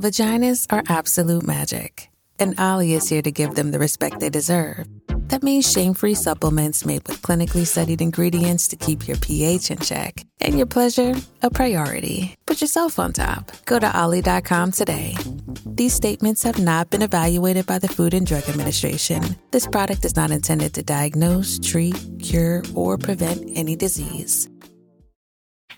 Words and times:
Vaginas 0.00 0.66
are 0.70 0.82
absolute 0.88 1.46
magic, 1.46 2.10
and 2.38 2.60
Olly 2.60 2.92
is 2.92 3.08
here 3.08 3.22
to 3.22 3.30
give 3.32 3.54
them 3.54 3.70
the 3.70 3.78
respect 3.78 4.20
they 4.20 4.28
deserve. 4.28 4.86
That 5.28 5.42
means 5.42 5.72
shame 5.72 5.94
free 5.94 6.14
supplements 6.14 6.84
made 6.84 7.08
with 7.08 7.22
clinically 7.22 7.66
studied 7.66 8.02
ingredients 8.02 8.68
to 8.68 8.76
keep 8.76 9.08
your 9.08 9.16
pH 9.16 9.70
in 9.70 9.78
check 9.78 10.24
and 10.42 10.58
your 10.58 10.66
pleasure 10.66 11.14
a 11.42 11.48
priority. 11.48 12.36
Put 12.44 12.60
yourself 12.60 12.98
on 12.98 13.14
top. 13.14 13.50
Go 13.64 13.78
to 13.78 13.98
olly.com 13.98 14.72
today. 14.72 15.16
These 15.64 15.94
statements 15.94 16.42
have 16.42 16.58
not 16.58 16.90
been 16.90 17.02
evaluated 17.02 17.64
by 17.64 17.78
the 17.78 17.88
Food 17.88 18.12
and 18.12 18.26
Drug 18.26 18.46
Administration. 18.50 19.22
This 19.50 19.66
product 19.66 20.04
is 20.04 20.14
not 20.14 20.30
intended 20.30 20.74
to 20.74 20.82
diagnose, 20.82 21.58
treat, 21.58 21.96
cure, 22.20 22.62
or 22.74 22.98
prevent 22.98 23.42
any 23.54 23.76
disease. 23.76 24.48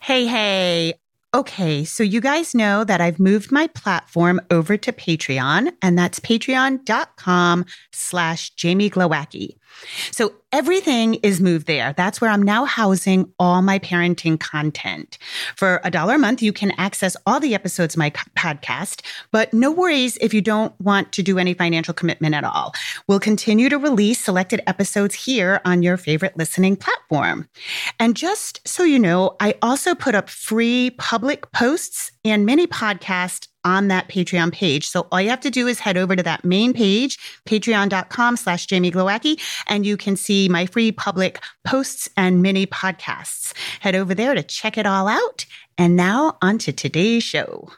Hey, 0.01 0.27
hey. 0.27 0.95
Okay, 1.35 1.85
so 1.85 2.03
you 2.03 2.23
guys 2.23 2.55
know 2.55 2.85
that 2.85 3.03
I've 3.03 3.19
moved 3.19 3.53
my 3.53 3.67
platform 3.67 4.41
over 4.51 4.79
to 4.79 4.93
Patreon, 4.93 5.75
and 5.83 5.99
that's 5.99 6.19
patreon.com 6.21 7.67
slash 7.93 8.49
Jamie 8.55 8.89
Glowacki. 8.89 9.58
So 10.11 10.35
everything 10.53 11.15
is 11.15 11.41
moved 11.41 11.67
there. 11.67 11.93
That's 11.97 12.21
where 12.21 12.31
I'm 12.31 12.43
now 12.43 12.65
housing 12.65 13.33
all 13.39 13.63
my 13.63 13.79
parenting 13.79 14.39
content. 14.39 15.19
For 15.57 15.81
a 15.85 15.91
dollar 15.91 16.15
a 16.15 16.19
month, 16.19 16.43
you 16.43 16.53
can 16.53 16.73
access 16.79 17.17
all 17.27 17.41
the 17.41 17.55
episodes 17.55 17.95
of 17.95 17.99
my 17.99 18.11
podcast, 18.11 19.03
but 19.31 19.53
no 19.53 19.71
worries 19.71 20.17
if 20.21 20.33
you 20.33 20.41
don't 20.41 20.79
want 20.81 21.13
to 21.13 21.23
do 21.23 21.39
any 21.39 21.55
financial 21.55 21.95
commitment 21.95 22.35
at 22.35 22.45
all. 22.45 22.73
We'll 23.07 23.21
continue 23.21 23.69
to 23.69 23.79
release 23.79 24.25
selected 24.25 24.61
episodes 24.67 25.15
here 25.15 25.61
on 25.65 25.83
your 25.83 25.97
favorite 25.97 26.37
listening 26.37 26.77
platform. 26.77 27.49
And 27.99 28.17
just 28.17 28.67
so 28.67 28.85
you 28.85 28.99
know, 28.99 29.37
I 29.41 29.55
also 29.63 29.95
put 29.95 30.15
up 30.15 30.31
free 30.31 30.91
public 30.99 31.51
posts 31.53 32.13
and 32.25 32.47
mini 32.47 32.67
podcasts 32.67 33.48
on 33.65 33.89
that 33.89 34.09
Patreon 34.09 34.53
page. 34.53 34.87
So 34.87 35.07
all 35.11 35.21
you 35.21 35.31
have 35.31 35.41
to 35.41 35.51
do 35.51 35.67
is 35.67 35.81
head 35.81 35.97
over 35.97 36.17
to 36.17 36.23
that 36.23 36.45
main 36.45 36.73
page, 36.73 37.19
patreon.com 37.47 38.37
slash 38.37 38.67
Jamie 38.67 38.91
Glowacki, 38.91 39.41
and 39.67 39.85
you 39.85 39.97
can 39.97 40.17
see 40.17 40.49
my 40.49 40.67
free 40.67 40.93
public 40.93 41.41
posts 41.65 42.09
and 42.17 42.43
mini 42.43 42.67
podcasts. 42.67 43.53
Head 43.81 43.95
over 43.95 44.15
there 44.15 44.35
to 44.35 44.43
check 44.43 44.79
it 44.79 44.87
all 44.87 45.09
out. 45.09 45.47
And 45.77 45.97
now 45.97 46.39
on 46.43 46.59
to 46.59 46.73
today's 46.73 47.23
show. 47.23 47.71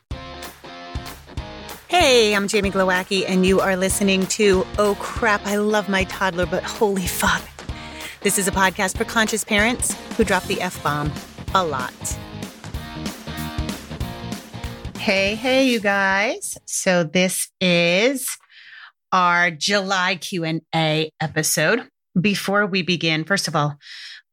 Hey, 1.89 2.37
I'm 2.37 2.47
Jamie 2.47 2.71
Glowacki, 2.71 3.25
and 3.27 3.45
you 3.45 3.61
are 3.61 3.77
listening 3.77 4.27
to 4.29 4.65
Oh 4.79 4.97
Crap, 5.01 5.45
I 5.45 5.57
Love 5.57 5.89
My 5.89 6.05
Toddler, 6.05 6.47
but 6.47 6.63
Holy 6.63 7.07
Fuck. 7.07 7.43
This 8.21 8.39
is 8.39 8.47
a 8.47 8.53
podcast 8.53 8.97
for 8.97 9.05
conscious 9.05 9.43
parents 9.43 9.95
who 10.17 10.25
drop 10.25 10.45
the 10.45 10.61
F 10.61 10.81
bomb 10.85 11.13
a 11.55 11.65
lot. 11.65 11.93
Hey, 15.01 15.35
hey, 15.35 15.67
you 15.67 15.81
guys. 15.81 16.59
So 16.67 17.05
this 17.05 17.49
is 17.59 18.29
our 19.11 19.51
July 19.51 20.17
Q&A 20.17 21.11
episode. 21.19 21.89
Before 22.21 22.67
we 22.67 22.83
begin, 22.83 23.25
first 23.25 23.49
of 23.49 23.57
all, 23.57 23.79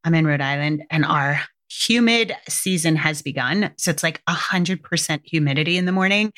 I'm 0.04 0.14
in 0.14 0.28
Rhode 0.28 0.42
Island 0.42 0.84
and 0.90 1.06
our 1.06 1.40
humid 1.72 2.36
season 2.50 2.98
has 2.98 3.22
begun. 3.22 3.72
So 3.78 3.92
it's 3.92 4.04
like 4.04 4.22
100% 4.28 5.22
humidity 5.24 5.78
in 5.78 5.86
the 5.86 5.94
morning 5.94 6.34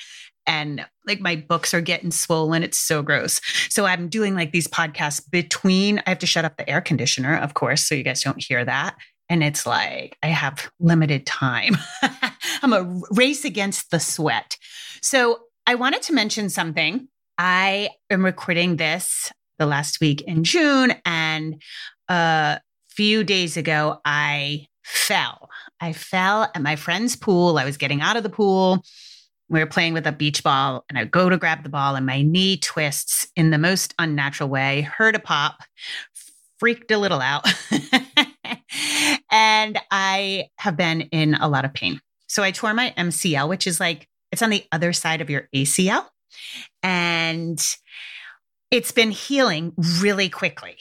and 0.45 0.85
like 1.07 1.21
my 1.21 1.35
books 1.35 1.73
are 1.73 1.81
getting 1.81 2.11
swollen. 2.11 2.61
It's 2.61 2.77
so 2.77 3.01
gross. 3.01 3.41
So 3.69 3.87
I'm 3.87 4.09
doing 4.09 4.35
like 4.35 4.51
these 4.51 4.67
podcasts 4.67 5.27
between, 5.27 6.03
I 6.05 6.09
have 6.11 6.19
to 6.19 6.27
shut 6.27 6.45
up 6.45 6.55
the 6.55 6.69
air 6.69 6.81
conditioner, 6.81 7.35
of 7.35 7.55
course, 7.55 7.83
so 7.83 7.95
you 7.95 8.03
guys 8.03 8.21
don't 8.21 8.41
hear 8.41 8.63
that. 8.63 8.95
And 9.29 9.43
it's 9.43 9.65
like, 9.65 10.17
I 10.23 10.27
have 10.27 10.71
limited 10.79 11.25
time. 11.25 11.77
I'm 12.63 12.73
a 12.73 13.01
race 13.11 13.45
against 13.45 13.91
the 13.91 13.99
sweat. 13.99 14.57
So 15.01 15.39
I 15.67 15.75
wanted 15.75 16.01
to 16.03 16.13
mention 16.13 16.49
something. 16.49 17.07
I 17.37 17.89
am 18.09 18.25
recording 18.25 18.77
this 18.77 19.31
the 19.59 19.67
last 19.67 20.01
week 20.01 20.21
in 20.21 20.43
June, 20.43 20.93
and 21.05 21.61
a 22.07 22.59
few 22.89 23.23
days 23.23 23.55
ago, 23.55 24.01
I 24.03 24.67
fell. 24.83 25.49
I 25.79 25.93
fell 25.93 26.43
at 26.55 26.61
my 26.61 26.75
friend's 26.75 27.15
pool. 27.15 27.57
I 27.57 27.65
was 27.65 27.77
getting 27.77 28.01
out 28.01 28.17
of 28.17 28.23
the 28.23 28.29
pool. 28.29 28.83
We 29.47 29.59
were 29.59 29.67
playing 29.67 29.93
with 29.93 30.07
a 30.07 30.11
beach 30.11 30.43
ball, 30.43 30.85
and 30.89 30.97
I 30.97 31.05
go 31.05 31.29
to 31.29 31.37
grab 31.37 31.63
the 31.63 31.69
ball, 31.69 31.95
and 31.95 32.05
my 32.05 32.23
knee 32.23 32.57
twists 32.57 33.27
in 33.35 33.51
the 33.51 33.57
most 33.57 33.93
unnatural 33.99 34.49
way. 34.49 34.81
Heard 34.81 35.15
a 35.15 35.19
pop, 35.19 35.61
freaked 36.57 36.91
a 36.91 36.97
little 36.97 37.21
out. 37.21 37.45
and 39.31 39.79
I 39.91 40.49
have 40.57 40.75
been 40.77 41.01
in 41.01 41.35
a 41.35 41.47
lot 41.47 41.65
of 41.65 41.73
pain. 41.73 42.01
So 42.27 42.43
I 42.43 42.51
tore 42.51 42.73
my 42.73 42.93
MCL, 42.97 43.49
which 43.49 43.67
is 43.67 43.79
like, 43.79 44.07
it's 44.31 44.41
on 44.41 44.49
the 44.49 44.63
other 44.71 44.93
side 44.93 45.21
of 45.21 45.29
your 45.29 45.49
ACL. 45.55 46.05
And 46.83 47.59
it's 48.71 48.91
been 48.91 49.11
healing 49.11 49.73
really 50.01 50.29
quickly. 50.29 50.77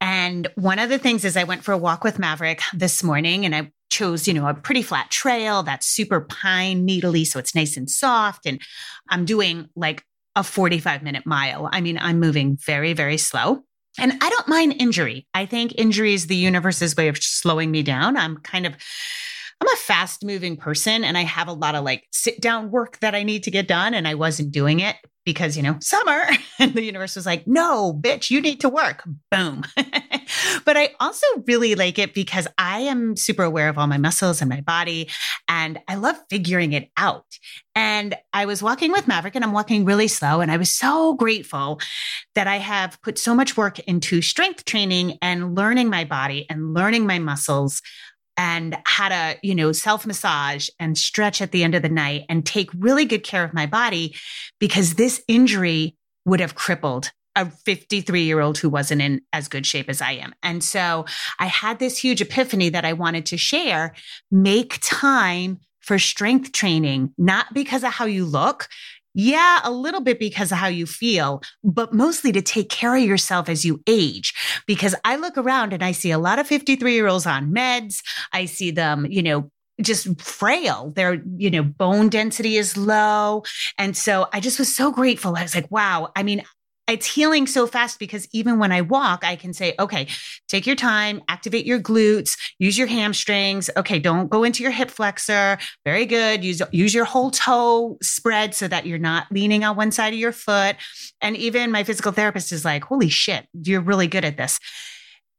And 0.00 0.48
one 0.54 0.78
of 0.78 0.88
the 0.88 0.98
things 0.98 1.24
is 1.24 1.36
I 1.36 1.44
went 1.44 1.64
for 1.64 1.72
a 1.72 1.78
walk 1.78 2.04
with 2.04 2.18
Maverick 2.18 2.62
this 2.74 3.02
morning 3.02 3.44
and 3.44 3.54
I 3.54 3.70
chose, 3.90 4.26
you 4.28 4.34
know, 4.34 4.46
a 4.46 4.54
pretty 4.54 4.82
flat 4.82 5.10
trail 5.10 5.62
that's 5.62 5.86
super 5.86 6.20
pine 6.20 6.84
needly. 6.84 7.24
So 7.24 7.38
it's 7.38 7.54
nice 7.54 7.76
and 7.76 7.90
soft. 7.90 8.46
And 8.46 8.60
I'm 9.08 9.24
doing 9.24 9.68
like 9.76 10.04
a 10.36 10.44
45 10.44 11.02
minute 11.02 11.26
mile. 11.26 11.68
I 11.70 11.80
mean, 11.80 11.98
I'm 11.98 12.20
moving 12.20 12.56
very, 12.56 12.92
very 12.92 13.18
slow. 13.18 13.62
And 14.00 14.12
I 14.20 14.30
don't 14.30 14.48
mind 14.48 14.76
injury. 14.78 15.26
I 15.34 15.46
think 15.46 15.74
injury 15.76 16.14
is 16.14 16.26
the 16.26 16.36
universe's 16.36 16.96
way 16.96 17.08
of 17.08 17.22
slowing 17.22 17.70
me 17.70 17.82
down. 17.82 18.16
I'm 18.16 18.38
kind 18.38 18.66
of 18.66 18.74
I'm 19.60 19.68
a 19.68 19.76
fast 19.76 20.24
moving 20.24 20.56
person 20.56 21.04
and 21.04 21.18
I 21.18 21.22
have 21.22 21.48
a 21.48 21.52
lot 21.52 21.74
of 21.74 21.84
like 21.84 22.06
sit 22.10 22.40
down 22.40 22.70
work 22.70 22.98
that 23.00 23.14
I 23.14 23.22
need 23.22 23.44
to 23.44 23.50
get 23.50 23.68
done. 23.68 23.92
And 23.92 24.08
I 24.08 24.14
wasn't 24.14 24.52
doing 24.52 24.80
it 24.80 24.96
because, 25.24 25.56
you 25.56 25.62
know, 25.62 25.76
summer. 25.80 26.22
And 26.58 26.74
the 26.74 26.84
universe 26.84 27.16
was 27.16 27.24
like, 27.24 27.46
no, 27.46 27.98
bitch, 27.98 28.28
you 28.28 28.38
need 28.42 28.60
to 28.60 28.68
work. 28.68 29.02
Boom. 29.30 29.62
but 30.66 30.76
I 30.76 30.90
also 31.00 31.26
really 31.46 31.74
like 31.74 31.98
it 31.98 32.12
because 32.12 32.46
I 32.58 32.80
am 32.80 33.16
super 33.16 33.44
aware 33.44 33.70
of 33.70 33.78
all 33.78 33.86
my 33.86 33.96
muscles 33.96 34.42
and 34.42 34.50
my 34.50 34.60
body. 34.60 35.08
And 35.48 35.80
I 35.88 35.94
love 35.94 36.16
figuring 36.28 36.74
it 36.74 36.90
out. 36.98 37.24
And 37.74 38.14
I 38.34 38.44
was 38.44 38.62
walking 38.62 38.92
with 38.92 39.08
Maverick 39.08 39.34
and 39.34 39.42
I'm 39.42 39.54
walking 39.54 39.86
really 39.86 40.06
slow. 40.06 40.42
And 40.42 40.52
I 40.52 40.58
was 40.58 40.70
so 40.70 41.14
grateful 41.14 41.80
that 42.34 42.46
I 42.46 42.58
have 42.58 43.00
put 43.00 43.18
so 43.18 43.34
much 43.34 43.56
work 43.56 43.78
into 43.78 44.20
strength 44.20 44.66
training 44.66 45.16
and 45.22 45.56
learning 45.56 45.88
my 45.88 46.04
body 46.04 46.44
and 46.50 46.74
learning 46.74 47.06
my 47.06 47.18
muscles 47.18 47.80
and 48.40 48.78
how 48.86 49.10
to, 49.10 49.36
you 49.42 49.54
know, 49.54 49.70
self 49.70 50.06
massage 50.06 50.70
and 50.78 50.96
stretch 50.96 51.42
at 51.42 51.52
the 51.52 51.62
end 51.62 51.74
of 51.74 51.82
the 51.82 51.90
night 51.90 52.24
and 52.30 52.46
take 52.46 52.70
really 52.74 53.04
good 53.04 53.22
care 53.22 53.44
of 53.44 53.52
my 53.52 53.66
body 53.66 54.16
because 54.58 54.94
this 54.94 55.22
injury 55.28 55.94
would 56.24 56.40
have 56.40 56.54
crippled 56.54 57.12
a 57.36 57.50
53 57.50 58.22
year 58.22 58.40
old 58.40 58.56
who 58.56 58.70
wasn't 58.70 59.02
in 59.02 59.20
as 59.34 59.46
good 59.46 59.66
shape 59.66 59.90
as 59.90 60.00
I 60.00 60.12
am. 60.12 60.32
And 60.42 60.64
so 60.64 61.04
I 61.38 61.46
had 61.46 61.78
this 61.78 61.98
huge 61.98 62.22
epiphany 62.22 62.70
that 62.70 62.86
I 62.86 62.94
wanted 62.94 63.26
to 63.26 63.36
share. 63.36 63.94
Make 64.30 64.78
time 64.80 65.60
for 65.80 65.98
strength 65.98 66.52
training, 66.52 67.12
not 67.18 67.52
because 67.52 67.84
of 67.84 67.92
how 67.92 68.06
you 68.06 68.24
look. 68.24 68.68
Yeah, 69.14 69.60
a 69.64 69.70
little 69.70 70.00
bit 70.00 70.18
because 70.18 70.52
of 70.52 70.58
how 70.58 70.68
you 70.68 70.86
feel, 70.86 71.42
but 71.64 71.92
mostly 71.92 72.30
to 72.32 72.42
take 72.42 72.68
care 72.68 72.94
of 72.94 73.02
yourself 73.02 73.48
as 73.48 73.64
you 73.64 73.82
age. 73.86 74.34
Because 74.66 74.94
I 75.04 75.16
look 75.16 75.36
around 75.36 75.72
and 75.72 75.82
I 75.82 75.92
see 75.92 76.10
a 76.10 76.18
lot 76.18 76.38
of 76.38 76.46
53 76.46 76.92
year 76.94 77.08
olds 77.08 77.26
on 77.26 77.52
meds. 77.52 78.02
I 78.32 78.44
see 78.44 78.70
them, 78.70 79.06
you 79.08 79.22
know, 79.22 79.50
just 79.80 80.20
frail. 80.20 80.92
Their, 80.94 81.22
you 81.36 81.50
know, 81.50 81.62
bone 81.62 82.08
density 82.08 82.56
is 82.56 82.76
low. 82.76 83.42
And 83.78 83.96
so 83.96 84.28
I 84.32 84.40
just 84.40 84.58
was 84.58 84.74
so 84.74 84.92
grateful. 84.92 85.36
I 85.36 85.42
was 85.42 85.54
like, 85.54 85.70
wow. 85.70 86.12
I 86.14 86.22
mean, 86.22 86.42
it's 86.90 87.06
healing 87.06 87.46
so 87.46 87.66
fast 87.66 87.98
because 87.98 88.28
even 88.32 88.58
when 88.58 88.72
I 88.72 88.82
walk, 88.82 89.24
I 89.24 89.36
can 89.36 89.52
say, 89.52 89.74
okay, 89.78 90.08
take 90.48 90.66
your 90.66 90.76
time, 90.76 91.22
activate 91.28 91.66
your 91.66 91.80
glutes, 91.80 92.36
use 92.58 92.76
your 92.76 92.86
hamstrings. 92.86 93.70
Okay, 93.76 93.98
don't 93.98 94.28
go 94.28 94.44
into 94.44 94.62
your 94.62 94.72
hip 94.72 94.90
flexor. 94.90 95.58
Very 95.84 96.06
good. 96.06 96.44
Use, 96.44 96.62
use 96.72 96.92
your 96.94 97.04
whole 97.04 97.30
toe 97.30 97.98
spread 98.02 98.54
so 98.54 98.68
that 98.68 98.86
you're 98.86 98.98
not 98.98 99.26
leaning 99.30 99.64
on 99.64 99.76
one 99.76 99.90
side 99.90 100.12
of 100.12 100.18
your 100.18 100.32
foot. 100.32 100.76
And 101.20 101.36
even 101.36 101.70
my 101.70 101.84
physical 101.84 102.12
therapist 102.12 102.52
is 102.52 102.64
like, 102.64 102.84
holy 102.84 103.08
shit, 103.08 103.46
you're 103.52 103.80
really 103.80 104.06
good 104.06 104.24
at 104.24 104.36
this. 104.36 104.58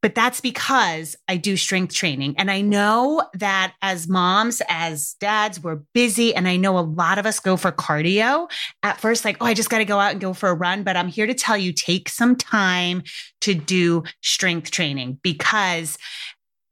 But 0.02 0.16
that's 0.16 0.40
because 0.40 1.16
I 1.28 1.36
do 1.36 1.56
strength 1.56 1.94
training. 1.94 2.34
And 2.36 2.50
I 2.50 2.60
know 2.60 3.22
that 3.34 3.74
as 3.80 4.08
moms, 4.08 4.60
as 4.68 5.14
dads, 5.20 5.62
we're 5.62 5.80
busy. 5.94 6.34
And 6.34 6.48
I 6.48 6.56
know 6.56 6.76
a 6.76 6.80
lot 6.80 7.18
of 7.18 7.24
us 7.24 7.38
go 7.38 7.56
for 7.56 7.70
cardio 7.70 8.50
at 8.82 9.00
first, 9.00 9.24
like, 9.24 9.36
oh, 9.40 9.46
I 9.46 9.54
just 9.54 9.70
got 9.70 9.78
to 9.78 9.84
go 9.84 10.00
out 10.00 10.10
and 10.10 10.20
go 10.20 10.32
for 10.32 10.48
a 10.48 10.54
run. 10.54 10.82
But 10.82 10.96
I'm 10.96 11.08
here 11.08 11.28
to 11.28 11.34
tell 11.34 11.56
you 11.56 11.72
take 11.72 12.08
some 12.08 12.34
time 12.34 13.04
to 13.42 13.54
do 13.54 14.02
strength 14.22 14.72
training 14.72 15.20
because 15.22 15.96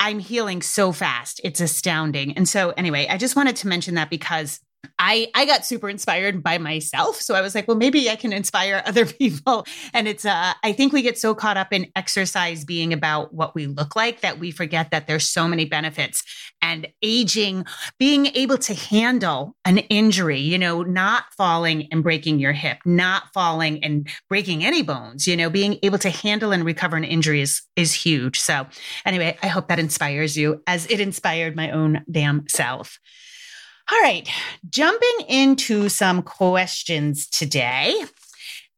I'm 0.01 0.19
healing 0.19 0.61
so 0.61 0.91
fast. 0.91 1.41
It's 1.45 1.61
astounding. 1.61 2.37
And 2.37 2.49
so, 2.49 2.71
anyway, 2.71 3.07
I 3.09 3.17
just 3.17 3.37
wanted 3.37 3.57
to 3.57 3.69
mention 3.69 3.95
that 3.95 4.11
because 4.11 4.59
I 4.99 5.31
I 5.35 5.47
got 5.47 5.65
super 5.65 5.89
inspired 5.89 6.43
by 6.43 6.59
myself. 6.59 7.17
So 7.17 7.35
I 7.35 7.41
was 7.41 7.55
like, 7.55 7.67
well, 7.67 7.77
maybe 7.77 8.11
I 8.11 8.17
can 8.17 8.33
inspire 8.33 8.83
other 8.87 9.07
people. 9.07 9.67
And 9.93 10.07
it's 10.07 10.25
uh 10.25 10.53
I 10.63 10.73
think 10.73 10.93
we 10.93 11.03
get 11.03 11.19
so 11.19 11.35
caught 11.35 11.57
up 11.57 11.73
in 11.73 11.87
exercise 11.97 12.65
being 12.65 12.93
about 12.93 13.35
what 13.35 13.55
we 13.55 13.67
look 13.67 13.97
like 13.97 14.21
that 14.21 14.39
we 14.39 14.51
forget 14.51 14.91
that 14.91 15.07
there's 15.07 15.29
so 15.29 15.49
many 15.49 15.65
benefits 15.65 16.23
and 16.63 16.87
aging, 17.03 17.65
being 17.99 18.27
able 18.35 18.59
to 18.59 18.75
handle 18.75 19.57
an 19.65 19.79
injury, 19.79 20.39
you 20.39 20.59
know, 20.59 20.83
not 20.83 21.25
falling 21.37 21.89
and 21.91 22.03
breaking 22.03 22.39
your 22.39 22.53
hip, 22.53 22.79
not 22.85 23.25
falling 23.33 23.83
and 23.83 24.07
breaking 24.29 24.65
any 24.65 24.83
bones, 24.83 25.27
you 25.27 25.37
know, 25.37 25.49
being 25.49 25.79
able 25.83 25.99
to 25.99 26.11
handle 26.11 26.53
and 26.53 26.65
recover 26.65 26.97
an 26.97 27.05
injury 27.05 27.41
is 27.41 27.63
is 27.77 27.95
huge. 27.95 28.39
So 28.39 28.67
anyway, 29.07 29.39
I 29.43 29.47
hope 29.49 29.69
that 29.69 29.79
inspires 29.79 30.37
you 30.37 30.63
as 30.67 30.87
it 30.91 31.01
inspired 31.01 31.57
my 31.57 31.71
own 31.71 32.05
damn 32.11 32.47
self. 32.49 32.99
All 33.93 34.01
right, 34.03 34.29
jumping 34.69 35.27
into 35.29 35.89
some 35.89 36.23
questions 36.23 37.27
today. 37.27 38.01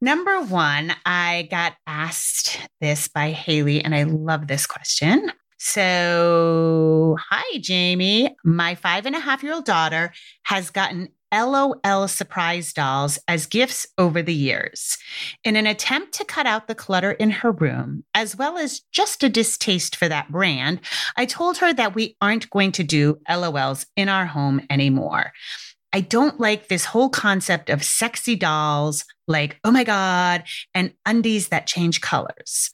Number 0.01 0.41
one, 0.41 0.95
I 1.05 1.49
got 1.51 1.75
asked 1.87 2.59
this 2.81 3.09
by 3.09 3.31
Haley, 3.33 3.85
and 3.85 3.95
I 3.95 4.05
love 4.05 4.47
this 4.47 4.67
question. 4.67 5.31
So, 5.59 7.19
hi, 7.31 7.59
Jamie. 7.59 8.35
My 8.43 8.75
five 8.75 9.05
and 9.05 9.15
a 9.15 9.21
half 9.21 9.43
year 9.43 9.53
old 9.53 9.67
daughter 9.67 10.15
has 10.45 10.71
gotten 10.71 11.09
LOL 11.33 12.09
surprise 12.09 12.73
dolls 12.73 13.19
as 13.27 13.47
gifts 13.47 13.87
over 13.97 14.23
the 14.23 14.35
years. 14.35 14.99
In 15.45 15.57
an 15.57 15.67
attempt 15.67 16.13
to 16.15 16.25
cut 16.25 16.47
out 16.47 16.69
the 16.69 16.75
clutter 16.75 17.13
in 17.13 17.31
her 17.31 17.51
room, 17.51 18.05
as 18.15 18.37
well 18.37 18.59
as 18.59 18.83
just 18.93 19.23
a 19.23 19.29
distaste 19.29 19.97
for 19.97 20.09
that 20.09 20.31
brand, 20.31 20.81
I 21.17 21.27
told 21.27 21.59
her 21.59 21.73
that 21.73 21.95
we 21.95 22.17
aren't 22.21 22.51
going 22.51 22.73
to 22.73 22.85
do 22.85 23.19
LOLs 23.29 23.87
in 23.97 24.09
our 24.09 24.27
home 24.27 24.61
anymore. 24.69 25.33
I 25.93 26.01
don't 26.01 26.41
like 26.41 26.69
this 26.69 26.87
whole 26.87 27.11
concept 27.11 27.69
of 27.69 27.85
sexy 27.85 28.35
dolls 28.35 29.05
like, 29.29 29.59
oh 29.63 29.71
my 29.71 29.85
God, 29.85 30.45
and 30.75 30.95
undies 31.05 31.49
that 31.49 31.67
change 31.67 32.01
colors. 32.01 32.71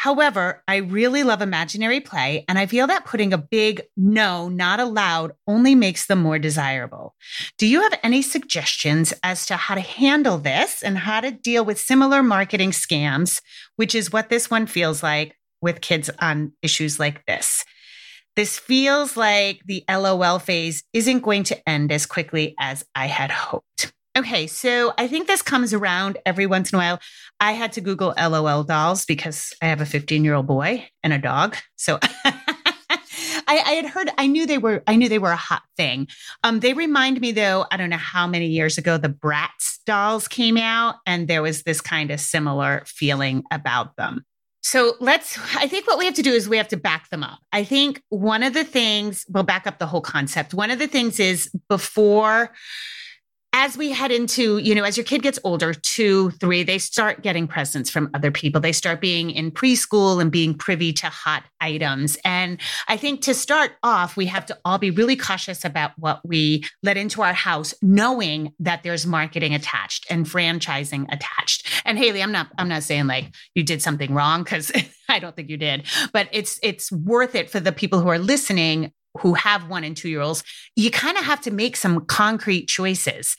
However, 0.00 0.62
I 0.66 0.76
really 0.76 1.24
love 1.24 1.42
imaginary 1.42 2.00
play, 2.00 2.46
and 2.48 2.58
I 2.58 2.64
feel 2.64 2.86
that 2.86 3.04
putting 3.04 3.34
a 3.34 3.38
big 3.38 3.82
no, 3.98 4.48
not 4.48 4.80
allowed 4.80 5.32
only 5.46 5.74
makes 5.74 6.06
them 6.06 6.22
more 6.22 6.38
desirable. 6.38 7.14
Do 7.58 7.66
you 7.66 7.82
have 7.82 7.92
any 8.02 8.22
suggestions 8.22 9.12
as 9.22 9.44
to 9.44 9.56
how 9.56 9.74
to 9.74 9.82
handle 9.82 10.38
this 10.38 10.82
and 10.82 10.96
how 10.96 11.20
to 11.20 11.30
deal 11.30 11.66
with 11.66 11.78
similar 11.78 12.22
marketing 12.22 12.70
scams, 12.70 13.42
which 13.76 13.94
is 13.94 14.10
what 14.10 14.30
this 14.30 14.50
one 14.50 14.64
feels 14.64 15.02
like 15.02 15.36
with 15.60 15.82
kids 15.82 16.08
on 16.18 16.54
issues 16.62 16.98
like 16.98 17.26
this? 17.26 17.62
This 18.36 18.58
feels 18.58 19.18
like 19.18 19.60
the 19.66 19.84
LOL 19.86 20.38
phase 20.38 20.82
isn't 20.94 21.20
going 21.20 21.42
to 21.44 21.68
end 21.68 21.92
as 21.92 22.06
quickly 22.06 22.54
as 22.58 22.86
I 22.94 23.04
had 23.04 23.30
hoped. 23.30 23.92
Okay, 24.18 24.48
so 24.48 24.92
I 24.98 25.06
think 25.06 25.28
this 25.28 25.40
comes 25.40 25.72
around 25.72 26.18
every 26.26 26.46
once 26.46 26.72
in 26.72 26.76
a 26.76 26.80
while. 26.80 27.00
I 27.38 27.52
had 27.52 27.72
to 27.72 27.80
Google 27.80 28.12
LOL 28.18 28.64
dolls 28.64 29.04
because 29.04 29.52
I 29.62 29.66
have 29.66 29.80
a 29.80 29.86
15 29.86 30.24
year 30.24 30.34
old 30.34 30.48
boy 30.48 30.88
and 31.04 31.12
a 31.12 31.18
dog. 31.18 31.56
So 31.76 31.98
I, 32.24 33.62
I, 33.64 33.72
had 33.72 33.86
heard, 33.86 34.10
I 34.18 34.26
knew 34.26 34.46
they 34.46 34.58
were, 34.58 34.82
I 34.88 34.96
knew 34.96 35.08
they 35.08 35.20
were 35.20 35.30
a 35.30 35.36
hot 35.36 35.62
thing. 35.76 36.08
Um, 36.42 36.58
they 36.58 36.72
remind 36.72 37.20
me 37.20 37.30
though, 37.30 37.66
I 37.70 37.76
don't 37.76 37.90
know 37.90 37.96
how 37.96 38.26
many 38.26 38.46
years 38.46 38.78
ago 38.78 38.98
the 38.98 39.08
Bratz 39.08 39.78
dolls 39.86 40.26
came 40.26 40.56
out, 40.56 40.96
and 41.06 41.28
there 41.28 41.42
was 41.42 41.62
this 41.62 41.80
kind 41.80 42.10
of 42.10 42.20
similar 42.20 42.82
feeling 42.86 43.44
about 43.52 43.96
them. 43.96 44.24
So 44.62 44.94
let's, 45.00 45.38
I 45.56 45.68
think 45.68 45.86
what 45.86 45.98
we 45.98 46.04
have 46.04 46.14
to 46.14 46.22
do 46.22 46.32
is 46.32 46.48
we 46.48 46.58
have 46.58 46.68
to 46.68 46.76
back 46.76 47.08
them 47.10 47.22
up. 47.22 47.38
I 47.52 47.64
think 47.64 48.02
one 48.08 48.42
of 48.42 48.54
the 48.54 48.64
things, 48.64 49.24
we'll 49.28 49.42
back 49.42 49.66
up 49.66 49.78
the 49.78 49.86
whole 49.86 50.02
concept. 50.02 50.52
One 50.52 50.70
of 50.70 50.78
the 50.78 50.86
things 50.86 51.18
is 51.18 51.50
before, 51.68 52.52
as 53.60 53.76
we 53.76 53.92
head 53.92 54.10
into, 54.10 54.56
you 54.56 54.74
know, 54.74 54.84
as 54.84 54.96
your 54.96 55.04
kid 55.04 55.20
gets 55.20 55.38
older, 55.44 55.74
two, 55.74 56.30
three, 56.30 56.62
they 56.62 56.78
start 56.78 57.22
getting 57.22 57.46
presents 57.46 57.90
from 57.90 58.08
other 58.14 58.30
people. 58.30 58.58
They 58.58 58.72
start 58.72 59.02
being 59.02 59.30
in 59.30 59.50
preschool 59.50 60.18
and 60.18 60.32
being 60.32 60.54
privy 60.54 60.94
to 60.94 61.08
hot 61.08 61.42
items. 61.60 62.16
And 62.24 62.58
I 62.88 62.96
think 62.96 63.20
to 63.22 63.34
start 63.34 63.72
off, 63.82 64.16
we 64.16 64.24
have 64.26 64.46
to 64.46 64.58
all 64.64 64.78
be 64.78 64.90
really 64.90 65.14
cautious 65.14 65.62
about 65.62 65.90
what 65.98 66.26
we 66.26 66.64
let 66.82 66.96
into 66.96 67.20
our 67.20 67.34
house, 67.34 67.74
knowing 67.82 68.54
that 68.60 68.82
there's 68.82 69.04
marketing 69.04 69.54
attached 69.54 70.06
and 70.08 70.24
franchising 70.24 71.12
attached. 71.12 71.68
And 71.84 71.98
Haley, 71.98 72.22
I'm 72.22 72.32
not, 72.32 72.48
I'm 72.56 72.68
not 72.68 72.82
saying 72.82 73.08
like 73.08 73.26
you 73.54 73.62
did 73.62 73.82
something 73.82 74.14
wrong 74.14 74.42
because 74.42 74.72
I 75.10 75.18
don't 75.18 75.36
think 75.36 75.50
you 75.50 75.58
did, 75.58 75.86
but 76.14 76.28
it's 76.32 76.58
it's 76.62 76.90
worth 76.90 77.34
it 77.34 77.50
for 77.50 77.60
the 77.60 77.72
people 77.72 78.00
who 78.00 78.08
are 78.08 78.18
listening 78.18 78.92
who 79.18 79.34
have 79.34 79.68
one 79.68 79.84
and 79.84 79.96
two 79.96 80.08
year 80.08 80.20
olds, 80.20 80.42
you 80.76 80.90
kind 80.90 81.16
of 81.16 81.24
have 81.24 81.40
to 81.42 81.50
make 81.50 81.76
some 81.76 82.04
concrete 82.06 82.66
choices. 82.66 83.36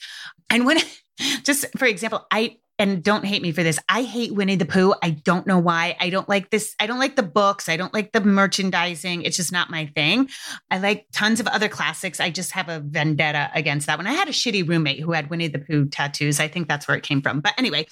And 0.50 0.66
when, 0.66 0.80
just 1.44 1.66
for 1.78 1.86
example, 1.86 2.26
I, 2.32 2.58
and 2.82 3.04
don't 3.04 3.26
hate 3.26 3.44
me 3.44 3.52
for 3.52 3.62
this. 3.62 3.78
I 3.88 4.02
hate 4.02 4.34
Winnie 4.34 4.56
the 4.56 4.66
Pooh. 4.66 4.96
I 5.04 5.12
don't 5.12 5.46
know 5.46 5.60
why. 5.60 5.96
I 6.00 6.10
don't 6.10 6.28
like 6.28 6.50
this. 6.50 6.74
I 6.80 6.88
don't 6.88 6.98
like 6.98 7.16
the 7.16 7.22
books. 7.22 7.70
I 7.70 7.78
don't 7.78 7.94
like 7.94 8.12
the 8.12 8.22
merchandising. 8.22 9.22
It's 9.22 9.38
just 9.38 9.52
not 9.52 9.70
my 9.70 9.86
thing. 9.86 10.30
I 10.72 10.80
like 10.80 11.06
tons 11.14 11.40
of 11.40 11.46
other 11.46 11.70
classics. 11.70 12.20
I 12.20 12.32
just 12.32 12.54
have 12.54 12.70
a 12.70 12.80
vendetta 12.80 13.52
against 13.54 13.86
that 13.86 14.00
one. 14.00 14.08
I 14.08 14.14
had 14.14 14.30
a 14.30 14.32
shitty 14.32 14.68
roommate 14.68 15.00
who 15.00 15.12
had 15.12 15.30
Winnie 15.30 15.48
the 15.48 15.60
Pooh 15.60 15.90
tattoos. 15.90 16.40
I 16.40 16.48
think 16.48 16.68
that's 16.68 16.88
where 16.88 16.98
it 16.98 17.04
came 17.04 17.22
from. 17.22 17.40
But 17.40 17.54
anyway, 17.56 17.86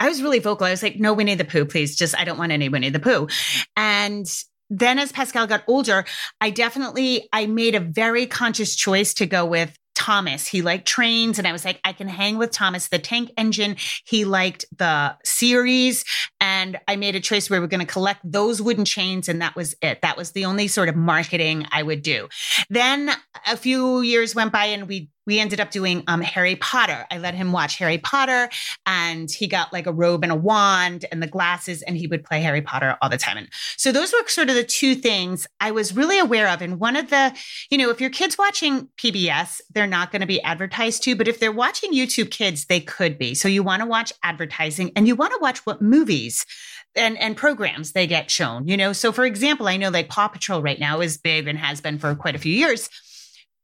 I 0.00 0.08
was 0.08 0.22
really 0.22 0.40
vocal. 0.40 0.66
I 0.66 0.70
was 0.70 0.82
like, 0.82 1.00
no 1.00 1.14
Winnie 1.14 1.34
the 1.34 1.46
Pooh, 1.46 1.64
please. 1.64 1.96
Just, 1.96 2.14
I 2.14 2.24
don't 2.24 2.36
want 2.36 2.52
any 2.52 2.68
Winnie 2.68 2.90
the 2.90 3.00
Pooh. 3.00 3.28
And 3.74 4.26
then 4.70 4.98
as 4.98 5.12
Pascal 5.12 5.46
got 5.46 5.64
older, 5.66 6.04
I 6.40 6.50
definitely 6.50 7.28
I 7.32 7.46
made 7.46 7.74
a 7.74 7.80
very 7.80 8.26
conscious 8.26 8.74
choice 8.74 9.14
to 9.14 9.26
go 9.26 9.44
with 9.44 9.76
Thomas. 9.94 10.46
He 10.46 10.62
liked 10.62 10.86
trains, 10.86 11.38
and 11.38 11.48
I 11.48 11.52
was 11.52 11.64
like, 11.64 11.80
I 11.82 11.92
can 11.92 12.06
hang 12.06 12.36
with 12.36 12.50
Thomas. 12.50 12.88
The 12.88 12.98
tank 12.98 13.30
engine, 13.36 13.76
he 14.04 14.24
liked 14.24 14.66
the 14.76 15.16
series. 15.24 16.04
And 16.38 16.78
I 16.86 16.96
made 16.96 17.16
a 17.16 17.20
choice 17.20 17.48
where 17.48 17.60
we 17.60 17.64
are 17.64 17.68
going 17.68 17.84
to 17.84 17.92
collect 17.92 18.20
those 18.22 18.60
wooden 18.60 18.84
chains, 18.84 19.28
and 19.28 19.40
that 19.40 19.56
was 19.56 19.74
it. 19.80 20.02
That 20.02 20.16
was 20.16 20.32
the 20.32 20.44
only 20.44 20.68
sort 20.68 20.90
of 20.90 20.96
marketing 20.96 21.66
I 21.72 21.82
would 21.82 22.02
do. 22.02 22.28
Then 22.68 23.10
a 23.46 23.56
few 23.56 24.02
years 24.02 24.34
went 24.34 24.52
by, 24.52 24.66
and 24.66 24.86
we 24.86 25.08
we 25.26 25.38
ended 25.38 25.60
up 25.60 25.70
doing 25.70 26.02
um, 26.06 26.20
Harry 26.20 26.56
Potter. 26.56 27.06
I 27.10 27.18
let 27.18 27.34
him 27.34 27.52
watch 27.52 27.76
Harry 27.76 27.98
Potter, 27.98 28.48
and 28.86 29.30
he 29.30 29.46
got 29.46 29.72
like 29.72 29.86
a 29.86 29.92
robe 29.92 30.22
and 30.22 30.32
a 30.32 30.36
wand 30.36 31.04
and 31.10 31.22
the 31.22 31.26
glasses, 31.26 31.82
and 31.82 31.96
he 31.96 32.06
would 32.06 32.24
play 32.24 32.40
Harry 32.40 32.62
Potter 32.62 32.96
all 33.02 33.08
the 33.08 33.16
time. 33.16 33.36
And 33.36 33.48
so 33.76 33.92
those 33.92 34.12
were 34.12 34.26
sort 34.28 34.48
of 34.48 34.54
the 34.54 34.64
two 34.64 34.94
things 34.94 35.46
I 35.60 35.70
was 35.70 35.96
really 35.96 36.18
aware 36.18 36.48
of. 36.48 36.62
And 36.62 36.78
one 36.78 36.96
of 36.96 37.10
the, 37.10 37.36
you 37.70 37.78
know, 37.78 37.90
if 37.90 38.00
your 38.00 38.10
kid's 38.10 38.38
watching 38.38 38.88
PBS, 38.96 39.60
they're 39.70 39.86
not 39.86 40.12
going 40.12 40.20
to 40.20 40.26
be 40.26 40.40
advertised 40.42 41.02
to, 41.04 41.16
but 41.16 41.28
if 41.28 41.40
they're 41.40 41.52
watching 41.52 41.92
YouTube 41.92 42.30
Kids, 42.30 42.66
they 42.66 42.80
could 42.80 43.18
be. 43.18 43.34
So 43.34 43.48
you 43.48 43.62
want 43.62 43.82
to 43.82 43.86
watch 43.86 44.12
advertising, 44.22 44.92
and 44.94 45.06
you 45.06 45.16
want 45.16 45.32
to 45.32 45.38
watch 45.40 45.64
what 45.66 45.82
movies 45.82 46.46
and 46.94 47.18
and 47.18 47.36
programs 47.36 47.92
they 47.92 48.06
get 48.06 48.30
shown. 48.30 48.68
You 48.68 48.76
know, 48.76 48.92
so 48.92 49.12
for 49.12 49.24
example, 49.24 49.68
I 49.68 49.76
know 49.76 49.90
like 49.90 50.08
Paw 50.08 50.28
Patrol 50.28 50.62
right 50.62 50.78
now 50.78 51.00
is 51.00 51.18
big 51.18 51.46
and 51.46 51.58
has 51.58 51.80
been 51.80 51.98
for 51.98 52.14
quite 52.14 52.34
a 52.34 52.38
few 52.38 52.52
years 52.52 52.88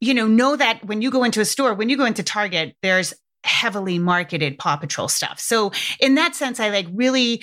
you 0.02 0.14
know, 0.14 0.26
know 0.26 0.56
that 0.56 0.85
when 0.85 1.00
you 1.00 1.12
go 1.12 1.23
into 1.23 1.40
a 1.40 1.44
store, 1.44 1.75
when 1.75 1.88
you 1.88 1.97
go 1.97 2.04
into 2.04 2.25
Target, 2.25 2.75
there's 2.82 3.14
heavily 3.44 4.00
marketed 4.00 4.59
Paw 4.59 4.76
Patrol 4.76 5.06
stuff. 5.06 5.38
So 5.38 5.71
in 6.00 6.16
that 6.16 6.35
sense, 6.35 6.59
I 6.59 6.71
like 6.71 6.88
really 6.92 7.40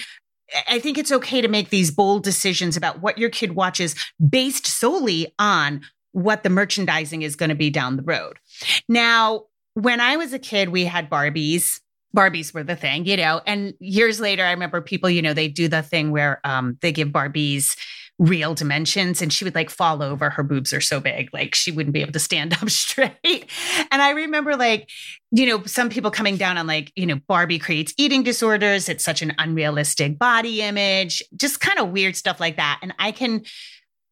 I 0.67 0.79
think 0.79 0.97
it's 0.97 1.11
okay 1.11 1.41
to 1.41 1.47
make 1.47 1.69
these 1.69 1.91
bold 1.91 2.23
decisions 2.23 2.75
about 2.75 3.01
what 3.01 3.17
your 3.17 3.29
kid 3.29 3.53
watches 3.53 3.95
based 4.29 4.67
solely 4.67 5.33
on 5.39 5.81
what 6.11 6.43
the 6.43 6.49
merchandising 6.49 7.21
is 7.21 7.35
going 7.35 7.49
to 7.49 7.55
be 7.55 7.69
down 7.69 7.95
the 7.95 8.03
road. 8.03 8.39
Now, 8.89 9.45
when 9.75 10.01
I 10.01 10.17
was 10.17 10.33
a 10.33 10.39
kid, 10.39 10.69
we 10.69 10.85
had 10.85 11.09
Barbies. 11.09 11.79
Barbies 12.17 12.53
were 12.53 12.63
the 12.63 12.75
thing, 12.75 13.05
you 13.05 13.15
know, 13.15 13.39
and 13.45 13.75
years 13.79 14.19
later, 14.19 14.43
I 14.43 14.51
remember 14.51 14.81
people, 14.81 15.09
you 15.09 15.21
know, 15.21 15.35
they 15.35 15.47
do 15.47 15.67
the 15.67 15.83
thing 15.83 16.11
where 16.11 16.41
um, 16.43 16.77
they 16.81 16.91
give 16.91 17.09
Barbies 17.09 17.77
real 18.19 18.53
dimensions 18.53 19.21
and 19.21 19.31
she 19.31 19.45
would 19.45 19.55
like 19.55 19.69
fall 19.69 20.03
over. 20.03 20.29
Her 20.29 20.43
boobs 20.43 20.73
are 20.73 20.81
so 20.81 20.99
big 20.99 21.29
like 21.33 21.55
she 21.55 21.71
wouldn't 21.71 21.93
be 21.93 22.01
able 22.01 22.11
to 22.11 22.19
stand 22.19 22.53
up 22.61 22.69
straight. 22.69 23.49
And 23.91 24.01
i 24.01 24.11
remember 24.11 24.55
like 24.55 24.89
you 25.31 25.45
know 25.47 25.63
some 25.63 25.89
people 25.89 26.11
coming 26.11 26.35
down 26.35 26.57
on 26.57 26.67
like 26.67 26.91
you 26.95 27.05
know 27.05 27.19
barbie 27.27 27.59
creates 27.59 27.93
eating 27.97 28.21
disorders. 28.21 28.89
It's 28.89 29.05
such 29.05 29.21
an 29.21 29.33
unrealistic 29.37 30.19
body 30.19 30.61
image 30.61 31.23
just 31.35 31.61
kind 31.61 31.79
of 31.79 31.89
weird 31.89 32.15
stuff 32.15 32.39
like 32.39 32.57
that. 32.57 32.79
And 32.83 32.93
i 32.99 33.11
can 33.11 33.43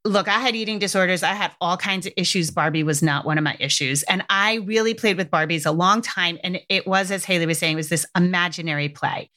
look 0.06 0.30
i 0.30 0.40
had 0.40 0.56
eating 0.56 0.80
disorders. 0.80 1.22
I 1.22 1.34
had 1.34 1.52
all 1.60 1.76
kinds 1.76 2.06
of 2.06 2.14
issues. 2.16 2.50
Barbie 2.50 2.84
was 2.84 3.04
not 3.04 3.26
one 3.26 3.38
of 3.38 3.44
my 3.44 3.58
issues. 3.60 4.04
And 4.04 4.24
i 4.30 4.56
really 4.56 4.94
played 4.94 5.18
with 5.18 5.30
barbies 5.30 5.66
a 5.66 5.72
long 5.72 6.02
time 6.02 6.40
and 6.46 6.62
it 6.70 6.88
was 6.88 7.12
as 7.12 7.26
haley 7.26 7.46
was 7.46 7.60
saying 7.60 7.74
it 7.74 7.76
was 7.76 7.90
this 7.90 8.06
imaginary 8.16 8.88
play. 8.88 9.30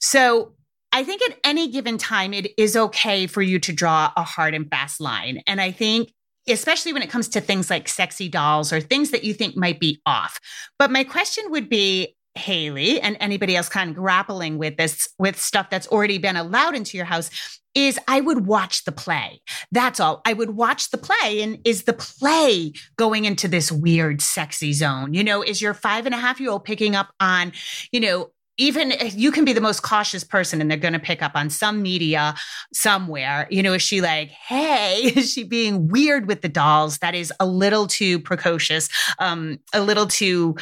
So 0.00 0.55
I 0.96 1.04
think 1.04 1.20
at 1.20 1.38
any 1.44 1.68
given 1.68 1.98
time, 1.98 2.32
it 2.32 2.52
is 2.56 2.74
okay 2.74 3.26
for 3.26 3.42
you 3.42 3.58
to 3.58 3.70
draw 3.70 4.10
a 4.16 4.22
hard 4.22 4.54
and 4.54 4.66
fast 4.70 4.98
line. 4.98 5.42
And 5.46 5.60
I 5.60 5.70
think 5.70 6.10
especially 6.48 6.94
when 6.94 7.02
it 7.02 7.10
comes 7.10 7.28
to 7.28 7.40
things 7.42 7.68
like 7.68 7.86
sexy 7.86 8.30
dolls 8.30 8.72
or 8.72 8.80
things 8.80 9.10
that 9.10 9.22
you 9.22 9.34
think 9.34 9.58
might 9.58 9.78
be 9.78 10.00
off. 10.06 10.40
But 10.78 10.90
my 10.90 11.04
question 11.04 11.44
would 11.50 11.68
be 11.68 12.16
Haley 12.34 12.98
and 13.00 13.18
anybody 13.20 13.56
else 13.56 13.68
kind 13.68 13.90
of 13.90 13.96
grappling 13.96 14.56
with 14.56 14.78
this, 14.78 15.06
with 15.18 15.38
stuff 15.38 15.68
that's 15.68 15.88
already 15.88 16.16
been 16.16 16.36
allowed 16.36 16.74
into 16.74 16.96
your 16.96 17.04
house, 17.04 17.30
is 17.74 17.98
I 18.08 18.22
would 18.22 18.46
watch 18.46 18.84
the 18.84 18.92
play. 18.92 19.42
That's 19.70 20.00
all. 20.00 20.22
I 20.24 20.32
would 20.32 20.50
watch 20.50 20.90
the 20.90 20.98
play. 20.98 21.42
And 21.42 21.58
is 21.66 21.84
the 21.84 21.92
play 21.92 22.72
going 22.96 23.26
into 23.26 23.48
this 23.48 23.70
weird, 23.70 24.22
sexy 24.22 24.72
zone? 24.72 25.12
You 25.12 25.24
know, 25.24 25.42
is 25.42 25.60
your 25.60 25.74
five 25.74 26.06
and 26.06 26.14
a 26.14 26.18
half 26.18 26.40
year 26.40 26.50
old 26.50 26.64
picking 26.64 26.96
up 26.96 27.10
on, 27.20 27.52
you 27.92 28.00
know, 28.00 28.30
even 28.58 28.92
you 29.12 29.30
can 29.30 29.44
be 29.44 29.52
the 29.52 29.60
most 29.60 29.82
cautious 29.82 30.24
person 30.24 30.60
and 30.60 30.70
they're 30.70 30.78
going 30.78 30.94
to 30.94 30.98
pick 30.98 31.22
up 31.22 31.32
on 31.34 31.50
some 31.50 31.82
media 31.82 32.34
somewhere. 32.72 33.46
You 33.50 33.62
know, 33.62 33.74
is 33.74 33.82
she 33.82 34.00
like, 34.00 34.30
hey, 34.30 35.12
is 35.16 35.32
she 35.32 35.44
being 35.44 35.88
weird 35.88 36.26
with 36.26 36.42
the 36.42 36.48
dolls? 36.48 36.98
That 36.98 37.14
is 37.14 37.32
a 37.40 37.46
little 37.46 37.86
too 37.86 38.18
precocious, 38.18 38.88
um, 39.18 39.58
a 39.72 39.80
little 39.80 40.06
too 40.06 40.56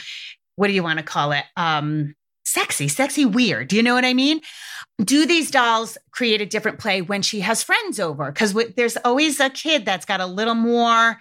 what 0.56 0.68
do 0.68 0.72
you 0.72 0.82
want 0.82 0.98
to 0.98 1.04
call 1.04 1.32
it? 1.32 1.44
Um, 1.56 2.14
sexy, 2.44 2.88
sexy 2.88 3.24
weird. 3.24 3.68
Do 3.68 3.76
you 3.76 3.82
know 3.82 3.94
what 3.94 4.04
I 4.04 4.14
mean? 4.14 4.40
Do 5.02 5.26
these 5.26 5.50
dolls 5.50 5.98
create 6.12 6.40
a 6.40 6.46
different 6.46 6.78
play 6.78 7.02
when 7.02 7.22
she 7.22 7.40
has 7.40 7.62
friends 7.62 7.98
over? 7.98 8.30
Because 8.30 8.52
w- 8.52 8.72
there's 8.76 8.96
always 8.98 9.40
a 9.40 9.50
kid 9.50 9.84
that's 9.84 10.06
got 10.06 10.20
a 10.20 10.26
little 10.26 10.54
more 10.54 11.18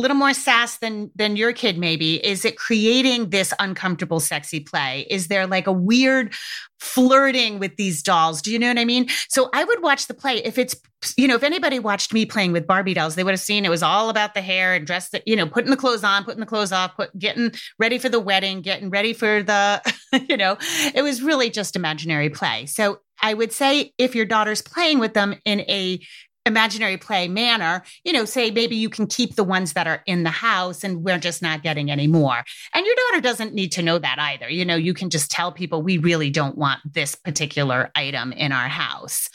little 0.00 0.16
more 0.16 0.32
sass 0.32 0.78
than 0.78 1.10
than 1.16 1.36
your 1.36 1.52
kid 1.52 1.76
maybe. 1.78 2.24
Is 2.24 2.44
it 2.44 2.56
creating 2.56 3.30
this 3.30 3.52
uncomfortable 3.58 4.20
sexy 4.20 4.60
play? 4.60 5.06
Is 5.10 5.28
there 5.28 5.46
like 5.46 5.66
a 5.66 5.72
weird 5.72 6.32
flirting 6.78 7.58
with 7.58 7.76
these 7.76 8.02
dolls? 8.02 8.40
Do 8.40 8.52
you 8.52 8.58
know 8.58 8.68
what 8.68 8.78
i 8.78 8.84
mean? 8.84 9.08
So 9.28 9.50
i 9.52 9.64
would 9.64 9.82
watch 9.82 10.06
the 10.06 10.14
play. 10.14 10.36
If 10.44 10.58
it's 10.58 10.76
you 11.16 11.28
know 11.28 11.34
if 11.34 11.42
anybody 11.42 11.78
watched 11.78 12.12
me 12.12 12.26
playing 12.26 12.50
with 12.50 12.66
barbie 12.66 12.92
dolls 12.92 13.14
they 13.14 13.22
would 13.22 13.30
have 13.30 13.38
seen 13.38 13.64
it 13.64 13.68
was 13.68 13.84
all 13.84 14.10
about 14.10 14.34
the 14.34 14.40
hair 14.40 14.74
and 14.74 14.84
dress 14.84 15.10
that 15.10 15.22
you 15.28 15.36
know 15.36 15.46
putting 15.46 15.70
the 15.70 15.76
clothes 15.76 16.02
on 16.02 16.24
putting 16.24 16.40
the 16.40 16.46
clothes 16.46 16.72
off 16.72 16.96
put, 16.96 17.16
getting 17.16 17.52
ready 17.78 17.98
for 17.98 18.08
the 18.08 18.18
wedding 18.18 18.62
getting 18.62 18.90
ready 18.90 19.12
for 19.12 19.40
the 19.40 19.80
you 20.28 20.36
know 20.36 20.56
it 20.94 21.02
was 21.02 21.22
really 21.22 21.50
just 21.50 21.76
imaginary 21.76 22.30
play. 22.30 22.66
So 22.66 23.00
I 23.20 23.34
would 23.34 23.52
say 23.52 23.92
if 23.98 24.14
your 24.14 24.24
daughter's 24.24 24.62
playing 24.62 24.98
with 24.98 25.14
them 25.14 25.34
in 25.44 25.60
a 25.62 26.00
imaginary 26.48 26.96
play 26.96 27.28
manner, 27.28 27.84
you 28.04 28.12
know, 28.12 28.24
say 28.24 28.50
maybe 28.50 28.74
you 28.74 28.88
can 28.88 29.06
keep 29.06 29.36
the 29.36 29.44
ones 29.44 29.74
that 29.74 29.86
are 29.86 30.02
in 30.06 30.24
the 30.24 30.30
house 30.30 30.82
and 30.82 31.04
we're 31.04 31.18
just 31.18 31.42
not 31.42 31.62
getting 31.62 31.90
any 31.90 32.08
more. 32.08 32.42
And 32.74 32.84
your 32.84 32.94
daughter 32.94 33.20
doesn't 33.20 33.54
need 33.54 33.70
to 33.72 33.82
know 33.82 33.98
that 33.98 34.18
either. 34.18 34.48
You 34.48 34.64
know, 34.64 34.74
you 34.74 34.94
can 34.94 35.10
just 35.10 35.30
tell 35.30 35.52
people 35.52 35.82
we 35.82 35.98
really 35.98 36.30
don't 36.30 36.58
want 36.58 36.80
this 36.84 37.14
particular 37.14 37.90
item 37.94 38.32
in 38.32 38.50
our 38.50 38.68
house. 38.68 39.28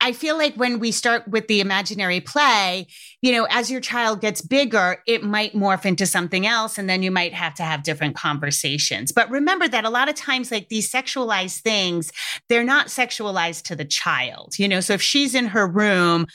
I 0.00 0.12
feel 0.12 0.36
like 0.36 0.54
when 0.54 0.78
we 0.78 0.92
start 0.92 1.26
with 1.26 1.48
the 1.48 1.60
imaginary 1.60 2.20
play, 2.20 2.86
you 3.22 3.32
know, 3.32 3.46
as 3.50 3.70
your 3.70 3.80
child 3.80 4.20
gets 4.20 4.42
bigger, 4.42 5.02
it 5.06 5.24
might 5.24 5.54
morph 5.54 5.84
into 5.84 6.06
something 6.06 6.46
else 6.46 6.78
and 6.78 6.88
then 6.88 7.02
you 7.02 7.10
might 7.10 7.34
have 7.34 7.54
to 7.54 7.62
have 7.62 7.82
different 7.82 8.14
conversations. 8.14 9.10
But 9.10 9.30
remember 9.30 9.66
that 9.68 9.84
a 9.84 9.90
lot 9.90 10.08
of 10.08 10.14
times 10.14 10.52
like 10.52 10.68
these 10.68 10.90
sexualized 10.90 11.60
things, 11.60 12.12
they're 12.48 12.62
not 12.62 12.88
sexualized 12.88 13.62
to 13.64 13.76
the 13.76 13.84
child. 13.84 14.58
You 14.58 14.68
know, 14.68 14.80
so 14.80 14.94
if 14.94 15.02
she's 15.02 15.34
in 15.34 15.46
her 15.46 15.66
room 15.66 16.26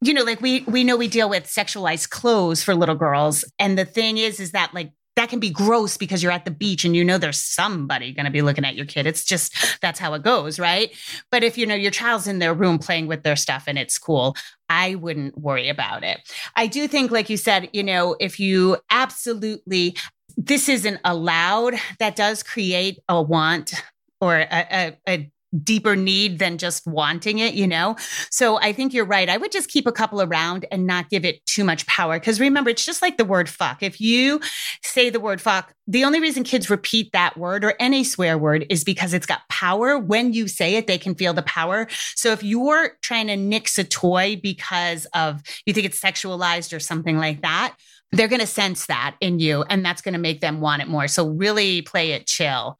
you 0.00 0.14
know, 0.14 0.22
like 0.22 0.40
we 0.40 0.60
we 0.62 0.84
know 0.84 0.96
we 0.96 1.08
deal 1.08 1.28
with 1.28 1.44
sexualized 1.44 2.10
clothes 2.10 2.62
for 2.62 2.74
little 2.74 2.94
girls, 2.94 3.44
and 3.58 3.78
the 3.78 3.84
thing 3.84 4.18
is, 4.18 4.40
is 4.40 4.52
that 4.52 4.72
like 4.74 4.92
that 5.16 5.28
can 5.28 5.40
be 5.40 5.50
gross 5.50 5.96
because 5.96 6.22
you're 6.22 6.32
at 6.32 6.44
the 6.44 6.50
beach 6.50 6.84
and 6.84 6.96
you 6.96 7.04
know 7.04 7.18
there's 7.18 7.40
somebody 7.40 8.12
going 8.12 8.24
to 8.24 8.30
be 8.30 8.42
looking 8.42 8.64
at 8.64 8.74
your 8.74 8.86
kid. 8.86 9.06
It's 9.06 9.24
just 9.24 9.78
that's 9.82 9.98
how 9.98 10.14
it 10.14 10.22
goes, 10.22 10.58
right? 10.58 10.90
But 11.30 11.44
if 11.44 11.58
you 11.58 11.66
know 11.66 11.74
your 11.74 11.90
child's 11.90 12.26
in 12.26 12.38
their 12.38 12.54
room 12.54 12.78
playing 12.78 13.06
with 13.06 13.22
their 13.22 13.36
stuff 13.36 13.64
and 13.66 13.76
it's 13.76 13.98
cool, 13.98 14.36
I 14.68 14.94
wouldn't 14.94 15.36
worry 15.36 15.68
about 15.68 16.04
it. 16.04 16.20
I 16.56 16.66
do 16.66 16.88
think, 16.88 17.10
like 17.10 17.28
you 17.28 17.36
said, 17.36 17.68
you 17.72 17.82
know, 17.82 18.16
if 18.20 18.40
you 18.40 18.78
absolutely 18.90 19.96
this 20.36 20.68
isn't 20.68 21.00
allowed, 21.04 21.74
that 21.98 22.16
does 22.16 22.42
create 22.42 23.00
a 23.08 23.20
want 23.20 23.74
or 24.20 24.36
a, 24.38 24.46
a, 24.50 24.98
a 25.08 25.30
deeper 25.62 25.96
need 25.96 26.38
than 26.38 26.58
just 26.58 26.86
wanting 26.86 27.38
it, 27.38 27.54
you 27.54 27.66
know? 27.66 27.96
So 28.30 28.58
I 28.58 28.72
think 28.72 28.92
you're 28.92 29.04
right. 29.04 29.28
I 29.28 29.36
would 29.36 29.52
just 29.52 29.68
keep 29.68 29.86
a 29.86 29.92
couple 29.92 30.22
around 30.22 30.66
and 30.70 30.86
not 30.86 31.10
give 31.10 31.24
it 31.24 31.44
too 31.46 31.64
much 31.64 31.86
power. 31.86 32.18
Because 32.18 32.40
remember, 32.40 32.70
it's 32.70 32.84
just 32.84 33.02
like 33.02 33.16
the 33.16 33.24
word 33.24 33.48
fuck. 33.48 33.82
If 33.82 34.00
you 34.00 34.40
say 34.82 35.10
the 35.10 35.20
word 35.20 35.40
fuck, 35.40 35.74
the 35.86 36.04
only 36.04 36.20
reason 36.20 36.44
kids 36.44 36.70
repeat 36.70 37.10
that 37.12 37.36
word 37.36 37.64
or 37.64 37.74
any 37.80 38.04
swear 38.04 38.38
word 38.38 38.64
is 38.70 38.84
because 38.84 39.12
it's 39.12 39.26
got 39.26 39.48
power. 39.48 39.98
When 39.98 40.32
you 40.32 40.46
say 40.46 40.76
it, 40.76 40.86
they 40.86 40.98
can 40.98 41.14
feel 41.14 41.32
the 41.32 41.42
power. 41.42 41.88
So 42.14 42.30
if 42.30 42.42
you're 42.42 42.92
trying 43.02 43.26
to 43.26 43.36
nix 43.36 43.76
a 43.78 43.84
toy 43.84 44.38
because 44.40 45.06
of 45.14 45.42
you 45.66 45.72
think 45.72 45.86
it's 45.86 46.00
sexualized 46.00 46.74
or 46.74 46.80
something 46.80 47.18
like 47.18 47.42
that, 47.42 47.74
they're 48.12 48.28
going 48.28 48.40
to 48.40 48.46
sense 48.46 48.86
that 48.86 49.16
in 49.20 49.38
you 49.38 49.62
and 49.64 49.84
that's 49.84 50.02
going 50.02 50.14
to 50.14 50.18
make 50.20 50.40
them 50.40 50.60
want 50.60 50.82
it 50.82 50.88
more. 50.88 51.08
So 51.08 51.28
really 51.28 51.82
play 51.82 52.12
it 52.12 52.26
chill. 52.26 52.78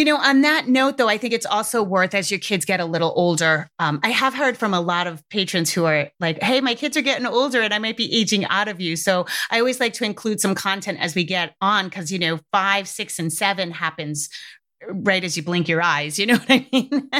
You 0.00 0.06
know, 0.06 0.16
on 0.16 0.40
that 0.40 0.66
note, 0.66 0.96
though, 0.96 1.10
I 1.10 1.18
think 1.18 1.34
it's 1.34 1.44
also 1.44 1.82
worth 1.82 2.14
as 2.14 2.30
your 2.30 2.40
kids 2.40 2.64
get 2.64 2.80
a 2.80 2.86
little 2.86 3.12
older. 3.16 3.68
Um, 3.78 4.00
I 4.02 4.08
have 4.08 4.32
heard 4.32 4.56
from 4.56 4.72
a 4.72 4.80
lot 4.80 5.06
of 5.06 5.22
patrons 5.28 5.70
who 5.70 5.84
are 5.84 6.08
like, 6.18 6.42
hey, 6.42 6.62
my 6.62 6.74
kids 6.74 6.96
are 6.96 7.02
getting 7.02 7.26
older 7.26 7.60
and 7.60 7.74
I 7.74 7.78
might 7.78 7.98
be 7.98 8.10
aging 8.10 8.46
out 8.46 8.66
of 8.66 8.80
you. 8.80 8.96
So 8.96 9.26
I 9.50 9.58
always 9.58 9.78
like 9.78 9.92
to 9.92 10.04
include 10.04 10.40
some 10.40 10.54
content 10.54 11.00
as 11.02 11.14
we 11.14 11.22
get 11.22 11.54
on 11.60 11.84
because, 11.84 12.10
you 12.10 12.18
know, 12.18 12.40
five, 12.50 12.88
six, 12.88 13.18
and 13.18 13.30
seven 13.30 13.72
happens 13.72 14.30
right 14.88 15.22
as 15.22 15.36
you 15.36 15.42
blink 15.42 15.68
your 15.68 15.82
eyes. 15.82 16.18
You 16.18 16.28
know 16.28 16.36
what 16.38 16.50
I 16.50 16.66
mean? 16.72 17.10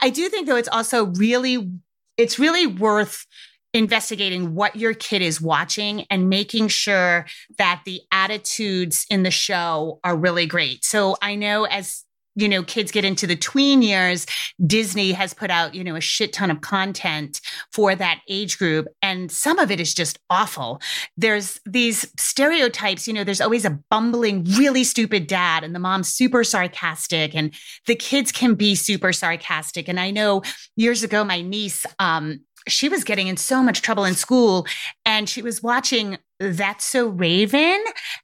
I 0.00 0.12
do 0.14 0.28
think, 0.28 0.46
though, 0.46 0.54
it's 0.54 0.68
also 0.68 1.06
really, 1.06 1.68
it's 2.16 2.38
really 2.38 2.68
worth 2.68 3.26
investigating 3.76 4.54
what 4.54 4.74
your 4.76 4.94
kid 4.94 5.22
is 5.22 5.40
watching 5.40 6.06
and 6.10 6.28
making 6.28 6.68
sure 6.68 7.26
that 7.58 7.82
the 7.84 8.00
attitudes 8.10 9.06
in 9.10 9.22
the 9.22 9.30
show 9.30 10.00
are 10.02 10.16
really 10.16 10.46
great. 10.46 10.84
So 10.84 11.16
I 11.20 11.34
know 11.34 11.64
as 11.64 12.04
you 12.36 12.48
know, 12.48 12.62
kids 12.62 12.92
get 12.92 13.04
into 13.04 13.26
the 13.26 13.34
tween 13.34 13.80
years, 13.80 14.26
Disney 14.64 15.12
has 15.12 15.32
put 15.32 15.50
out, 15.50 15.74
you 15.74 15.82
know, 15.82 15.96
a 15.96 16.02
shit 16.02 16.34
ton 16.34 16.50
of 16.50 16.60
content 16.60 17.40
for 17.72 17.94
that 17.94 18.20
age 18.28 18.58
group. 18.58 18.86
And 19.00 19.32
some 19.32 19.58
of 19.58 19.70
it 19.70 19.80
is 19.80 19.94
just 19.94 20.18
awful. 20.28 20.80
There's 21.16 21.58
these 21.64 22.06
stereotypes, 22.18 23.08
you 23.08 23.14
know, 23.14 23.24
there's 23.24 23.40
always 23.40 23.64
a 23.64 23.78
bumbling, 23.90 24.44
really 24.58 24.84
stupid 24.84 25.26
dad, 25.26 25.64
and 25.64 25.74
the 25.74 25.80
mom's 25.80 26.12
super 26.12 26.44
sarcastic, 26.44 27.34
and 27.34 27.54
the 27.86 27.96
kids 27.96 28.30
can 28.32 28.54
be 28.54 28.74
super 28.74 29.14
sarcastic. 29.14 29.88
And 29.88 29.98
I 29.98 30.10
know 30.10 30.42
years 30.76 31.02
ago, 31.02 31.24
my 31.24 31.40
niece, 31.40 31.86
um, 31.98 32.40
she 32.68 32.88
was 32.88 33.04
getting 33.04 33.28
in 33.28 33.36
so 33.36 33.62
much 33.62 33.82
trouble 33.82 34.04
in 34.04 34.14
school 34.14 34.66
and 35.04 35.28
she 35.28 35.42
was 35.42 35.62
watching 35.62 36.18
That's 36.40 36.84
So 36.84 37.08
Raven. 37.08 37.82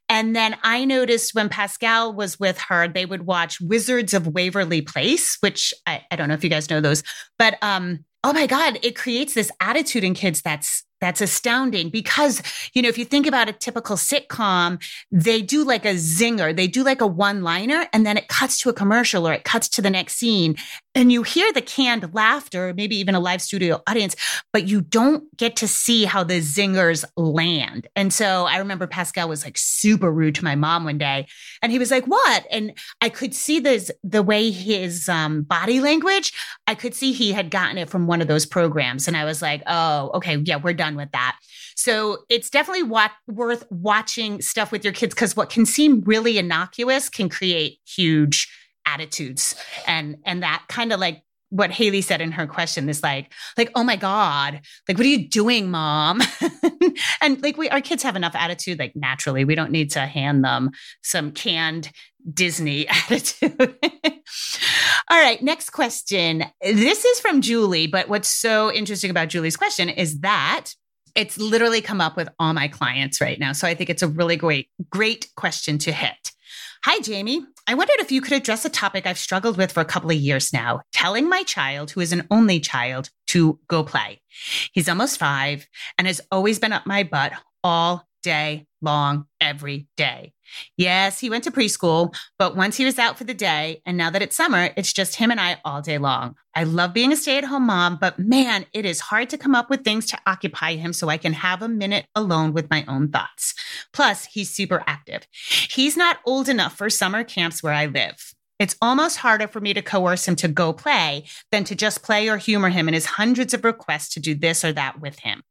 And 0.09 0.35
then 0.35 0.57
I 0.63 0.85
noticed 0.85 1.33
when 1.33 1.49
Pascal 1.49 2.13
was 2.13 2.39
with 2.39 2.59
her, 2.59 2.87
they 2.87 3.05
would 3.05 3.25
watch 3.25 3.59
Wizards 3.61 4.13
of 4.13 4.27
Waverly 4.27 4.81
Place, 4.81 5.37
which 5.41 5.73
I, 5.87 6.03
I 6.11 6.15
don't 6.15 6.27
know 6.27 6.35
if 6.35 6.43
you 6.43 6.49
guys 6.49 6.69
know 6.69 6.81
those, 6.81 7.03
but 7.37 7.57
um, 7.61 8.05
oh 8.23 8.33
my 8.33 8.47
God, 8.47 8.79
it 8.81 8.95
creates 8.95 9.33
this 9.33 9.51
attitude 9.59 10.03
in 10.03 10.13
kids 10.13 10.41
that's 10.41 10.83
that's 11.03 11.19
astounding 11.19 11.89
because, 11.89 12.41
you 12.73 12.81
know, 12.81 12.87
if 12.87 12.97
you 12.97 13.03
think 13.03 13.27
about 13.27 13.49
a 13.49 13.51
typical 13.51 13.97
sitcom, 13.97 14.81
they 15.11 15.41
do 15.41 15.65
like 15.65 15.83
a 15.83 15.95
zinger, 15.95 16.55
they 16.55 16.65
do 16.65 16.81
like 16.81 17.01
a 17.01 17.07
one 17.07 17.41
liner, 17.43 17.87
and 17.91 18.05
then 18.05 18.15
it 18.15 18.29
cuts 18.29 18.57
to 18.61 18.69
a 18.69 18.73
commercial 18.73 19.27
or 19.27 19.33
it 19.33 19.43
cuts 19.43 19.67
to 19.67 19.81
the 19.81 19.89
next 19.89 20.15
scene. 20.15 20.55
And 20.95 21.11
you 21.11 21.23
hear 21.23 21.51
the 21.51 21.61
canned 21.61 22.13
laughter, 22.13 22.73
maybe 22.75 22.95
even 22.97 23.15
a 23.15 23.19
live 23.19 23.41
studio 23.41 23.81
audience, 23.87 24.15
but 24.51 24.67
you 24.67 24.81
don't 24.81 25.35
get 25.37 25.55
to 25.57 25.67
see 25.67 26.05
how 26.05 26.23
the 26.23 26.39
zingers 26.39 27.03
land. 27.17 27.87
And 27.95 28.13
so 28.13 28.45
I 28.45 28.57
remember 28.57 28.85
Pascal 28.85 29.27
was 29.27 29.43
like 29.43 29.57
super 29.57 30.11
rude 30.11 30.35
to 30.35 30.43
my 30.43 30.55
mom 30.55 30.83
one 30.83 30.99
day, 30.99 31.27
and 31.61 31.71
he 31.71 31.79
was 31.79 31.89
like, 31.89 32.05
What? 32.05 32.45
And 32.51 32.77
I 33.01 33.09
could 33.09 33.33
see 33.33 33.59
this, 33.59 33.89
the 34.03 34.21
way 34.21 34.51
his 34.51 35.09
um, 35.09 35.43
body 35.43 35.79
language, 35.79 36.31
I 36.67 36.75
could 36.75 36.93
see 36.93 37.11
he 37.11 37.31
had 37.31 37.49
gotten 37.49 37.77
it 37.77 37.89
from 37.89 38.05
one 38.05 38.21
of 38.21 38.27
those 38.27 38.45
programs. 38.45 39.07
And 39.07 39.17
I 39.17 39.25
was 39.25 39.41
like, 39.41 39.63
Oh, 39.65 40.11
okay, 40.15 40.37
yeah, 40.37 40.57
we're 40.57 40.73
done 40.73 40.95
with 40.95 41.11
that. 41.11 41.37
So 41.75 42.19
it's 42.29 42.49
definitely 42.51 42.83
wa- 42.83 43.09
worth 43.27 43.65
watching 43.71 44.41
stuff 44.41 44.71
with 44.71 44.83
your 44.83 44.93
kids 44.93 45.15
because 45.15 45.35
what 45.35 45.49
can 45.49 45.65
seem 45.65 46.01
really 46.01 46.37
innocuous 46.37 47.09
can 47.09 47.29
create 47.29 47.79
huge 47.85 48.47
attitudes 48.85 49.55
and 49.87 50.17
and 50.25 50.43
that 50.43 50.63
kind 50.67 50.91
of 50.93 50.99
like 50.99 51.23
what 51.53 51.69
Haley 51.69 52.01
said 52.01 52.19
in 52.19 52.31
her 52.31 52.47
question 52.47 52.89
is 52.89 53.03
like, 53.03 53.31
like, 53.59 53.69
oh 53.75 53.83
my 53.83 53.95
God, 53.95 54.59
like, 54.87 54.97
what 54.97 55.05
are 55.05 55.09
you 55.09 55.29
doing, 55.29 55.69
mom? 55.69 56.19
and 57.21 57.43
like, 57.43 57.57
we, 57.57 57.69
our 57.69 57.79
kids 57.79 58.01
have 58.01 58.15
enough 58.15 58.33
attitude, 58.33 58.79
like, 58.79 58.95
naturally, 58.95 59.45
we 59.45 59.53
don't 59.53 59.69
need 59.69 59.91
to 59.91 59.99
hand 59.99 60.43
them 60.43 60.71
some 61.03 61.31
canned 61.31 61.91
Disney 62.33 62.87
attitude. 62.89 63.77
All 65.11 65.21
right, 65.21 65.43
next 65.43 65.69
question. 65.69 66.43
This 66.59 67.05
is 67.05 67.19
from 67.19 67.41
Julie, 67.41 67.85
but 67.85 68.09
what's 68.09 68.31
so 68.31 68.73
interesting 68.73 69.11
about 69.11 69.29
Julie's 69.29 69.55
question 69.55 69.89
is 69.89 70.21
that 70.21 70.71
it's 71.13 71.37
literally 71.37 71.81
come 71.81 72.01
up 72.01 72.17
with 72.17 72.29
all 72.39 72.53
my 72.53 72.67
clients 72.67 73.21
right 73.21 73.39
now. 73.39 73.51
So 73.53 73.67
I 73.67 73.75
think 73.75 73.91
it's 73.91 74.01
a 74.01 74.07
really 74.07 74.37
great, 74.37 74.69
great 74.89 75.27
question 75.35 75.77
to 75.79 75.91
hit. 75.91 76.32
Hi, 76.85 76.99
Jamie. 76.99 77.45
I 77.65 77.75
wondered 77.75 78.01
if 78.01 78.11
you 78.11 78.19
could 78.19 78.33
address 78.33 78.65
a 78.65 78.69
topic 78.69 79.07
I've 79.07 79.17
struggled 79.17 79.55
with 79.55 79.71
for 79.71 79.79
a 79.79 79.85
couple 79.85 80.11
of 80.11 80.17
years 80.17 80.51
now 80.51 80.81
telling 80.91 81.29
my 81.29 81.43
child, 81.43 81.91
who 81.91 82.01
is 82.01 82.11
an 82.11 82.27
only 82.29 82.59
child, 82.59 83.09
to 83.27 83.57
go 83.69 83.85
play. 83.85 84.19
He's 84.73 84.89
almost 84.89 85.17
five 85.17 85.65
and 85.97 86.07
has 86.07 86.19
always 86.29 86.59
been 86.59 86.73
up 86.73 86.85
my 86.85 87.03
butt 87.03 87.31
all 87.63 88.05
day 88.21 88.67
long, 88.83 89.25
every 89.41 89.87
day. 89.97 90.33
Yes, 90.77 91.19
he 91.19 91.29
went 91.29 91.43
to 91.45 91.51
preschool, 91.51 92.15
but 92.37 92.55
once 92.55 92.77
he 92.77 92.85
was 92.85 92.99
out 92.99 93.17
for 93.17 93.23
the 93.23 93.33
day, 93.33 93.81
and 93.85 93.97
now 93.97 94.09
that 94.09 94.21
it's 94.21 94.35
summer, 94.35 94.69
it's 94.77 94.93
just 94.93 95.15
him 95.15 95.31
and 95.31 95.39
I 95.39 95.59
all 95.65 95.81
day 95.81 95.97
long. 95.97 96.35
I 96.55 96.63
love 96.63 96.93
being 96.93 97.11
a 97.11 97.15
stay 97.15 97.37
at 97.37 97.45
home 97.45 97.65
mom, 97.65 97.97
but 97.99 98.19
man, 98.19 98.65
it 98.73 98.85
is 98.85 98.99
hard 98.99 99.29
to 99.31 99.37
come 99.37 99.55
up 99.55 99.69
with 99.69 99.83
things 99.83 100.05
to 100.07 100.19
occupy 100.27 100.75
him 100.75 100.93
so 100.93 101.09
I 101.09 101.17
can 101.17 101.33
have 101.33 101.61
a 101.61 101.67
minute 101.67 102.05
alone 102.15 102.53
with 102.53 102.69
my 102.69 102.85
own 102.87 103.09
thoughts. 103.09 103.55
Plus, 103.91 104.25
he's 104.25 104.53
super 104.53 104.83
active. 104.85 105.27
He's 105.31 105.97
not 105.97 106.19
old 106.25 106.49
enough 106.49 106.77
for 106.77 106.89
summer 106.89 107.23
camps 107.23 107.63
where 107.63 107.73
I 107.73 107.87
live. 107.87 108.33
It's 108.59 108.75
almost 108.81 109.17
harder 109.17 109.47
for 109.47 109.59
me 109.59 109.73
to 109.73 109.81
coerce 109.81 110.27
him 110.27 110.35
to 110.37 110.47
go 110.47 110.73
play 110.73 111.25
than 111.51 111.63
to 111.65 111.75
just 111.75 112.03
play 112.03 112.29
or 112.29 112.37
humor 112.37 112.69
him 112.69 112.87
in 112.87 112.93
his 112.93 113.05
hundreds 113.05 113.53
of 113.53 113.65
requests 113.65 114.13
to 114.13 114.19
do 114.19 114.35
this 114.35 114.63
or 114.63 114.71
that 114.73 115.01
with 115.01 115.19
him. 115.19 115.43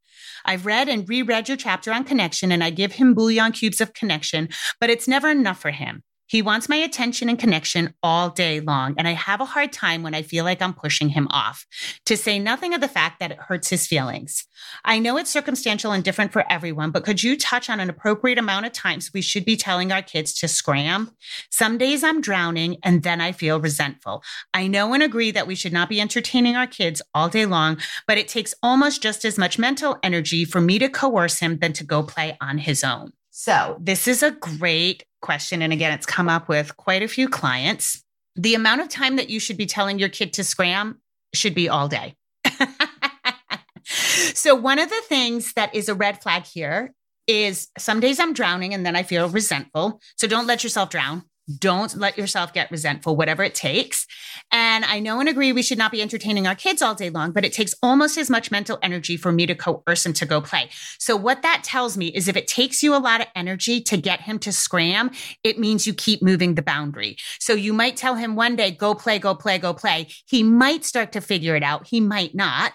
I've 0.44 0.66
read 0.66 0.88
and 0.88 1.08
reread 1.08 1.48
your 1.48 1.56
chapter 1.56 1.92
on 1.92 2.04
connection 2.04 2.52
and 2.52 2.62
I 2.62 2.70
give 2.70 2.92
him 2.92 3.14
bouillon 3.14 3.52
cubes 3.52 3.80
of 3.80 3.94
connection, 3.94 4.48
but 4.80 4.90
it's 4.90 5.08
never 5.08 5.28
enough 5.28 5.60
for 5.60 5.70
him. 5.70 6.02
He 6.32 6.40
wants 6.40 6.66
my 6.66 6.76
attention 6.76 7.28
and 7.28 7.38
connection 7.38 7.92
all 8.02 8.30
day 8.30 8.60
long, 8.60 8.94
and 8.96 9.06
I 9.06 9.12
have 9.12 9.42
a 9.42 9.44
hard 9.44 9.70
time 9.70 10.02
when 10.02 10.14
I 10.14 10.22
feel 10.22 10.46
like 10.46 10.62
I'm 10.62 10.72
pushing 10.72 11.10
him 11.10 11.28
off, 11.28 11.66
to 12.06 12.16
say 12.16 12.38
nothing 12.38 12.72
of 12.72 12.80
the 12.80 12.88
fact 12.88 13.20
that 13.20 13.32
it 13.32 13.38
hurts 13.38 13.68
his 13.68 13.86
feelings. 13.86 14.46
I 14.82 14.98
know 14.98 15.18
it's 15.18 15.28
circumstantial 15.28 15.92
and 15.92 16.02
different 16.02 16.32
for 16.32 16.50
everyone, 16.50 16.90
but 16.90 17.04
could 17.04 17.22
you 17.22 17.36
touch 17.36 17.68
on 17.68 17.80
an 17.80 17.90
appropriate 17.90 18.38
amount 18.38 18.64
of 18.64 18.72
times 18.72 19.12
we 19.12 19.20
should 19.20 19.44
be 19.44 19.58
telling 19.58 19.92
our 19.92 20.00
kids 20.00 20.32
to 20.36 20.48
scram? 20.48 21.10
Some 21.50 21.76
days 21.76 22.02
I'm 22.02 22.22
drowning 22.22 22.78
and 22.82 23.02
then 23.02 23.20
I 23.20 23.32
feel 23.32 23.60
resentful. 23.60 24.22
I 24.54 24.68
know 24.68 24.94
and 24.94 25.02
agree 25.02 25.32
that 25.32 25.46
we 25.46 25.54
should 25.54 25.74
not 25.74 25.90
be 25.90 26.00
entertaining 26.00 26.56
our 26.56 26.66
kids 26.66 27.02
all 27.12 27.28
day 27.28 27.44
long, 27.44 27.76
but 28.06 28.16
it 28.16 28.28
takes 28.28 28.54
almost 28.62 29.02
just 29.02 29.26
as 29.26 29.36
much 29.36 29.58
mental 29.58 29.98
energy 30.02 30.46
for 30.46 30.62
me 30.62 30.78
to 30.78 30.88
coerce 30.88 31.40
him 31.40 31.58
than 31.58 31.74
to 31.74 31.84
go 31.84 32.02
play 32.02 32.38
on 32.40 32.56
his 32.56 32.82
own. 32.82 33.12
So, 33.34 33.78
this 33.80 34.06
is 34.06 34.22
a 34.22 34.30
great 34.30 35.04
question. 35.22 35.62
And 35.62 35.72
again, 35.72 35.90
it's 35.90 36.04
come 36.04 36.28
up 36.28 36.50
with 36.50 36.76
quite 36.76 37.02
a 37.02 37.08
few 37.08 37.30
clients. 37.30 38.04
The 38.36 38.54
amount 38.54 38.82
of 38.82 38.90
time 38.90 39.16
that 39.16 39.30
you 39.30 39.40
should 39.40 39.56
be 39.56 39.64
telling 39.64 39.98
your 39.98 40.10
kid 40.10 40.34
to 40.34 40.44
scram 40.44 41.00
should 41.32 41.54
be 41.54 41.66
all 41.66 41.88
day. 41.88 42.14
so, 43.84 44.54
one 44.54 44.78
of 44.78 44.90
the 44.90 45.02
things 45.08 45.54
that 45.54 45.74
is 45.74 45.88
a 45.88 45.94
red 45.94 46.22
flag 46.22 46.44
here 46.44 46.92
is 47.26 47.68
some 47.78 48.00
days 48.00 48.20
I'm 48.20 48.34
drowning 48.34 48.74
and 48.74 48.84
then 48.84 48.96
I 48.96 49.02
feel 49.02 49.30
resentful. 49.30 50.02
So, 50.18 50.28
don't 50.28 50.46
let 50.46 50.62
yourself 50.62 50.90
drown. 50.90 51.22
Don't 51.58 51.96
let 51.96 52.18
yourself 52.18 52.52
get 52.52 52.70
resentful, 52.70 53.16
whatever 53.16 53.42
it 53.42 53.54
takes. 53.54 54.01
And 54.50 54.84
I 54.84 55.00
know 55.00 55.20
and 55.20 55.28
agree 55.28 55.52
we 55.52 55.62
should 55.62 55.78
not 55.78 55.92
be 55.92 56.02
entertaining 56.02 56.46
our 56.46 56.54
kids 56.54 56.82
all 56.82 56.94
day 56.94 57.10
long, 57.10 57.32
but 57.32 57.44
it 57.44 57.52
takes 57.52 57.74
almost 57.82 58.18
as 58.18 58.30
much 58.30 58.50
mental 58.50 58.78
energy 58.82 59.16
for 59.16 59.32
me 59.32 59.46
to 59.46 59.54
coerce 59.54 60.04
him 60.04 60.12
to 60.14 60.26
go 60.26 60.40
play. 60.40 60.70
So, 60.98 61.16
what 61.16 61.42
that 61.42 61.62
tells 61.64 61.96
me 61.96 62.08
is 62.08 62.28
if 62.28 62.36
it 62.36 62.46
takes 62.46 62.82
you 62.82 62.94
a 62.94 62.98
lot 62.98 63.20
of 63.20 63.26
energy 63.34 63.80
to 63.82 63.96
get 63.96 64.20
him 64.20 64.38
to 64.40 64.52
scram, 64.52 65.10
it 65.42 65.58
means 65.58 65.86
you 65.86 65.94
keep 65.94 66.22
moving 66.22 66.54
the 66.54 66.62
boundary. 66.62 67.16
So, 67.38 67.54
you 67.54 67.72
might 67.72 67.96
tell 67.96 68.14
him 68.14 68.36
one 68.36 68.56
day, 68.56 68.70
go 68.70 68.94
play, 68.94 69.18
go 69.18 69.34
play, 69.34 69.58
go 69.58 69.74
play. 69.74 70.08
He 70.26 70.42
might 70.42 70.84
start 70.84 71.12
to 71.12 71.20
figure 71.20 71.56
it 71.56 71.62
out. 71.62 71.86
He 71.86 72.00
might 72.00 72.34
not. 72.34 72.72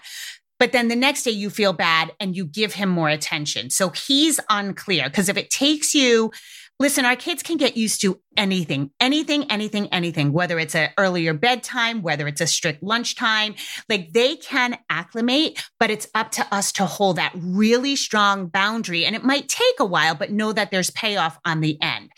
But 0.58 0.72
then 0.72 0.88
the 0.88 0.96
next 0.96 1.22
day 1.22 1.30
you 1.30 1.50
feel 1.50 1.72
bad 1.72 2.12
and 2.18 2.36
you 2.36 2.44
give 2.44 2.74
him 2.74 2.88
more 2.88 3.08
attention. 3.08 3.70
So 3.70 3.90
he's 3.90 4.40
unclear 4.50 5.08
because 5.08 5.28
if 5.28 5.36
it 5.36 5.50
takes 5.50 5.94
you 5.94 6.32
Listen, 6.80 7.04
our 7.04 7.16
kids 7.16 7.42
can 7.42 7.56
get 7.56 7.76
used 7.76 8.00
to 8.02 8.20
anything, 8.36 8.92
anything, 9.00 9.50
anything, 9.50 9.88
anything, 9.88 10.32
whether 10.32 10.60
it's 10.60 10.76
an 10.76 10.90
earlier 10.96 11.34
bedtime, 11.34 12.02
whether 12.02 12.28
it's 12.28 12.40
a 12.40 12.46
strict 12.46 12.84
lunchtime, 12.84 13.56
like 13.88 14.12
they 14.12 14.36
can 14.36 14.78
acclimate, 14.88 15.60
but 15.80 15.90
it's 15.90 16.06
up 16.14 16.30
to 16.30 16.46
us 16.54 16.70
to 16.70 16.86
hold 16.86 17.16
that 17.16 17.32
really 17.34 17.96
strong 17.96 18.46
boundary. 18.46 19.04
And 19.04 19.16
it 19.16 19.24
might 19.24 19.48
take 19.48 19.80
a 19.80 19.84
while, 19.84 20.14
but 20.14 20.30
know 20.30 20.52
that 20.52 20.70
there's 20.70 20.90
payoff 20.92 21.36
on 21.44 21.62
the 21.62 21.76
end. 21.82 22.10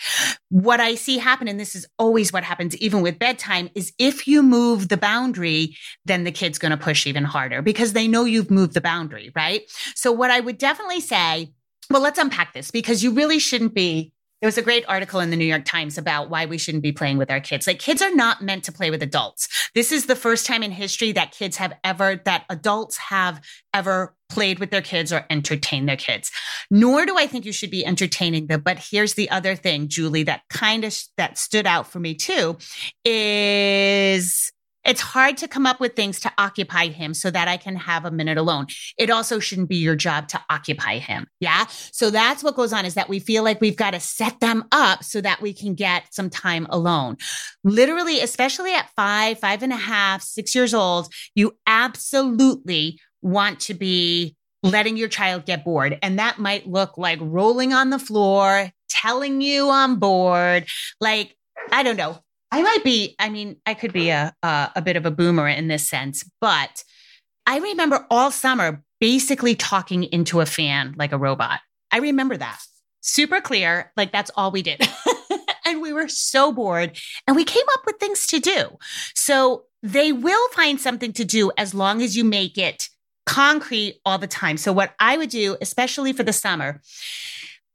What 0.50 0.78
I 0.78 0.94
see 0.94 1.16
happen, 1.16 1.48
and 1.48 1.58
this 1.58 1.74
is 1.74 1.86
always 1.98 2.30
what 2.30 2.44
happens 2.44 2.76
even 2.76 3.00
with 3.00 3.18
bedtime, 3.18 3.70
is 3.74 3.94
if 3.98 4.28
you 4.28 4.42
move 4.42 4.90
the 4.90 4.98
boundary, 4.98 5.74
then 6.04 6.24
the 6.24 6.32
kid's 6.32 6.58
going 6.58 6.72
to 6.72 6.76
push 6.76 7.06
even 7.06 7.24
harder 7.24 7.62
because 7.62 7.94
they 7.94 8.06
know 8.06 8.26
you've 8.26 8.50
moved 8.50 8.74
the 8.74 8.82
boundary, 8.82 9.32
right? 9.34 9.62
So 9.94 10.12
what 10.12 10.30
I 10.30 10.40
would 10.40 10.58
definitely 10.58 11.00
say, 11.00 11.54
well, 11.88 12.02
let's 12.02 12.18
unpack 12.18 12.52
this 12.52 12.70
because 12.70 13.02
you 13.02 13.12
really 13.12 13.38
shouldn't 13.38 13.72
be 13.72 14.12
there 14.40 14.48
was 14.48 14.58
a 14.58 14.62
great 14.62 14.84
article 14.88 15.20
in 15.20 15.30
the 15.30 15.36
New 15.36 15.44
York 15.44 15.64
Times 15.64 15.98
about 15.98 16.30
why 16.30 16.46
we 16.46 16.58
shouldn't 16.58 16.82
be 16.82 16.92
playing 16.92 17.18
with 17.18 17.30
our 17.30 17.40
kids. 17.40 17.66
Like 17.66 17.78
kids 17.78 18.00
are 18.00 18.14
not 18.14 18.42
meant 18.42 18.64
to 18.64 18.72
play 18.72 18.90
with 18.90 19.02
adults. 19.02 19.48
This 19.74 19.92
is 19.92 20.06
the 20.06 20.16
first 20.16 20.46
time 20.46 20.62
in 20.62 20.70
history 20.70 21.12
that 21.12 21.32
kids 21.32 21.58
have 21.58 21.74
ever, 21.84 22.20
that 22.24 22.44
adults 22.48 22.96
have 22.96 23.40
ever 23.74 24.14
played 24.30 24.58
with 24.58 24.70
their 24.70 24.82
kids 24.82 25.12
or 25.12 25.26
entertained 25.28 25.88
their 25.88 25.96
kids. 25.96 26.30
Nor 26.70 27.04
do 27.04 27.18
I 27.18 27.26
think 27.26 27.44
you 27.44 27.52
should 27.52 27.70
be 27.70 27.84
entertaining 27.84 28.46
them. 28.46 28.62
But 28.62 28.78
here's 28.90 29.14
the 29.14 29.30
other 29.30 29.54
thing, 29.54 29.88
Julie, 29.88 30.22
that 30.22 30.42
kind 30.48 30.84
of, 30.84 30.96
that 31.16 31.36
stood 31.36 31.66
out 31.66 31.86
for 31.86 32.00
me 32.00 32.14
too 32.14 32.56
is 33.04 34.52
it's 34.84 35.00
hard 35.00 35.36
to 35.38 35.48
come 35.48 35.66
up 35.66 35.80
with 35.80 35.94
things 35.94 36.20
to 36.20 36.32
occupy 36.38 36.88
him 36.88 37.12
so 37.12 37.30
that 37.30 37.48
I 37.48 37.56
can 37.56 37.76
have 37.76 38.04
a 38.04 38.10
minute 38.10 38.38
alone. 38.38 38.66
It 38.96 39.10
also 39.10 39.38
shouldn't 39.38 39.68
be 39.68 39.76
your 39.76 39.96
job 39.96 40.28
to 40.28 40.40
occupy 40.48 40.98
him. 40.98 41.26
Yeah. 41.38 41.66
So 41.92 42.10
that's 42.10 42.42
what 42.42 42.56
goes 42.56 42.72
on 42.72 42.84
is 42.84 42.94
that 42.94 43.08
we 43.08 43.18
feel 43.18 43.42
like 43.42 43.60
we've 43.60 43.76
got 43.76 43.90
to 43.92 44.00
set 44.00 44.40
them 44.40 44.64
up 44.72 45.04
so 45.04 45.20
that 45.20 45.42
we 45.42 45.52
can 45.52 45.74
get 45.74 46.04
some 46.12 46.30
time 46.30 46.66
alone. 46.70 47.18
Literally, 47.62 48.20
especially 48.20 48.74
at 48.74 48.90
five, 48.96 49.38
five 49.38 49.62
and 49.62 49.72
a 49.72 49.76
half, 49.76 50.22
six 50.22 50.54
years 50.54 50.72
old, 50.72 51.12
you 51.34 51.56
absolutely 51.66 52.98
want 53.22 53.60
to 53.60 53.74
be 53.74 54.36
letting 54.62 54.96
your 54.96 55.08
child 55.08 55.46
get 55.46 55.64
bored. 55.64 55.98
And 56.02 56.18
that 56.18 56.38
might 56.38 56.66
look 56.66 56.96
like 56.98 57.18
rolling 57.20 57.72
on 57.72 57.90
the 57.90 57.98
floor, 57.98 58.70
telling 58.88 59.40
you 59.40 59.70
I'm 59.70 59.96
bored. 59.96 60.66
Like, 61.00 61.36
I 61.70 61.82
don't 61.82 61.96
know, 61.96 62.18
I 62.52 62.62
might 62.62 62.82
be, 62.82 63.14
I 63.18 63.28
mean, 63.28 63.56
I 63.64 63.74
could 63.74 63.92
be 63.92 64.10
a, 64.10 64.34
a, 64.42 64.70
a 64.76 64.82
bit 64.82 64.96
of 64.96 65.06
a 65.06 65.10
boomer 65.10 65.48
in 65.48 65.68
this 65.68 65.88
sense, 65.88 66.28
but 66.40 66.82
I 67.46 67.58
remember 67.58 68.06
all 68.10 68.30
summer 68.30 68.82
basically 69.00 69.54
talking 69.54 70.04
into 70.04 70.40
a 70.40 70.46
fan 70.46 70.94
like 70.96 71.12
a 71.12 71.18
robot. 71.18 71.60
I 71.92 71.98
remember 71.98 72.36
that 72.36 72.60
super 73.00 73.40
clear. 73.40 73.92
Like 73.96 74.12
that's 74.12 74.30
all 74.34 74.50
we 74.50 74.62
did. 74.62 74.86
and 75.64 75.80
we 75.80 75.92
were 75.92 76.08
so 76.08 76.52
bored 76.52 76.98
and 77.26 77.36
we 77.36 77.44
came 77.44 77.64
up 77.74 77.80
with 77.86 77.96
things 77.96 78.26
to 78.28 78.40
do. 78.40 78.76
So 79.14 79.64
they 79.82 80.12
will 80.12 80.48
find 80.50 80.80
something 80.80 81.12
to 81.14 81.24
do 81.24 81.50
as 81.56 81.74
long 81.74 82.02
as 82.02 82.16
you 82.16 82.24
make 82.24 82.58
it 82.58 82.88
concrete 83.26 84.00
all 84.04 84.18
the 84.18 84.26
time. 84.26 84.56
So 84.56 84.72
what 84.72 84.94
I 84.98 85.16
would 85.16 85.30
do, 85.30 85.56
especially 85.60 86.12
for 86.12 86.22
the 86.22 86.32
summer, 86.32 86.80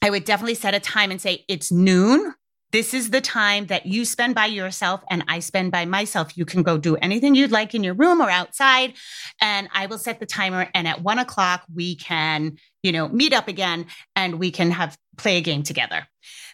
I 0.02 0.10
would 0.10 0.26
definitely 0.26 0.56
set 0.56 0.76
a 0.76 0.80
time 0.80 1.12
and 1.12 1.20
say 1.20 1.46
it's 1.48 1.72
noon 1.72 2.34
this 2.72 2.94
is 2.94 3.10
the 3.10 3.22
time 3.22 3.68
that 3.68 3.86
you 3.86 4.06
spend 4.06 4.36
by 4.36 4.48
yourself 4.48 5.02
and 5.10 5.24
I 5.28 5.40
spend 5.40 5.72
by 5.72 5.86
myself. 5.86 6.38
You 6.38 6.46
can 6.46 6.64
go 6.64 6.78
do 6.78 6.96
anything 6.98 7.36
you'd 7.36 7.52
like 7.52 7.74
in 7.74 7.84
your 7.84 7.94
room 7.94 8.22
or 8.22 8.30
outside. 8.30 8.94
And 9.42 9.70
I 9.74 9.86
will 9.86 9.98
set 9.98 10.20
the 10.20 10.26
timer. 10.26 10.70
And 10.74 10.88
at 10.88 11.02
one 11.02 11.20
o'clock, 11.20 11.64
we 11.74 11.96
can, 11.96 12.58
you 12.84 12.92
know, 12.92 13.08
meet 13.08 13.34
up 13.34 13.48
again 13.48 13.86
and 14.16 14.40
we 14.40 14.52
can 14.52 14.72
have 14.72 14.98
play 15.18 15.38
a 15.38 15.42
game 15.42 15.64
together. 15.64 16.08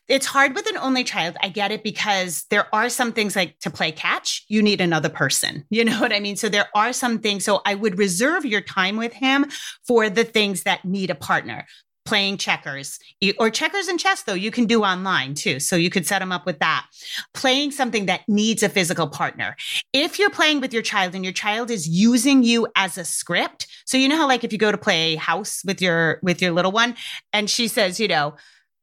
It's 0.08 0.26
hard 0.26 0.56
with 0.56 0.68
an 0.68 0.78
only 0.78 1.04
child. 1.04 1.38
I 1.42 1.50
get 1.50 1.72
it 1.72 1.84
because 1.84 2.46
there 2.50 2.68
are 2.76 2.90
some 2.90 3.14
things 3.14 3.36
like 3.36 3.58
to 3.60 3.70
play 3.70 3.92
catch, 3.92 4.44
you 4.50 4.62
need 4.62 4.82
another 4.82 5.10
person. 5.10 5.66
You 5.72 5.86
know 5.86 6.00
what 6.00 6.14
I 6.14 6.20
mean? 6.20 6.36
So 6.36 6.50
there 6.50 6.68
are 6.76 6.94
some 6.94 7.20
things. 7.20 7.46
So 7.46 7.62
I 7.66 7.74
would 7.74 7.98
reserve 7.98 8.46
your 8.46 8.62
time 8.62 8.98
with 8.98 9.14
him 9.14 9.48
for 9.88 10.10
the 10.10 10.24
things 10.24 10.64
that 10.64 10.86
need 10.86 11.10
a 11.10 11.16
partner 11.16 11.66
playing 12.06 12.38
checkers. 12.38 13.00
Or 13.40 13.50
checkers 13.50 13.88
and 13.88 14.00
chess 14.00 14.24
though 14.24 14.34
you 14.34 14.52
can 14.52 14.66
do 14.66 14.84
online 14.84 15.34
too. 15.34 15.60
So 15.60 15.76
you 15.76 15.90
could 15.90 16.06
set 16.06 16.20
them 16.20 16.32
up 16.32 16.46
with 16.46 16.60
that. 16.60 16.88
Playing 17.34 17.72
something 17.72 18.08
that 18.08 18.22
needs 18.28 18.64
a 18.64 18.70
physical 18.70 19.08
partner. 19.08 19.56
If 19.94 20.20
you're 20.20 20.30
playing 20.30 20.62
with 20.62 20.74
your 20.74 20.82
child 20.82 21.16
and 21.16 21.24
your 21.24 21.34
child 21.34 21.72
is 21.72 21.88
using 21.88 22.44
you 22.44 22.68
as 22.76 22.98
a 22.98 23.06
script 23.06 23.68
so 23.86 23.98
you 23.98 24.08
know 24.08 24.18
how 24.18 24.28
like 24.28 24.44
if 24.44 24.52
you 24.54 24.58
go 24.58 24.72
to 24.72 24.78
play 24.78 25.16
house 25.16 25.62
with 25.66 25.82
your 25.82 26.20
with 26.24 26.42
your 26.42 26.52
little 26.52 26.72
one 26.72 26.96
and 27.34 27.50
she 27.50 27.68
says 27.68 28.00
you 28.00 28.08
know 28.08 28.36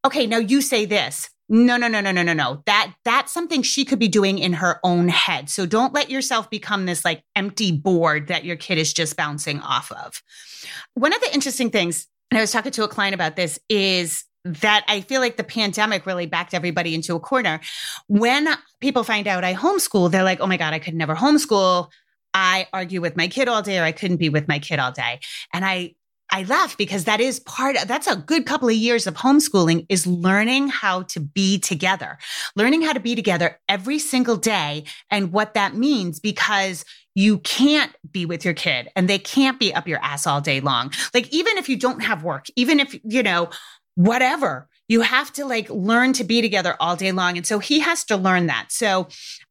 okay 0.05 0.27
now 0.27 0.39
you 0.39 0.61
say 0.61 0.85
this. 0.85 1.31
No 1.51 1.79
no 1.79 1.89
no 1.89 2.03
no 2.03 2.13
no 2.13 2.23
no 2.23 2.35
no. 2.35 2.63
That 2.67 2.93
that's 3.07 3.33
something 3.33 3.63
she 3.63 3.87
could 3.87 3.99
be 3.99 4.09
doing 4.09 4.39
in 4.39 4.53
her 4.53 4.81
own 4.85 5.09
head. 5.09 5.49
So 5.49 5.65
don't 5.65 5.95
let 5.95 6.11
yourself 6.11 6.51
become 6.51 6.85
this 6.85 7.07
like 7.07 7.25
empty 7.35 7.73
board 7.73 8.29
that 8.29 8.45
your 8.45 8.57
kid 8.57 8.77
is 8.77 8.93
just 8.93 9.17
bouncing 9.17 9.61
off 9.61 9.91
of. 9.91 10.23
One 10.93 11.15
of 11.15 11.21
the 11.23 11.33
interesting 11.33 11.71
things 11.71 12.07
and 12.31 12.39
I 12.39 12.41
was 12.41 12.53
talking 12.53 12.73
to 12.73 12.85
a 12.85 12.89
client 12.89 13.15
about 13.15 13.37
this 13.37 13.59
is 13.69 14.25
that 14.45 14.85
I 14.89 15.01
feel 15.01 15.21
like 15.21 15.37
the 15.37 15.45
pandemic 15.45 16.07
really 16.07 16.27
backed 16.27 16.55
everybody 16.55 16.95
into 16.95 17.15
a 17.15 17.21
corner. 17.21 17.61
When 18.07 18.49
people 18.81 19.05
find 19.05 19.27
out 19.27 19.45
I 19.45 19.55
homeschool, 19.55 20.11
they're 20.11 20.25
like, 20.25 20.41
oh 20.41 20.47
my 20.47 20.57
God, 20.57 20.73
I 20.73 20.79
could 20.79 20.95
never 20.95 21.15
homeschool. 21.15 21.89
I 22.35 22.69
argue 22.73 23.01
with 23.01 23.17
my 23.17 23.29
kid 23.29 23.49
all 23.49 23.63
day 23.63 23.79
or 23.79 23.85
I 23.85 23.93
couldn't 23.93 24.19
be 24.19 24.29
with 24.29 24.49
my 24.49 24.59
kid 24.59 24.79
all 24.79 24.93
day. 24.93 25.21
And 25.53 25.65
I 25.65 25.95
I 26.31 26.43
laugh 26.43 26.77
because 26.77 27.05
that 27.05 27.21
is 27.21 27.41
part 27.41 27.77
of, 27.77 27.89
that's 27.89 28.07
a 28.07 28.15
good 28.15 28.45
couple 28.45 28.69
of 28.69 28.75
years 28.75 29.07
of 29.07 29.15
homeschooling 29.15 29.87
is 29.89 30.07
learning 30.07 30.69
how 30.69 31.03
to 31.05 31.21
be 31.21 31.59
together, 31.59 32.19
learning 32.55 32.83
how 32.83 32.93
to 32.93 33.01
be 33.01 33.15
together 33.15 33.59
every 33.67 33.99
single 33.99 34.37
day 34.37 34.85
and 35.11 35.33
what 35.33 35.55
that 35.55 35.75
means 35.75 36.21
because 36.21 36.85
you 37.19 37.39
can't 37.39 37.91
be 38.09 38.27
with 38.27 38.45
your 38.45 38.55
kid 38.55 38.89
and 38.95 39.09
they 39.09 39.19
can't 39.19 39.59
be 39.59 39.75
up 39.75 39.89
your 39.89 39.99
ass 40.05 40.25
all 40.25 40.41
day 40.41 40.61
long. 40.61 40.93
Like, 41.13 41.29
even 41.35 41.59
if 41.59 41.69
you 41.69 41.77
don't 41.77 42.01
have 42.01 42.23
work, 42.23 42.47
even 42.55 42.79
if, 42.79 42.97
you 43.03 43.25
know, 43.25 43.51
whatever, 43.97 44.69
you 44.87 45.01
have 45.01 45.33
to 45.33 45.45
like 45.45 45.69
learn 45.69 46.13
to 46.13 46.23
be 46.23 46.41
together 46.41 46.77
all 46.79 46.95
day 46.95 47.11
long. 47.11 47.37
And 47.37 47.45
so 47.45 47.59
he 47.59 47.81
has 47.81 48.05
to 48.05 48.17
learn 48.17 48.47
that. 48.47 48.67
So 48.71 49.09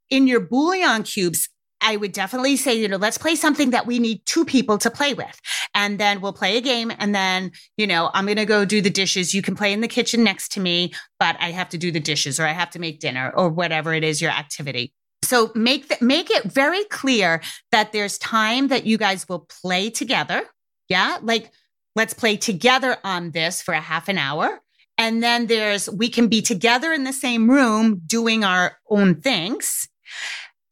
in 0.09 0.27
your 0.27 0.39
Bouillon 0.39 1.03
cubes, 1.03 1.49
I 1.81 1.97
would 1.97 2.13
definitely 2.13 2.55
say, 2.55 2.73
you 2.73 2.87
know, 2.87 2.95
let's 2.95 3.17
play 3.17 3.35
something 3.35 3.71
that 3.71 3.85
we 3.85 3.99
need 3.99 4.21
two 4.25 4.45
people 4.45 4.77
to 4.77 4.89
play 4.89 5.13
with. 5.13 5.37
And 5.75 5.99
then 5.99 6.21
we'll 6.21 6.31
play 6.31 6.55
a 6.55 6.61
game. 6.61 6.93
And 6.97 7.13
then, 7.13 7.51
you 7.75 7.85
know, 7.85 8.09
I'm 8.13 8.27
going 8.27 8.37
to 8.37 8.45
go 8.45 8.63
do 8.63 8.79
the 8.79 8.89
dishes. 8.89 9.33
You 9.33 9.41
can 9.41 9.57
play 9.57 9.73
in 9.73 9.81
the 9.81 9.89
kitchen 9.89 10.23
next 10.23 10.53
to 10.53 10.61
me, 10.61 10.93
but 11.19 11.35
I 11.41 11.51
have 11.51 11.67
to 11.69 11.77
do 11.77 11.91
the 11.91 11.99
dishes 11.99 12.39
or 12.39 12.47
I 12.47 12.53
have 12.53 12.69
to 12.71 12.79
make 12.79 13.01
dinner 13.01 13.29
or 13.35 13.49
whatever 13.49 13.93
it 13.93 14.05
is 14.05 14.21
your 14.21 14.31
activity. 14.31 14.93
So 15.23 15.51
make 15.55 15.89
the, 15.89 15.97
make 16.03 16.29
it 16.31 16.43
very 16.43 16.83
clear 16.85 17.41
that 17.71 17.91
there's 17.91 18.17
time 18.17 18.69
that 18.69 18.85
you 18.85 18.97
guys 18.97 19.27
will 19.27 19.47
play 19.61 19.89
together. 19.89 20.43
Yeah. 20.89 21.17
Like 21.21 21.51
let's 21.95 22.13
play 22.13 22.37
together 22.37 22.97
on 23.03 23.31
this 23.31 23.61
for 23.61 23.73
a 23.73 23.81
half 23.81 24.07
an 24.07 24.17
hour. 24.17 24.61
And 24.97 25.21
then 25.21 25.47
there's, 25.47 25.89
we 25.89 26.09
can 26.09 26.27
be 26.27 26.41
together 26.41 26.91
in 26.91 27.03
the 27.03 27.13
same 27.13 27.49
room 27.49 28.01
doing 28.05 28.43
our 28.43 28.77
own 28.89 29.21
things. 29.21 29.87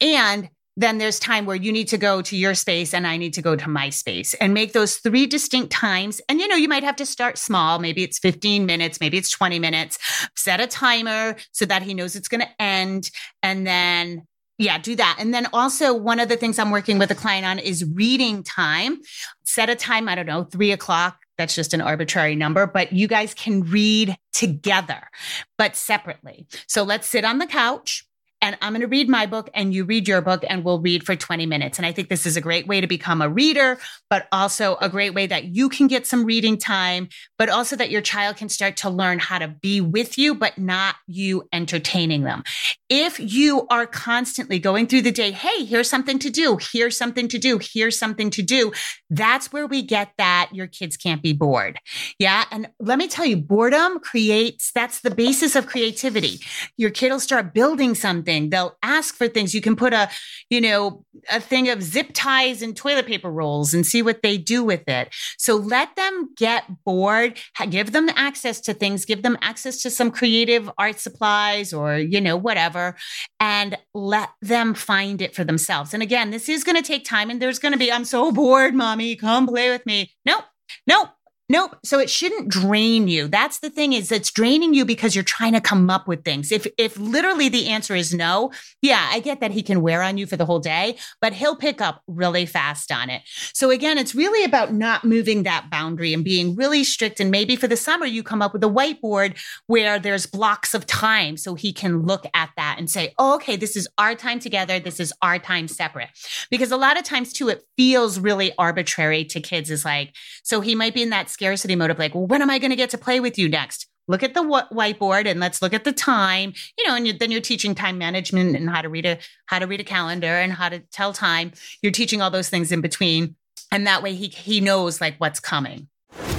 And 0.00 0.48
then 0.76 0.98
there's 0.98 1.18
time 1.18 1.46
where 1.46 1.56
you 1.56 1.72
need 1.72 1.88
to 1.88 1.98
go 1.98 2.20
to 2.20 2.36
your 2.36 2.54
space 2.54 2.92
and 2.92 3.06
I 3.06 3.16
need 3.16 3.32
to 3.34 3.42
go 3.42 3.56
to 3.56 3.68
my 3.68 3.88
space 3.88 4.34
and 4.34 4.52
make 4.52 4.72
those 4.72 4.96
three 4.96 5.26
distinct 5.26 5.72
times. 5.72 6.20
And 6.28 6.38
you 6.38 6.48
know, 6.48 6.56
you 6.56 6.68
might 6.68 6.84
have 6.84 6.96
to 6.96 7.06
start 7.06 7.38
small. 7.38 7.78
Maybe 7.78 8.02
it's 8.02 8.18
15 8.18 8.66
minutes, 8.66 9.00
maybe 9.00 9.16
it's 9.16 9.30
20 9.30 9.58
minutes. 9.58 9.98
Set 10.36 10.60
a 10.60 10.66
timer 10.66 11.36
so 11.52 11.64
that 11.64 11.82
he 11.82 11.94
knows 11.94 12.14
it's 12.14 12.28
going 12.28 12.42
to 12.42 12.62
end. 12.62 13.10
And 13.42 13.66
then 13.66 14.26
yeah, 14.58 14.78
do 14.78 14.96
that. 14.96 15.16
And 15.18 15.34
then 15.34 15.46
also 15.52 15.94
one 15.94 16.20
of 16.20 16.28
the 16.28 16.36
things 16.36 16.58
I'm 16.58 16.70
working 16.70 16.98
with 16.98 17.10
a 17.10 17.14
client 17.14 17.44
on 17.44 17.58
is 17.58 17.84
reading 17.84 18.42
time. 18.42 19.00
Set 19.44 19.68
a 19.68 19.74
time, 19.74 20.08
I 20.08 20.14
don't 20.14 20.26
know, 20.26 20.44
three 20.44 20.72
o'clock. 20.72 21.18
That's 21.36 21.54
just 21.54 21.74
an 21.74 21.82
arbitrary 21.82 22.34
number, 22.34 22.66
but 22.66 22.92
you 22.92 23.06
guys 23.08 23.34
can 23.34 23.62
read 23.62 24.16
together, 24.32 25.10
but 25.58 25.76
separately. 25.76 26.46
So 26.66 26.82
let's 26.82 27.06
sit 27.06 27.24
on 27.24 27.38
the 27.38 27.46
couch 27.46 28.06
and 28.42 28.56
I'm 28.60 28.72
going 28.72 28.82
to 28.82 28.86
read 28.86 29.08
my 29.08 29.26
book 29.26 29.48
and 29.54 29.72
you 29.72 29.84
read 29.84 30.06
your 30.06 30.20
book 30.20 30.44
and 30.48 30.62
we'll 30.62 30.80
read 30.80 31.04
for 31.04 31.16
20 31.16 31.46
minutes. 31.46 31.78
And 31.78 31.86
I 31.86 31.92
think 31.92 32.08
this 32.08 32.26
is 32.26 32.36
a 32.36 32.40
great 32.40 32.66
way 32.66 32.80
to 32.80 32.86
become 32.86 33.22
a 33.22 33.28
reader, 33.28 33.78
but 34.10 34.28
also 34.30 34.76
a 34.80 34.88
great 34.88 35.14
way 35.14 35.26
that 35.26 35.44
you 35.44 35.68
can 35.68 35.86
get 35.86 36.06
some 36.06 36.24
reading 36.24 36.58
time, 36.58 37.08
but 37.38 37.48
also 37.48 37.76
that 37.76 37.90
your 37.90 38.02
child 38.02 38.36
can 38.36 38.48
start 38.48 38.76
to 38.78 38.90
learn 38.90 39.18
how 39.18 39.38
to 39.38 39.48
be 39.48 39.80
with 39.80 40.18
you, 40.18 40.34
but 40.34 40.58
not 40.58 40.96
you 41.06 41.48
entertaining 41.52 42.24
them. 42.24 42.44
If 42.90 43.18
you 43.18 43.66
are 43.68 43.86
constantly 43.86 44.58
going 44.58 44.86
through 44.86 45.02
the 45.02 45.12
day, 45.12 45.30
hey, 45.32 45.64
here's 45.64 45.88
something 45.88 46.18
to 46.18 46.30
do, 46.30 46.58
here's 46.72 46.96
something 46.96 47.28
to 47.28 47.38
do, 47.38 47.58
here's 47.60 47.98
something 47.98 48.30
to 48.30 48.42
do, 48.42 48.70
that's 49.08 49.52
where 49.52 49.66
we 49.66 49.82
get 49.82 50.12
that 50.18 50.50
your 50.52 50.66
kids 50.66 50.96
can't 50.96 51.22
be 51.22 51.32
bored. 51.32 51.78
Yeah. 52.18 52.44
And 52.50 52.68
let 52.78 52.98
me 52.98 53.08
tell 53.08 53.24
you, 53.24 53.38
boredom 53.38 53.98
creates, 54.00 54.72
that's 54.72 55.00
the 55.00 55.10
basis 55.10 55.56
of 55.56 55.66
creativity. 55.66 56.40
Your 56.76 56.90
kid 56.90 57.10
will 57.10 57.20
start 57.20 57.54
building 57.54 57.94
something 57.94 58.25
They'll 58.26 58.76
ask 58.82 59.14
for 59.14 59.28
things. 59.28 59.54
You 59.54 59.60
can 59.60 59.76
put 59.76 59.92
a, 59.92 60.10
you 60.50 60.60
know, 60.60 61.04
a 61.30 61.40
thing 61.40 61.68
of 61.68 61.82
zip 61.82 62.10
ties 62.12 62.62
and 62.62 62.76
toilet 62.76 63.06
paper 63.06 63.30
rolls 63.30 63.72
and 63.72 63.86
see 63.86 64.02
what 64.02 64.22
they 64.22 64.36
do 64.36 64.62
with 64.62 64.88
it. 64.88 65.14
So 65.38 65.56
let 65.56 65.96
them 65.96 66.30
get 66.36 66.64
bored, 66.84 67.38
give 67.70 67.92
them 67.92 68.08
access 68.14 68.60
to 68.62 68.74
things, 68.74 69.04
give 69.04 69.22
them 69.22 69.38
access 69.40 69.82
to 69.82 69.90
some 69.90 70.10
creative 70.10 70.70
art 70.78 71.00
supplies 71.00 71.72
or, 71.72 71.96
you 71.96 72.20
know, 72.20 72.36
whatever, 72.36 72.96
and 73.40 73.76
let 73.94 74.30
them 74.42 74.74
find 74.74 75.22
it 75.22 75.34
for 75.34 75.44
themselves. 75.44 75.94
And 75.94 76.02
again, 76.02 76.30
this 76.30 76.48
is 76.48 76.64
going 76.64 76.76
to 76.76 76.82
take 76.82 77.04
time 77.04 77.30
and 77.30 77.40
there's 77.40 77.58
going 77.58 77.72
to 77.72 77.78
be, 77.78 77.90
I'm 77.90 78.04
so 78.04 78.32
bored, 78.32 78.74
mommy, 78.74 79.16
come 79.16 79.46
play 79.46 79.70
with 79.70 79.86
me. 79.86 80.10
Nope. 80.24 80.44
Nope. 80.86 81.10
Nope. 81.48 81.76
So 81.84 82.00
it 82.00 82.10
shouldn't 82.10 82.48
drain 82.48 83.06
you. 83.06 83.28
That's 83.28 83.60
the 83.60 83.70
thing 83.70 83.92
is 83.92 84.10
it's 84.10 84.32
draining 84.32 84.74
you 84.74 84.84
because 84.84 85.14
you're 85.14 85.22
trying 85.22 85.52
to 85.52 85.60
come 85.60 85.88
up 85.90 86.08
with 86.08 86.24
things. 86.24 86.50
If 86.50 86.66
if 86.76 86.98
literally 86.98 87.48
the 87.48 87.68
answer 87.68 87.94
is 87.94 88.12
no, 88.12 88.50
yeah, 88.82 89.08
I 89.12 89.20
get 89.20 89.38
that 89.38 89.52
he 89.52 89.62
can 89.62 89.80
wear 89.80 90.02
on 90.02 90.18
you 90.18 90.26
for 90.26 90.36
the 90.36 90.44
whole 90.44 90.58
day, 90.58 90.96
but 91.20 91.32
he'll 91.32 91.54
pick 91.54 91.80
up 91.80 92.02
really 92.08 92.46
fast 92.46 92.90
on 92.90 93.10
it. 93.10 93.22
So 93.52 93.70
again, 93.70 93.96
it's 93.96 94.12
really 94.12 94.44
about 94.44 94.72
not 94.72 95.04
moving 95.04 95.44
that 95.44 95.70
boundary 95.70 96.12
and 96.12 96.24
being 96.24 96.56
really 96.56 96.82
strict 96.82 97.20
and 97.20 97.30
maybe 97.30 97.54
for 97.54 97.68
the 97.68 97.76
summer 97.76 98.06
you 98.06 98.24
come 98.24 98.42
up 98.42 98.52
with 98.52 98.64
a 98.64 98.68
whiteboard 98.68 99.36
where 99.68 100.00
there's 100.00 100.26
blocks 100.26 100.74
of 100.74 100.84
time 100.84 101.36
so 101.36 101.54
he 101.54 101.72
can 101.72 102.02
look 102.02 102.26
at 102.34 102.50
that 102.56 102.74
and 102.76 102.90
say, 102.90 103.14
oh, 103.18 103.36
"Okay, 103.36 103.54
this 103.54 103.76
is 103.76 103.86
our 103.98 104.16
time 104.16 104.40
together, 104.40 104.80
this 104.80 104.98
is 104.98 105.12
our 105.22 105.38
time 105.38 105.68
separate." 105.68 106.08
Because 106.50 106.72
a 106.72 106.76
lot 106.76 106.98
of 106.98 107.04
times 107.04 107.32
too 107.32 107.48
it 107.48 107.62
feels 107.76 108.18
really 108.18 108.52
arbitrary 108.58 109.24
to 109.26 109.40
kids 109.40 109.70
is 109.70 109.84
like 109.84 110.12
so 110.42 110.60
he 110.60 110.74
might 110.74 110.94
be 110.94 111.02
in 111.02 111.10
that 111.10 111.30
scarcity 111.36 111.76
mode 111.76 111.90
of 111.90 111.98
like, 111.98 112.14
well, 112.14 112.26
when 112.26 112.40
am 112.40 112.48
I 112.48 112.58
going 112.58 112.70
to 112.70 112.76
get 112.76 112.88
to 112.90 112.98
play 112.98 113.20
with 113.20 113.36
you 113.36 113.46
next? 113.46 113.86
Look 114.08 114.22
at 114.22 114.32
the 114.32 114.40
whiteboard 114.40 115.26
and 115.26 115.38
let's 115.38 115.60
look 115.60 115.74
at 115.74 115.84
the 115.84 115.92
time, 115.92 116.54
you 116.78 116.88
know, 116.88 116.94
and 116.94 117.06
you, 117.06 117.12
then 117.12 117.30
you're 117.30 117.42
teaching 117.42 117.74
time 117.74 117.98
management 117.98 118.56
and 118.56 118.70
how 118.70 118.80
to 118.80 118.88
read 118.88 119.04
a, 119.04 119.18
how 119.46 119.58
to 119.58 119.66
read 119.66 119.80
a 119.80 119.84
calendar 119.84 120.28
and 120.28 120.50
how 120.50 120.70
to 120.70 120.78
tell 120.78 121.12
time. 121.12 121.52
You're 121.82 121.92
teaching 121.92 122.22
all 122.22 122.30
those 122.30 122.48
things 122.48 122.72
in 122.72 122.80
between. 122.80 123.36
And 123.70 123.86
that 123.86 124.02
way 124.02 124.14
he, 124.14 124.28
he 124.28 124.62
knows 124.62 124.98
like 124.98 125.16
what's 125.18 125.40
coming. 125.40 125.88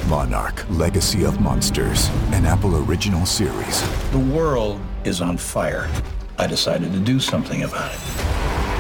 Monarch, 0.09 0.67
Legacy 0.71 1.25
of 1.25 1.39
Monsters, 1.39 2.09
an 2.31 2.45
Apple 2.45 2.83
original 2.89 3.25
series. 3.27 3.83
The 4.09 4.19
world 4.19 4.81
is 5.03 5.21
on 5.21 5.37
fire. 5.37 5.87
I 6.39 6.47
decided 6.47 6.91
to 6.93 6.99
do 6.99 7.19
something 7.19 7.63
about 7.63 7.93
it. 7.93 7.99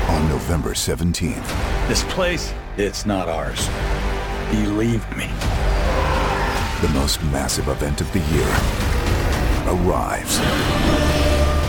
On 0.09 0.27
November 0.29 0.71
17th. 0.73 1.87
This 1.87 2.03
place, 2.05 2.53
it's 2.77 3.05
not 3.05 3.29
ours. 3.29 3.69
Believe 4.49 5.05
me. 5.15 5.29
The 6.81 6.89
most 6.89 7.23
massive 7.23 7.69
event 7.69 8.01
of 8.01 8.13
the 8.13 8.19
year 8.19 8.47
arrives. 9.65 10.39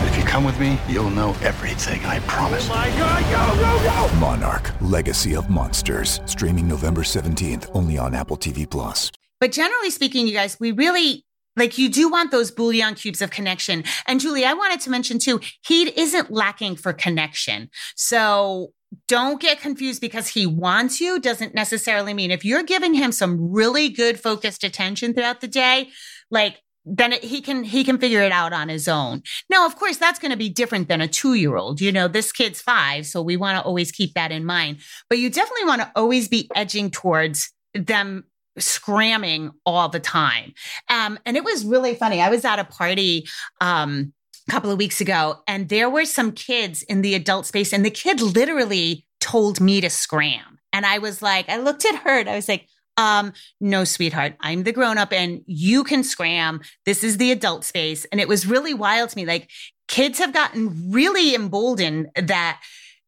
If 0.07 0.15
you 0.15 0.23
come 0.23 0.43
with 0.43 0.59
me, 0.59 0.79
you'll 0.87 1.09
know 1.09 1.35
everything, 1.41 2.05
I 2.05 2.19
promise. 2.27 2.69
Oh 2.69 2.75
my 2.75 2.89
god, 2.91 3.57
go, 3.57 4.07
go, 4.07 4.09
go! 4.09 4.15
Monarch, 4.19 4.71
Legacy 4.81 5.35
of 5.35 5.49
Monsters, 5.49 6.19
streaming 6.27 6.67
November 6.67 7.01
17th, 7.01 7.71
only 7.73 7.97
on 7.97 8.13
Apple 8.13 8.37
TV 8.37 8.69
Plus. 8.69 9.11
But 9.39 9.51
generally 9.51 9.89
speaking, 9.89 10.27
you 10.27 10.33
guys, 10.33 10.59
we 10.59 10.73
really 10.73 11.25
like 11.57 11.79
you 11.79 11.89
do 11.89 12.07
want 12.07 12.29
those 12.29 12.51
Bouillon 12.51 12.93
cubes 12.93 13.23
of 13.23 13.31
connection. 13.31 13.85
And 14.05 14.19
Julie, 14.19 14.45
I 14.45 14.53
wanted 14.53 14.79
to 14.81 14.91
mention 14.91 15.17
too, 15.17 15.39
he 15.65 15.87
isn't 15.99 16.29
lacking 16.29 16.75
for 16.75 16.93
connection. 16.93 17.71
So 17.95 18.73
don't 19.07 19.41
get 19.41 19.61
confused 19.61 20.01
because 20.01 20.27
he 20.27 20.45
wants 20.45 20.99
you 20.99 21.19
doesn't 21.19 21.53
necessarily 21.53 22.13
mean 22.13 22.31
if 22.31 22.43
you're 22.43 22.63
giving 22.63 22.93
him 22.93 23.11
some 23.11 23.51
really 23.51 23.89
good 23.89 24.19
focused 24.19 24.63
attention 24.63 25.13
throughout 25.13 25.41
the 25.41 25.47
day, 25.47 25.89
like 26.31 26.59
then 26.85 27.13
it, 27.13 27.23
he 27.23 27.41
can 27.41 27.63
he 27.63 27.83
can 27.83 27.97
figure 27.97 28.21
it 28.21 28.31
out 28.31 28.53
on 28.53 28.69
his 28.69 28.87
own. 28.87 29.21
Now, 29.49 29.65
of 29.65 29.75
course, 29.75 29.97
that's 29.97 30.19
going 30.19 30.31
to 30.31 30.37
be 30.37 30.49
different 30.49 30.87
than 30.87 31.01
a 31.01 31.07
two 31.07 31.35
year 31.35 31.55
old. 31.55 31.81
You 31.81 31.91
know, 31.91 32.07
this 32.07 32.31
kid's 32.31 32.61
five, 32.61 33.05
so 33.05 33.21
we 33.21 33.37
want 33.37 33.57
to 33.57 33.63
always 33.63 33.91
keep 33.91 34.13
that 34.15 34.31
in 34.31 34.45
mind. 34.45 34.79
But 35.09 35.19
you 35.19 35.29
definitely 35.29 35.65
want 35.65 35.81
to 35.81 35.91
always 35.95 36.27
be 36.27 36.49
edging 36.55 36.89
towards 36.89 37.51
them 37.73 38.23
scramming 38.57 39.51
all 39.65 39.89
the 39.89 39.99
time. 39.99 40.53
Um, 40.89 41.19
and 41.25 41.37
it 41.37 41.43
was 41.43 41.63
really 41.63 41.95
funny. 41.95 42.21
I 42.21 42.29
was 42.29 42.43
at 42.45 42.59
a 42.59 42.63
party 42.63 43.27
um, 43.61 44.13
couple 44.49 44.71
of 44.71 44.77
weeks 44.77 44.99
ago 45.01 45.41
and 45.47 45.69
there 45.69 45.89
were 45.89 46.05
some 46.05 46.31
kids 46.31 46.83
in 46.83 47.01
the 47.01 47.15
adult 47.15 47.45
space 47.45 47.71
and 47.73 47.85
the 47.85 47.91
kid 47.91 48.21
literally 48.21 49.05
told 49.19 49.61
me 49.61 49.81
to 49.81 49.89
scram. 49.89 50.59
And 50.73 50.85
I 50.85 50.99
was 50.99 51.21
like, 51.21 51.49
I 51.49 51.57
looked 51.57 51.85
at 51.85 51.95
her 52.03 52.19
and 52.19 52.29
I 52.29 52.35
was 52.35 52.47
like, 52.47 52.67
um, 52.97 53.33
no, 53.61 53.85
sweetheart, 53.85 54.35
I'm 54.41 54.63
the 54.63 54.73
grown 54.73 54.97
up 54.97 55.13
and 55.13 55.41
you 55.45 55.83
can 55.83 56.03
scram. 56.03 56.61
This 56.85 57.03
is 57.03 57.17
the 57.17 57.31
adult 57.31 57.63
space. 57.63 58.05
And 58.11 58.19
it 58.19 58.27
was 58.27 58.45
really 58.45 58.73
wild 58.73 59.09
to 59.11 59.15
me. 59.15 59.25
Like 59.25 59.49
kids 59.87 60.19
have 60.19 60.33
gotten 60.33 60.91
really 60.91 61.33
emboldened 61.33 62.09
that 62.15 62.61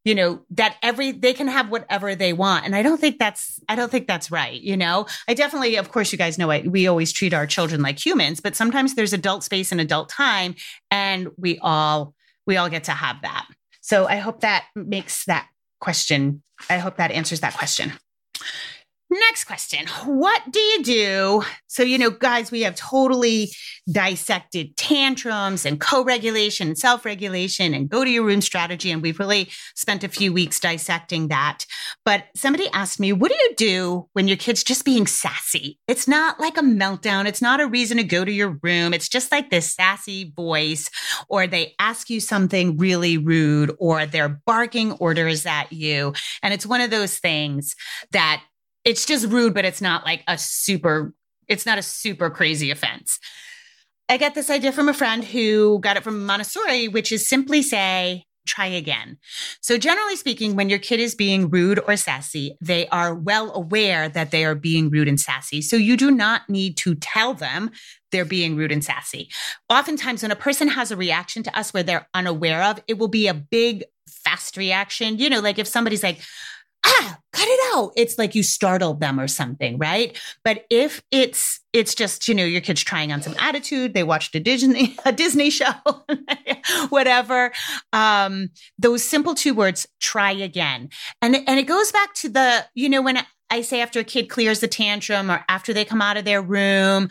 you 0.04 0.14
know 0.14 0.40
that 0.50 0.76
every 0.82 1.12
they 1.12 1.32
can 1.32 1.48
have 1.48 1.70
whatever 1.70 2.14
they 2.14 2.32
want. 2.32 2.64
And 2.64 2.74
i 2.74 2.82
don't 2.82 3.00
think 3.00 3.18
that's 3.18 3.60
i 3.68 3.74
don't 3.74 3.90
think 3.90 4.06
that's 4.06 4.30
right 4.30 4.60
you 4.60 4.76
know? 4.76 5.06
I 5.28 5.34
definitely 5.34 5.76
of 5.76 5.90
course 5.90 6.12
you 6.12 6.18
guys 6.18 6.38
know 6.38 6.50
I, 6.50 6.62
we 6.62 6.86
always 6.86 7.12
treat 7.12 7.34
our 7.34 7.46
children 7.46 7.82
like 7.82 8.04
humans 8.04 8.40
but 8.40 8.56
sometimes 8.56 8.94
there's 8.94 9.12
adult 9.12 9.44
space 9.44 9.72
and 9.72 9.80
adult 9.80 10.08
time 10.08 10.54
and 10.90 11.28
we 11.36 11.58
all 11.60 12.14
we 12.46 12.56
all 12.56 12.68
get 12.68 12.84
to 12.84 12.92
have 12.92 13.22
that. 13.22 13.46
So 13.80 14.06
i 14.06 14.16
hope 14.16 14.40
that 14.40 14.66
makes 14.74 15.24
that 15.26 15.48
question 15.80 16.42
i 16.70 16.78
hope 16.78 16.96
that 16.96 17.10
answers 17.10 17.40
that 17.40 17.54
question 17.54 17.92
Next 19.12 19.44
question. 19.44 19.86
What 20.06 20.40
do 20.50 20.58
you 20.58 20.82
do? 20.82 21.42
So, 21.66 21.82
you 21.82 21.98
know, 21.98 22.08
guys, 22.08 22.50
we 22.50 22.62
have 22.62 22.74
totally 22.76 23.52
dissected 23.90 24.74
tantrums 24.78 25.66
and 25.66 25.78
co 25.78 26.02
regulation 26.02 26.68
and 26.68 26.78
self 26.78 27.04
regulation 27.04 27.74
and 27.74 27.90
go 27.90 28.04
to 28.04 28.10
your 28.10 28.24
room 28.24 28.40
strategy. 28.40 28.90
And 28.90 29.02
we've 29.02 29.18
really 29.18 29.50
spent 29.74 30.02
a 30.02 30.08
few 30.08 30.32
weeks 30.32 30.58
dissecting 30.58 31.28
that. 31.28 31.66
But 32.06 32.24
somebody 32.34 32.68
asked 32.72 33.00
me, 33.00 33.12
what 33.12 33.30
do 33.30 33.36
you 33.36 33.54
do 33.54 34.08
when 34.14 34.28
your 34.28 34.38
kid's 34.38 34.64
just 34.64 34.82
being 34.82 35.06
sassy? 35.06 35.78
It's 35.86 36.08
not 36.08 36.40
like 36.40 36.56
a 36.56 36.62
meltdown. 36.62 37.26
It's 37.26 37.42
not 37.42 37.60
a 37.60 37.66
reason 37.66 37.98
to 37.98 38.04
go 38.04 38.24
to 38.24 38.32
your 38.32 38.58
room. 38.62 38.94
It's 38.94 39.10
just 39.10 39.30
like 39.30 39.50
this 39.50 39.74
sassy 39.74 40.32
voice, 40.34 40.88
or 41.28 41.46
they 41.46 41.74
ask 41.78 42.08
you 42.08 42.18
something 42.18 42.78
really 42.78 43.18
rude, 43.18 43.76
or 43.78 44.06
they're 44.06 44.40
barking 44.46 44.92
orders 44.92 45.44
at 45.44 45.70
you. 45.70 46.14
And 46.42 46.54
it's 46.54 46.64
one 46.64 46.80
of 46.80 46.90
those 46.90 47.18
things 47.18 47.76
that 48.12 48.42
it's 48.84 49.06
just 49.06 49.28
rude, 49.28 49.54
but 49.54 49.64
it's 49.64 49.80
not 49.80 50.04
like 50.04 50.22
a 50.28 50.38
super, 50.38 51.14
it's 51.48 51.66
not 51.66 51.78
a 51.78 51.82
super 51.82 52.30
crazy 52.30 52.70
offense. 52.70 53.18
I 54.08 54.16
get 54.16 54.34
this 54.34 54.50
idea 54.50 54.72
from 54.72 54.88
a 54.88 54.94
friend 54.94 55.24
who 55.24 55.78
got 55.80 55.96
it 55.96 56.02
from 56.02 56.26
Montessori, 56.26 56.88
which 56.88 57.12
is 57.12 57.28
simply 57.28 57.62
say, 57.62 58.24
try 58.46 58.66
again. 58.66 59.18
So, 59.60 59.78
generally 59.78 60.16
speaking, 60.16 60.56
when 60.56 60.68
your 60.68 60.78
kid 60.78 61.00
is 61.00 61.14
being 61.14 61.48
rude 61.48 61.80
or 61.86 61.96
sassy, 61.96 62.56
they 62.60 62.88
are 62.88 63.14
well 63.14 63.52
aware 63.54 64.08
that 64.08 64.30
they 64.30 64.44
are 64.44 64.54
being 64.54 64.90
rude 64.90 65.08
and 65.08 65.18
sassy. 65.18 65.62
So, 65.62 65.76
you 65.76 65.96
do 65.96 66.10
not 66.10 66.48
need 66.48 66.76
to 66.78 66.94
tell 66.96 67.34
them 67.34 67.70
they're 68.10 68.24
being 68.24 68.56
rude 68.56 68.72
and 68.72 68.84
sassy. 68.84 69.30
Oftentimes, 69.70 70.22
when 70.22 70.32
a 70.32 70.36
person 70.36 70.68
has 70.68 70.90
a 70.90 70.96
reaction 70.96 71.42
to 71.44 71.58
us 71.58 71.72
where 71.72 71.82
they're 71.82 72.08
unaware 72.14 72.62
of, 72.64 72.80
it 72.88 72.98
will 72.98 73.08
be 73.08 73.28
a 73.28 73.34
big, 73.34 73.84
fast 74.08 74.56
reaction. 74.56 75.18
You 75.18 75.30
know, 75.30 75.40
like 75.40 75.58
if 75.58 75.68
somebody's 75.68 76.02
like, 76.02 76.20
ah, 76.84 77.18
cut 77.32 77.48
it 77.48 77.60
out. 77.74 77.92
It's 77.96 78.18
like 78.18 78.34
you 78.34 78.42
startled 78.42 79.00
them 79.00 79.18
or 79.18 79.28
something, 79.28 79.78
right? 79.78 80.18
But 80.44 80.64
if 80.70 81.02
it's 81.10 81.60
it's 81.72 81.94
just, 81.94 82.28
you 82.28 82.34
know, 82.34 82.44
your 82.44 82.60
kid's 82.60 82.82
trying 82.82 83.12
on 83.12 83.22
some 83.22 83.34
attitude, 83.38 83.94
they 83.94 84.02
watched 84.02 84.34
a 84.34 84.40
Disney 84.40 84.96
a 85.04 85.12
Disney 85.12 85.50
show, 85.50 85.72
whatever. 86.88 87.52
Um, 87.92 88.50
those 88.78 89.04
simple 89.04 89.34
two 89.34 89.54
words, 89.54 89.86
try 90.00 90.32
again. 90.32 90.90
And 91.20 91.36
and 91.36 91.58
it 91.58 91.66
goes 91.66 91.92
back 91.92 92.14
to 92.14 92.28
the, 92.28 92.66
you 92.74 92.88
know, 92.88 93.02
when 93.02 93.24
I 93.50 93.60
say 93.60 93.80
after 93.80 94.00
a 94.00 94.04
kid 94.04 94.28
clears 94.30 94.60
the 94.60 94.68
tantrum 94.68 95.30
or 95.30 95.44
after 95.48 95.72
they 95.74 95.84
come 95.84 96.00
out 96.00 96.16
of 96.16 96.24
their 96.24 96.42
room 96.42 97.08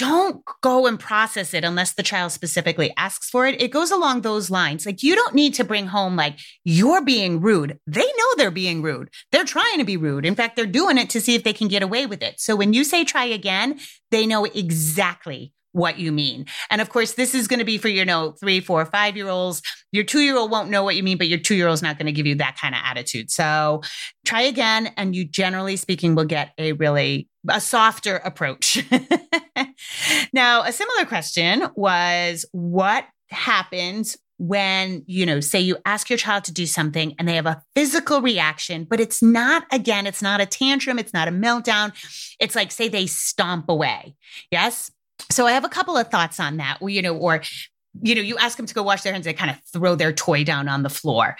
don't 0.00 0.42
go 0.62 0.86
and 0.86 0.98
process 0.98 1.52
it 1.52 1.62
unless 1.62 1.92
the 1.92 2.02
child 2.02 2.32
specifically 2.32 2.90
asks 2.96 3.28
for 3.28 3.46
it. 3.46 3.60
It 3.60 3.70
goes 3.70 3.90
along 3.90 4.22
those 4.22 4.48
lines. 4.48 4.86
Like 4.86 5.02
you 5.02 5.14
don't 5.14 5.34
need 5.34 5.52
to 5.54 5.64
bring 5.64 5.86
home 5.86 6.16
like 6.16 6.38
you're 6.64 7.04
being 7.04 7.42
rude. 7.42 7.78
They 7.86 8.00
know 8.00 8.34
they're 8.38 8.50
being 8.50 8.80
rude. 8.80 9.10
They're 9.30 9.44
trying 9.44 9.76
to 9.76 9.84
be 9.84 9.98
rude. 9.98 10.24
In 10.24 10.34
fact, 10.34 10.56
they're 10.56 10.64
doing 10.64 10.96
it 10.96 11.10
to 11.10 11.20
see 11.20 11.34
if 11.34 11.44
they 11.44 11.52
can 11.52 11.68
get 11.68 11.82
away 11.82 12.06
with 12.06 12.22
it. 12.22 12.40
So 12.40 12.56
when 12.56 12.72
you 12.72 12.82
say 12.82 13.04
try 13.04 13.26
again, 13.26 13.78
they 14.10 14.26
know 14.26 14.46
exactly 14.46 15.52
what 15.72 15.98
you 15.98 16.12
mean. 16.12 16.46
And 16.70 16.80
of 16.80 16.88
course, 16.88 17.12
this 17.12 17.34
is 17.34 17.46
going 17.46 17.58
to 17.58 17.66
be 17.66 17.76
for, 17.76 17.88
you 17.88 18.06
know, 18.06 18.32
three, 18.40 18.60
four, 18.60 18.86
five 18.86 19.18
year 19.18 19.28
olds. 19.28 19.60
Your 19.92 20.04
two 20.04 20.20
year 20.20 20.36
old 20.38 20.50
won't 20.50 20.70
know 20.70 20.82
what 20.82 20.96
you 20.96 21.02
mean, 21.02 21.18
but 21.18 21.28
your 21.28 21.38
two 21.38 21.54
year 21.54 21.68
old's 21.68 21.82
not 21.82 21.98
going 21.98 22.06
to 22.06 22.12
give 22.12 22.26
you 22.26 22.36
that 22.36 22.56
kind 22.58 22.74
of 22.74 22.80
attitude. 22.82 23.30
So 23.30 23.82
try 24.24 24.40
again. 24.40 24.94
And 24.96 25.14
you 25.14 25.26
generally 25.26 25.76
speaking 25.76 26.14
will 26.14 26.24
get 26.24 26.52
a 26.56 26.72
really, 26.72 27.28
a 27.50 27.60
softer 27.60 28.16
approach. 28.16 28.82
now, 30.32 30.62
a 30.62 30.72
similar 30.72 31.04
question 31.04 31.68
was 31.74 32.44
what 32.52 33.04
happens 33.28 34.16
when, 34.38 35.04
you 35.06 35.26
know, 35.26 35.40
say 35.40 35.60
you 35.60 35.76
ask 35.84 36.08
your 36.08 36.16
child 36.16 36.44
to 36.44 36.52
do 36.52 36.64
something 36.64 37.14
and 37.18 37.28
they 37.28 37.34
have 37.34 37.46
a 37.46 37.62
physical 37.74 38.22
reaction, 38.22 38.84
but 38.84 38.98
it's 38.98 39.22
not, 39.22 39.64
again, 39.70 40.06
it's 40.06 40.22
not 40.22 40.40
a 40.40 40.46
tantrum, 40.46 40.98
it's 40.98 41.12
not 41.12 41.28
a 41.28 41.30
meltdown. 41.30 41.92
It's 42.40 42.56
like, 42.56 42.72
say 42.72 42.88
they 42.88 43.06
stomp 43.06 43.68
away. 43.68 44.14
Yes. 44.50 44.90
So 45.30 45.46
I 45.46 45.52
have 45.52 45.66
a 45.66 45.68
couple 45.68 45.96
of 45.96 46.08
thoughts 46.08 46.40
on 46.40 46.56
that, 46.56 46.78
you 46.80 47.02
know, 47.02 47.16
or 47.16 47.42
you 48.02 48.14
know, 48.14 48.20
you 48.20 48.38
ask 48.38 48.56
them 48.56 48.66
to 48.66 48.74
go 48.74 48.82
wash 48.82 49.02
their 49.02 49.12
hands, 49.12 49.24
they 49.24 49.32
kind 49.32 49.50
of 49.50 49.56
throw 49.72 49.94
their 49.94 50.12
toy 50.12 50.44
down 50.44 50.68
on 50.68 50.82
the 50.82 50.88
floor. 50.88 51.36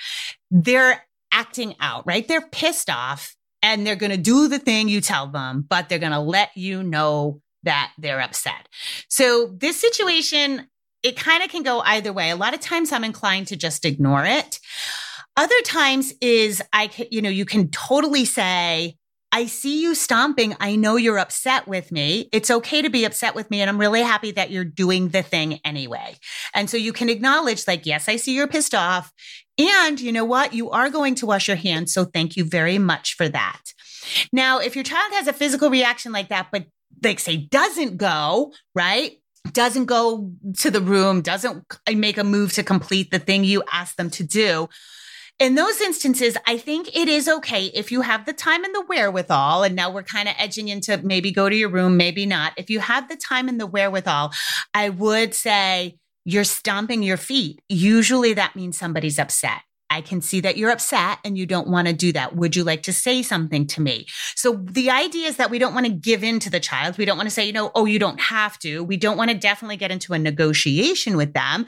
They're 0.50 1.04
acting 1.32 1.76
out, 1.80 2.04
right? 2.06 2.26
They're 2.26 2.40
pissed 2.40 2.90
off 2.90 3.36
and 3.62 3.86
they're 3.86 3.96
going 3.96 4.10
to 4.10 4.18
do 4.18 4.48
the 4.48 4.58
thing 4.58 4.88
you 4.88 5.00
tell 5.00 5.28
them, 5.28 5.64
but 5.68 5.88
they're 5.88 5.98
going 5.98 6.12
to 6.12 6.20
let 6.20 6.50
you 6.56 6.82
know 6.82 7.40
that 7.62 7.92
they're 7.98 8.20
upset. 8.20 8.68
So 9.08 9.54
this 9.56 9.80
situation, 9.80 10.68
it 11.02 11.16
kind 11.16 11.42
of 11.42 11.50
can 11.50 11.62
go 11.62 11.80
either 11.80 12.12
way. 12.12 12.30
A 12.30 12.36
lot 12.36 12.54
of 12.54 12.60
times 12.60 12.92
I'm 12.92 13.04
inclined 13.04 13.48
to 13.48 13.56
just 13.56 13.84
ignore 13.84 14.24
it. 14.24 14.58
Other 15.36 15.60
times 15.62 16.12
is 16.20 16.62
I 16.72 16.88
can, 16.88 17.06
you 17.10 17.22
know, 17.22 17.30
you 17.30 17.44
can 17.44 17.70
totally 17.70 18.24
say, 18.24 18.96
I 19.32 19.46
see 19.46 19.80
you 19.80 19.94
stomping. 19.94 20.56
I 20.58 20.74
know 20.74 20.96
you're 20.96 21.18
upset 21.18 21.68
with 21.68 21.92
me. 21.92 22.28
It's 22.32 22.50
okay 22.50 22.82
to 22.82 22.90
be 22.90 23.04
upset 23.04 23.36
with 23.36 23.48
me. 23.48 23.60
And 23.60 23.70
I'm 23.70 23.78
really 23.78 24.02
happy 24.02 24.32
that 24.32 24.50
you're 24.50 24.64
doing 24.64 25.10
the 25.10 25.22
thing 25.22 25.60
anyway. 25.64 26.16
And 26.52 26.68
so 26.68 26.76
you 26.76 26.92
can 26.92 27.08
acknowledge, 27.08 27.68
like, 27.68 27.86
yes, 27.86 28.08
I 28.08 28.16
see 28.16 28.34
you're 28.34 28.48
pissed 28.48 28.74
off. 28.74 29.12
And 29.56 30.00
you 30.00 30.10
know 30.10 30.24
what? 30.24 30.52
You 30.52 30.70
are 30.70 30.90
going 30.90 31.14
to 31.14 31.26
wash 31.26 31.46
your 31.46 31.56
hands. 31.56 31.94
So 31.94 32.04
thank 32.04 32.36
you 32.36 32.44
very 32.44 32.78
much 32.78 33.14
for 33.14 33.28
that. 33.28 33.62
Now, 34.32 34.58
if 34.58 34.74
your 34.74 34.84
child 34.84 35.12
has 35.12 35.28
a 35.28 35.32
physical 35.32 35.70
reaction 35.70 36.10
like 36.10 36.30
that, 36.30 36.48
but 36.50 36.66
like 37.02 37.20
say 37.20 37.36
doesn't 37.36 37.96
go, 37.96 38.52
right? 38.74 39.12
Doesn't 39.52 39.86
go 39.86 40.32
to 40.58 40.70
the 40.70 40.80
room, 40.80 41.22
doesn't 41.22 41.64
make 41.94 42.18
a 42.18 42.24
move 42.24 42.52
to 42.54 42.62
complete 42.62 43.10
the 43.10 43.18
thing 43.18 43.44
you 43.44 43.62
asked 43.72 43.96
them 43.96 44.10
to 44.10 44.24
do 44.24 44.68
in 45.40 45.54
those 45.54 45.80
instances, 45.80 46.36
I 46.46 46.58
think 46.58 46.94
it 46.94 47.08
is 47.08 47.26
okay 47.26 47.64
if 47.74 47.90
you 47.90 48.02
have 48.02 48.26
the 48.26 48.34
time 48.34 48.62
and 48.62 48.74
the 48.74 48.84
wherewithal. 48.86 49.62
And 49.62 49.74
now 49.74 49.90
we're 49.90 50.02
kind 50.02 50.28
of 50.28 50.34
edging 50.38 50.68
into 50.68 50.98
maybe 50.98 51.32
go 51.32 51.48
to 51.48 51.56
your 51.56 51.70
room, 51.70 51.96
maybe 51.96 52.26
not. 52.26 52.52
If 52.58 52.68
you 52.68 52.78
have 52.78 53.08
the 53.08 53.16
time 53.16 53.48
and 53.48 53.58
the 53.58 53.66
wherewithal, 53.66 54.32
I 54.74 54.90
would 54.90 55.34
say 55.34 55.96
you're 56.26 56.44
stomping 56.44 57.02
your 57.02 57.16
feet. 57.16 57.62
Usually 57.70 58.34
that 58.34 58.54
means 58.54 58.78
somebody's 58.78 59.18
upset. 59.18 59.62
I 59.90 60.00
can 60.00 60.20
see 60.20 60.40
that 60.40 60.56
you're 60.56 60.70
upset 60.70 61.18
and 61.24 61.36
you 61.36 61.46
don't 61.46 61.68
want 61.68 61.88
to 61.88 61.92
do 61.92 62.12
that. 62.12 62.36
Would 62.36 62.54
you 62.54 62.64
like 62.64 62.84
to 62.84 62.92
say 62.92 63.22
something 63.22 63.66
to 63.68 63.80
me? 63.80 64.06
So 64.36 64.54
the 64.62 64.90
idea 64.90 65.28
is 65.28 65.36
that 65.36 65.50
we 65.50 65.58
don't 65.58 65.74
want 65.74 65.86
to 65.86 65.92
give 65.92 66.22
in 66.22 66.38
to 66.40 66.50
the 66.50 66.60
child. 66.60 66.96
We 66.96 67.04
don't 67.04 67.16
want 67.16 67.28
to 67.28 67.34
say, 67.34 67.44
you 67.44 67.52
know, 67.52 67.72
oh, 67.74 67.84
you 67.84 67.98
don't 67.98 68.20
have 68.20 68.58
to. 68.60 68.84
We 68.84 68.96
don't 68.96 69.16
want 69.16 69.30
to 69.30 69.36
definitely 69.36 69.76
get 69.76 69.90
into 69.90 70.12
a 70.12 70.18
negotiation 70.18 71.16
with 71.16 71.32
them. 71.32 71.66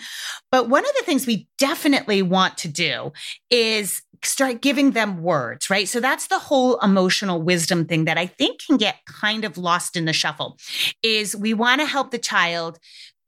But 0.50 0.68
one 0.68 0.84
of 0.84 0.92
the 0.98 1.04
things 1.04 1.26
we 1.26 1.48
definitely 1.58 2.22
want 2.22 2.56
to 2.58 2.68
do 2.68 3.12
is 3.50 4.02
start 4.24 4.62
giving 4.62 4.92
them 4.92 5.22
words, 5.22 5.68
right? 5.68 5.88
So 5.88 5.98
that's 5.98 6.28
the 6.28 6.38
whole 6.38 6.78
emotional 6.78 7.42
wisdom 7.42 7.86
thing 7.86 8.04
that 8.04 8.18
I 8.18 8.26
think 8.26 8.60
can 8.64 8.76
get 8.76 8.98
kind 9.06 9.44
of 9.44 9.58
lost 9.58 9.96
in 9.96 10.04
the 10.04 10.12
shuffle 10.12 10.58
is 11.02 11.34
we 11.34 11.54
want 11.54 11.80
to 11.80 11.86
help 11.86 12.12
the 12.12 12.18
child 12.18 12.78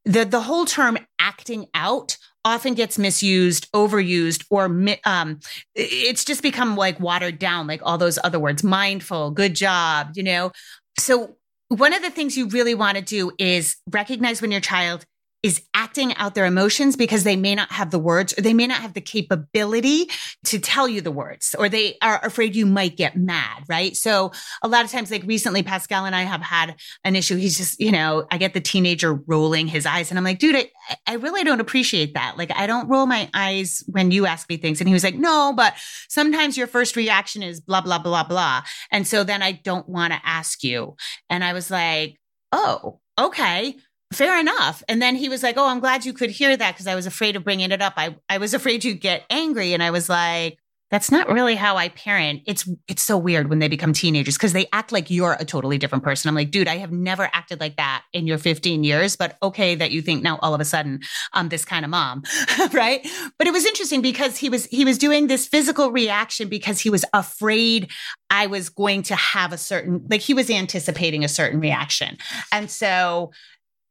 the 0.05 0.25
the 0.25 0.43
whole 0.43 0.67
term 0.67 0.99
acting 1.19 1.67
out 1.75 2.17
often 2.45 2.75
gets 2.75 2.99
misused, 2.99 3.71
overused, 3.73 4.45
or 4.51 4.67
um, 5.05 5.41
it's 5.75 6.25
just 6.25 6.43
become 6.43 6.77
like 6.77 7.01
watered 7.01 7.39
down, 7.39 7.67
like 7.67 7.81
all 7.83 7.99
those 7.99 8.19
other 8.23 8.39
words, 8.39 8.63
mindful, 8.63 9.31
good 9.31 9.55
job, 9.55 10.13
you 10.15 10.23
know? 10.23 10.53
So 10.99 11.37
one 11.69 11.93
of 11.95 12.03
the 12.03 12.11
things 12.11 12.37
you 12.37 12.49
really 12.49 12.75
want 12.75 12.97
to 12.97 13.03
do 13.03 13.33
is 13.39 13.77
recognize 13.91 14.43
when 14.43 14.53
your 14.53 14.61
child 14.61 15.07
is 15.45 15.61
acting 15.75 16.15
out 16.15 16.35
their 16.35 16.47
emotions 16.47 16.97
because 16.97 17.23
they 17.23 17.37
may 17.37 17.55
not 17.55 17.71
have 17.71 17.91
the 17.91 17.99
words 17.99 18.33
or 18.39 18.41
they 18.41 18.55
may 18.55 18.67
not 18.67 18.81
have 18.81 18.95
the 18.95 19.01
capability 19.01 20.09
to 20.43 20.59
tell 20.59 20.89
you 20.89 21.03
the 21.03 21.11
words 21.11 21.55
or 21.59 21.69
they 21.69 21.99
are 22.01 22.19
afraid 22.25 22.57
you 22.57 22.65
might 22.65 22.97
get 22.97 23.15
mad, 23.15 23.63
right? 23.69 23.95
So 23.95 24.33
a 24.63 24.69
lot 24.69 24.87
of 24.87 24.91
times, 24.91 25.11
like 25.11 25.23
recently, 25.27 25.63
Pascal 25.63 26.07
and 26.07 26.17
I 26.17 26.23
have 26.23 26.41
had 26.41 26.77
an 27.05 27.15
issue. 27.15 27.37
He's 27.37 27.59
just, 27.59 27.79
you 27.79 27.93
know, 27.93 28.27
I 28.31 28.39
get 28.39 28.55
the 28.55 28.61
teenager 28.63 29.13
rolling 29.13 29.67
his 29.67 29.85
eyes 29.85 30.11
and 30.11 30.17
I'm 30.17 30.25
like, 30.25 30.39
dude, 30.39 30.57
I, 30.57 30.71
I 31.07 31.15
really 31.17 31.45
don't 31.45 31.61
appreciate 31.61 32.15
that. 32.15 32.39
Like, 32.39 32.51
I 32.57 32.67
don't 32.67 32.89
roll 32.89 33.05
my 33.05 33.29
eyes 33.35 33.85
when 33.87 34.13
you 34.13 34.25
ask 34.25 34.49
me 34.49 34.57
things. 34.57 34.81
And 34.81 34.89
he 34.89 34.95
was 34.95 35.05
like, 35.05 35.17
no, 35.17 35.53
but 35.55 35.75
sometimes 36.09 36.57
your 36.57 36.67
first 36.67 36.97
reaction 36.97 37.43
is 37.43 37.61
blah, 37.61 37.83
blah, 37.83 37.99
blah, 37.99 38.25
blah. 38.25 38.63
And 38.91 39.07
so 39.07 39.25
then 39.25 39.43
I 39.43 39.53
don't 39.53 39.91
want 39.91 40.15
to 40.15 40.21
ask 40.25 40.65
you. 40.65 40.97
And 41.29 41.45
I 41.45 41.53
was 41.53 41.71
like, 41.71 42.19
oh, 42.51 43.01
okay 43.19 43.77
fair 44.15 44.39
enough. 44.39 44.83
And 44.89 45.01
then 45.03 45.17
he 45.17 45.29
was 45.29 45.43
like, 45.43 45.57
Oh, 45.57 45.69
I'm 45.69 45.81
glad 45.81 46.05
you 46.05 46.13
could 46.13 46.31
hear 46.31 46.57
that 46.57 46.75
because 46.75 46.87
I 46.87 46.95
was 46.95 47.07
afraid 47.07 47.37
of 47.37 47.45
bringing 47.45 47.71
it 47.71 47.83
up. 47.83 47.95
I, 47.97 48.17
I 48.29 48.39
was 48.39 48.55
afraid 48.55 48.85
you'd 48.85 49.01
get 49.01 49.25
angry. 49.31 49.73
And 49.73 49.83
I 49.83 49.91
was 49.91 50.09
like, 50.09 50.59
that's 50.95 51.11
not 51.11 51.29
really 51.29 51.57
how 51.57 51.77
I 51.77 51.89
parent. 51.89 52.43
It's 52.47 52.69
it's 52.87 53.03
so 53.03 53.19
weird 53.19 53.51
when 53.51 53.59
they 53.59 53.67
become 53.67 53.93
teenagers 53.93 54.37
because 54.37 54.53
they 54.53 54.67
act 54.73 54.93
like 54.93 55.11
you're 55.11 55.37
a 55.41 55.45
totally 55.45 55.77
different 55.77 56.05
person. 56.05 56.29
I'm 56.29 56.37
like, 56.37 56.53
dude, 56.53 56.69
I 56.69 56.77
have 56.77 56.93
never 56.93 57.29
acted 57.33 57.59
like 57.59 57.77
that 57.79 58.05
in 58.13 58.29
your 58.29 58.39
15 58.39 58.85
years, 58.85 59.17
but 59.17 59.37
okay 59.43 59.75
that 59.75 59.91
you 59.91 60.03
think 60.03 60.23
now 60.23 60.39
all 60.41 60.55
of 60.55 60.61
a 60.61 60.65
sudden 60.65 61.01
I'm 61.33 61.49
this 61.49 61.65
kind 61.65 61.85
of 61.85 61.91
mom, 61.91 62.23
right? 62.73 63.05
But 63.39 63.49
it 63.49 63.53
was 63.53 63.65
interesting 63.65 64.03
because 64.03 64.37
he 64.37 64.49
was 64.49 64.67
he 64.67 64.85
was 64.85 64.97
doing 64.97 65.27
this 65.27 65.49
physical 65.49 65.91
reaction 65.91 66.49
because 66.49 66.81
he 66.81 66.91
was 66.91 67.05
afraid 67.13 67.91
I 68.31 68.47
was 68.47 68.69
going 68.69 69.03
to 69.05 69.17
have 69.17 69.53
a 69.53 69.59
certain 69.59 70.07
like 70.09 70.21
he 70.21 70.33
was 70.33 70.49
anticipating 70.49 71.25
a 71.25 71.29
certain 71.29 71.59
reaction. 71.59 72.19
And 72.53 72.71
so 72.71 73.33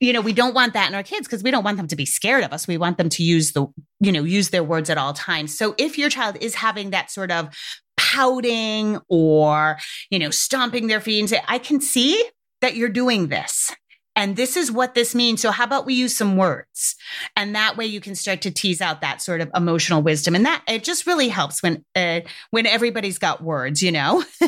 you 0.04 0.12
know, 0.12 0.22
we 0.22 0.34
don't 0.34 0.54
want 0.54 0.74
that 0.74 0.90
in 0.90 0.96
our 0.96 1.04
kids 1.04 1.28
because 1.28 1.44
we 1.44 1.52
don't 1.52 1.64
want 1.64 1.78
them 1.78 1.88
to 1.88 1.96
be 1.96 2.06
scared 2.06 2.44
of 2.44 2.52
us. 2.52 2.68
We 2.68 2.78
want 2.78 2.98
them 2.98 3.08
to 3.10 3.24
use 3.24 3.54
the, 3.54 3.68
you 4.02 4.12
know, 4.12 4.24
use 4.24 4.50
their 4.50 4.64
words 4.64 4.90
at 4.90 4.98
all 4.98 5.14
times. 5.14 5.58
So 5.58 5.76
if 5.78 5.98
your 5.98 6.10
child 6.10 6.38
is 6.42 6.56
having 6.56 6.90
that 6.90 7.10
sort 7.10 7.32
of 7.32 7.56
pouting 7.96 9.00
or, 9.08 9.78
you 10.10 10.20
know, 10.20 10.30
stomping 10.30 10.88
their 10.88 11.00
feet 11.00 11.22
and 11.22 11.30
say, 11.30 11.42
I 11.48 11.58
can 11.58 11.80
see 11.80 12.22
that 12.60 12.76
you're 12.76 12.90
doing 12.90 13.28
this. 13.28 13.72
And 14.16 14.36
this 14.36 14.58
is 14.58 14.72
what 14.72 14.94
this 14.94 15.16
means. 15.16 15.42
So 15.42 15.52
how 15.52 15.64
about 15.64 15.86
we 15.86 15.94
use 15.96 16.16
some 16.16 16.38
words? 16.38 16.96
And 17.36 17.56
that 17.56 17.78
way 17.78 17.86
you 17.86 18.00
can 18.00 18.14
start 18.14 18.42
to 18.42 18.52
tease 18.52 18.82
out 18.82 19.02
that 19.02 19.22
sort 19.22 19.42
of 19.42 19.50
emotional 19.56 20.04
wisdom. 20.04 20.36
And 20.36 20.46
that 20.46 20.64
it 20.68 20.84
just 20.84 21.08
really 21.08 21.30
helps 21.30 21.64
when, 21.64 21.84
uh, 21.96 22.20
when 22.52 22.68
everybody's 22.68 23.18
got 23.20 23.42
words, 23.42 23.82
you 23.82 23.92
know? 23.92 24.24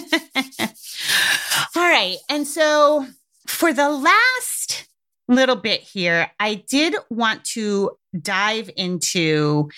All 1.75 1.81
right. 1.81 2.17
And 2.29 2.45
so 2.45 3.07
for 3.47 3.73
the 3.73 3.89
last 3.89 4.54
little 5.33 5.55
bit 5.55 5.81
here, 5.81 6.31
I 6.39 6.55
did 6.55 6.95
want 7.09 7.43
to 7.45 7.91
dive 8.21 8.69
into 8.75 9.69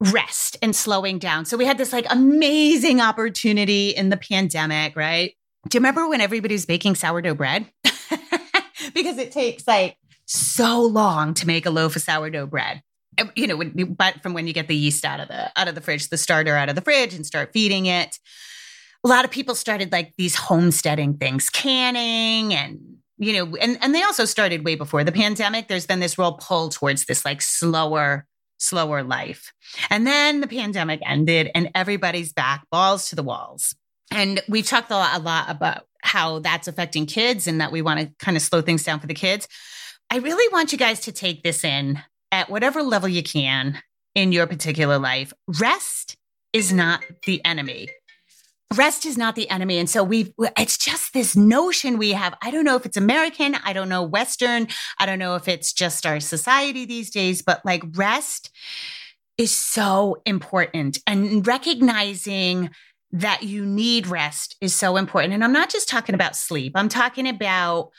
rest 0.00 0.56
and 0.62 0.74
slowing 0.74 1.18
down. 1.18 1.44
So 1.44 1.56
we 1.56 1.66
had 1.66 1.78
this 1.78 1.92
like 1.92 2.06
amazing 2.08 3.00
opportunity 3.00 3.90
in 3.90 4.08
the 4.08 4.16
pandemic, 4.16 4.96
right? 4.96 5.34
Do 5.68 5.76
you 5.76 5.80
remember 5.80 6.08
when 6.08 6.20
everybody 6.20 6.54
was 6.54 6.64
baking 6.64 6.94
sourdough 6.94 7.34
bread? 7.34 7.66
because 8.94 9.18
it 9.18 9.30
takes 9.30 9.66
like 9.66 9.96
so 10.24 10.82
long 10.82 11.34
to 11.34 11.46
make 11.46 11.66
a 11.66 11.70
loaf 11.70 11.96
of 11.96 12.02
sourdough 12.02 12.46
bread. 12.46 12.82
You 13.36 13.46
know, 13.46 13.86
but 13.86 14.22
from 14.22 14.32
when 14.32 14.46
you 14.46 14.54
get 14.54 14.68
the 14.68 14.76
yeast 14.76 15.04
out 15.04 15.20
of 15.20 15.28
the 15.28 15.50
out 15.58 15.68
of 15.68 15.74
the 15.74 15.82
fridge, 15.82 16.08
the 16.08 16.16
starter 16.16 16.56
out 16.56 16.70
of 16.70 16.74
the 16.74 16.80
fridge, 16.80 17.12
and 17.12 17.26
start 17.26 17.52
feeding 17.52 17.84
it, 17.84 18.18
a 19.04 19.08
lot 19.08 19.26
of 19.26 19.30
people 19.30 19.54
started 19.54 19.92
like 19.92 20.14
these 20.16 20.34
homesteading 20.34 21.18
things, 21.18 21.50
canning 21.50 22.54
and 22.54 22.78
you 23.20 23.34
know, 23.34 23.56
and 23.56 23.78
and 23.82 23.94
they 23.94 24.02
also 24.02 24.24
started 24.24 24.64
way 24.64 24.74
before 24.76 25.04
the 25.04 25.12
pandemic. 25.12 25.68
There's 25.68 25.86
been 25.86 26.00
this 26.00 26.18
real 26.18 26.32
pull 26.32 26.70
towards 26.70 27.04
this 27.04 27.22
like 27.22 27.42
slower, 27.42 28.26
slower 28.56 29.02
life, 29.02 29.52
and 29.90 30.06
then 30.06 30.40
the 30.40 30.48
pandemic 30.48 31.00
ended, 31.04 31.50
and 31.54 31.70
everybody's 31.74 32.32
back 32.32 32.64
balls 32.72 33.10
to 33.10 33.16
the 33.16 33.22
walls. 33.22 33.74
And 34.10 34.40
we've 34.48 34.66
talked 34.66 34.90
a 34.90 34.96
lot, 34.96 35.20
a 35.20 35.22
lot 35.22 35.50
about 35.50 35.84
how 36.02 36.38
that's 36.38 36.66
affecting 36.66 37.04
kids 37.04 37.46
and 37.46 37.60
that 37.60 37.70
we 37.70 37.82
want 37.82 38.00
to 38.00 38.10
kind 38.18 38.38
of 38.38 38.42
slow 38.42 38.62
things 38.62 38.82
down 38.84 39.00
for 39.00 39.06
the 39.06 39.14
kids. 39.14 39.46
I 40.08 40.16
really 40.16 40.50
want 40.50 40.72
you 40.72 40.78
guys 40.78 41.00
to 41.00 41.12
take 41.12 41.42
this 41.42 41.62
in 41.62 42.00
at 42.32 42.48
whatever 42.48 42.82
level 42.82 43.08
you 43.08 43.22
can 43.22 43.82
in 44.14 44.32
your 44.32 44.46
particular 44.46 44.98
life. 44.98 45.32
Rest 45.60 46.16
is 46.54 46.72
not 46.72 47.04
the 47.26 47.44
enemy. 47.44 47.90
Rest 48.76 49.04
is 49.04 49.18
not 49.18 49.34
the 49.34 49.50
enemy. 49.50 49.78
And 49.78 49.90
so 49.90 50.04
we 50.04 50.32
it's 50.56 50.78
just 50.78 51.12
this 51.12 51.34
notion 51.34 51.98
we 51.98 52.12
have. 52.12 52.34
I 52.40 52.52
don't 52.52 52.64
know 52.64 52.76
if 52.76 52.86
it's 52.86 52.96
American, 52.96 53.56
I 53.64 53.72
don't 53.72 53.88
know 53.88 54.04
Western, 54.04 54.68
I 54.98 55.06
don't 55.06 55.18
know 55.18 55.34
if 55.34 55.48
it's 55.48 55.72
just 55.72 56.06
our 56.06 56.20
society 56.20 56.84
these 56.84 57.10
days, 57.10 57.42
but 57.42 57.64
like 57.64 57.82
rest 57.96 58.50
is 59.36 59.50
so 59.50 60.22
important 60.24 60.98
and 61.06 61.44
recognizing 61.46 62.70
that 63.12 63.42
you 63.42 63.66
need 63.66 64.06
rest 64.06 64.56
is 64.60 64.74
so 64.74 64.96
important. 64.96 65.34
And 65.34 65.42
I'm 65.42 65.52
not 65.52 65.70
just 65.70 65.88
talking 65.88 66.14
about 66.14 66.36
sleep, 66.36 66.72
I'm 66.76 66.88
talking 66.88 67.26
about 67.28 67.90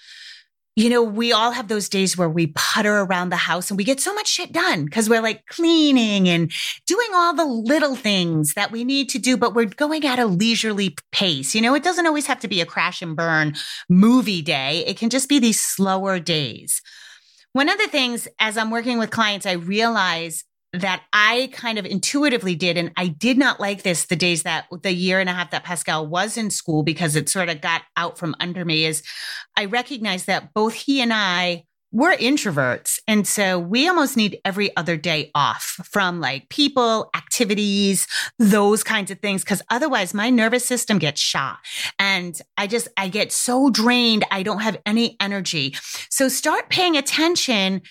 you 0.75 0.89
know, 0.89 1.03
we 1.03 1.33
all 1.33 1.51
have 1.51 1.67
those 1.67 1.89
days 1.89 2.17
where 2.17 2.29
we 2.29 2.47
putter 2.55 2.99
around 2.99 3.29
the 3.29 3.35
house 3.35 3.69
and 3.69 3.77
we 3.77 3.83
get 3.83 3.99
so 3.99 4.13
much 4.13 4.27
shit 4.27 4.53
done 4.53 4.85
because 4.85 5.09
we're 5.09 5.21
like 5.21 5.45
cleaning 5.47 6.29
and 6.29 6.49
doing 6.87 7.09
all 7.13 7.33
the 7.33 7.45
little 7.45 7.95
things 7.95 8.53
that 8.53 8.71
we 8.71 8.85
need 8.85 9.09
to 9.09 9.19
do, 9.19 9.35
but 9.35 9.53
we're 9.53 9.65
going 9.65 10.05
at 10.05 10.17
a 10.17 10.25
leisurely 10.25 10.95
pace. 11.11 11.53
You 11.53 11.61
know, 11.61 11.75
it 11.75 11.83
doesn't 11.83 12.07
always 12.07 12.25
have 12.27 12.39
to 12.39 12.47
be 12.47 12.61
a 12.61 12.65
crash 12.65 13.01
and 13.01 13.17
burn 13.17 13.55
movie 13.89 14.41
day. 14.41 14.85
It 14.87 14.97
can 14.97 15.09
just 15.09 15.27
be 15.27 15.39
these 15.39 15.61
slower 15.61 16.19
days. 16.19 16.81
One 17.51 17.67
of 17.67 17.77
the 17.77 17.87
things 17.87 18.29
as 18.39 18.57
I'm 18.57 18.71
working 18.71 18.97
with 18.97 19.09
clients, 19.09 19.45
I 19.45 19.53
realize 19.53 20.45
that 20.73 21.03
I 21.11 21.49
kind 21.51 21.77
of 21.77 21.85
intuitively 21.85 22.55
did. 22.55 22.77
And 22.77 22.91
I 22.95 23.07
did 23.07 23.37
not 23.37 23.59
like 23.59 23.83
this 23.83 24.05
the 24.05 24.15
days 24.15 24.43
that 24.43 24.65
the 24.83 24.93
year 24.93 25.19
and 25.19 25.29
a 25.29 25.33
half 25.33 25.51
that 25.51 25.63
Pascal 25.63 26.07
was 26.07 26.37
in 26.37 26.49
school 26.49 26.83
because 26.83 27.15
it 27.15 27.27
sort 27.27 27.49
of 27.49 27.61
got 27.61 27.81
out 27.97 28.17
from 28.17 28.35
under 28.39 28.63
me 28.63 28.85
is 28.85 29.03
I 29.57 29.65
recognized 29.65 30.27
that 30.27 30.53
both 30.53 30.73
he 30.73 31.01
and 31.01 31.11
I 31.13 31.65
we're 31.93 32.15
introverts. 32.15 32.99
And 33.05 33.27
so 33.27 33.59
we 33.59 33.87
almost 33.87 34.15
need 34.15 34.39
every 34.45 34.75
other 34.77 34.95
day 34.95 35.29
off 35.35 35.77
from 35.83 36.21
like 36.21 36.47
people, 36.47 37.09
activities, 37.13 38.07
those 38.39 38.81
kinds 38.81 39.11
of 39.11 39.19
things. 39.19 39.43
Cause 39.43 39.61
otherwise 39.69 40.13
my 40.13 40.29
nervous 40.29 40.65
system 40.65 40.99
gets 40.99 41.19
shot 41.19 41.57
and 41.99 42.41
I 42.57 42.67
just, 42.67 42.87
I 42.95 43.09
get 43.09 43.33
so 43.33 43.69
drained. 43.69 44.23
I 44.31 44.41
don't 44.43 44.61
have 44.61 44.77
any 44.85 45.17
energy. 45.19 45.75
So 46.09 46.29
start 46.29 46.69
paying 46.69 46.95
attention 46.95 47.81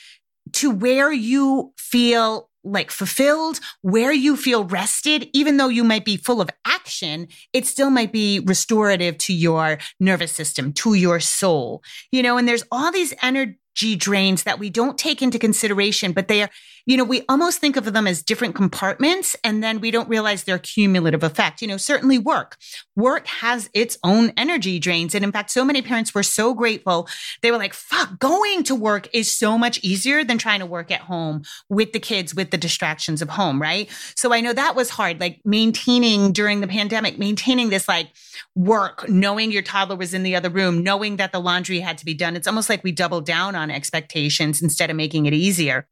to 0.52 0.70
where 0.70 1.12
you 1.12 1.74
feel 1.76 2.49
like 2.64 2.90
fulfilled, 2.90 3.60
where 3.82 4.12
you 4.12 4.36
feel 4.36 4.64
rested, 4.64 5.28
even 5.32 5.56
though 5.56 5.68
you 5.68 5.84
might 5.84 6.04
be 6.04 6.16
full 6.16 6.40
of 6.40 6.50
action, 6.66 7.28
it 7.52 7.66
still 7.66 7.90
might 7.90 8.12
be 8.12 8.40
restorative 8.40 9.16
to 9.18 9.32
your 9.32 9.78
nervous 9.98 10.32
system, 10.32 10.72
to 10.74 10.94
your 10.94 11.20
soul, 11.20 11.82
you 12.12 12.22
know, 12.22 12.36
and 12.36 12.46
there's 12.46 12.64
all 12.70 12.92
these 12.92 13.14
energy 13.22 13.96
drains 13.96 14.42
that 14.42 14.58
we 14.58 14.68
don't 14.68 14.98
take 14.98 15.22
into 15.22 15.38
consideration, 15.38 16.12
but 16.12 16.28
they 16.28 16.42
are 16.42 16.50
you 16.90 16.96
know, 16.96 17.04
we 17.04 17.22
almost 17.28 17.60
think 17.60 17.76
of 17.76 17.84
them 17.92 18.08
as 18.08 18.20
different 18.20 18.56
compartments 18.56 19.36
and 19.44 19.62
then 19.62 19.80
we 19.80 19.92
don't 19.92 20.08
realize 20.08 20.42
their 20.42 20.58
cumulative 20.58 21.22
effect. 21.22 21.62
You 21.62 21.68
know, 21.68 21.76
certainly 21.76 22.18
work. 22.18 22.56
Work 22.96 23.28
has 23.28 23.70
its 23.72 23.96
own 24.02 24.32
energy 24.36 24.80
drains. 24.80 25.14
And 25.14 25.22
in 25.22 25.30
fact, 25.30 25.52
so 25.52 25.64
many 25.64 25.82
parents 25.82 26.12
were 26.12 26.24
so 26.24 26.52
grateful. 26.52 27.06
They 27.42 27.52
were 27.52 27.58
like, 27.58 27.74
fuck, 27.74 28.18
going 28.18 28.64
to 28.64 28.74
work 28.74 29.08
is 29.12 29.32
so 29.32 29.56
much 29.56 29.78
easier 29.84 30.24
than 30.24 30.36
trying 30.36 30.58
to 30.58 30.66
work 30.66 30.90
at 30.90 31.02
home 31.02 31.42
with 31.68 31.92
the 31.92 32.00
kids, 32.00 32.34
with 32.34 32.50
the 32.50 32.58
distractions 32.58 33.22
of 33.22 33.28
home, 33.28 33.62
right? 33.62 33.88
So 34.16 34.34
I 34.34 34.40
know 34.40 34.52
that 34.52 34.74
was 34.74 34.90
hard, 34.90 35.20
like 35.20 35.40
maintaining 35.44 36.32
during 36.32 36.60
the 36.60 36.66
pandemic, 36.66 37.20
maintaining 37.20 37.70
this 37.70 37.86
like 37.86 38.08
work, 38.56 39.08
knowing 39.08 39.52
your 39.52 39.62
toddler 39.62 39.94
was 39.94 40.12
in 40.12 40.24
the 40.24 40.34
other 40.34 40.50
room, 40.50 40.82
knowing 40.82 41.18
that 41.18 41.30
the 41.30 41.40
laundry 41.40 41.78
had 41.78 41.98
to 41.98 42.04
be 42.04 42.14
done. 42.14 42.34
It's 42.34 42.48
almost 42.48 42.68
like 42.68 42.82
we 42.82 42.90
doubled 42.90 43.26
down 43.26 43.54
on 43.54 43.70
expectations 43.70 44.60
instead 44.60 44.90
of 44.90 44.96
making 44.96 45.26
it 45.26 45.34
easier. 45.34 45.86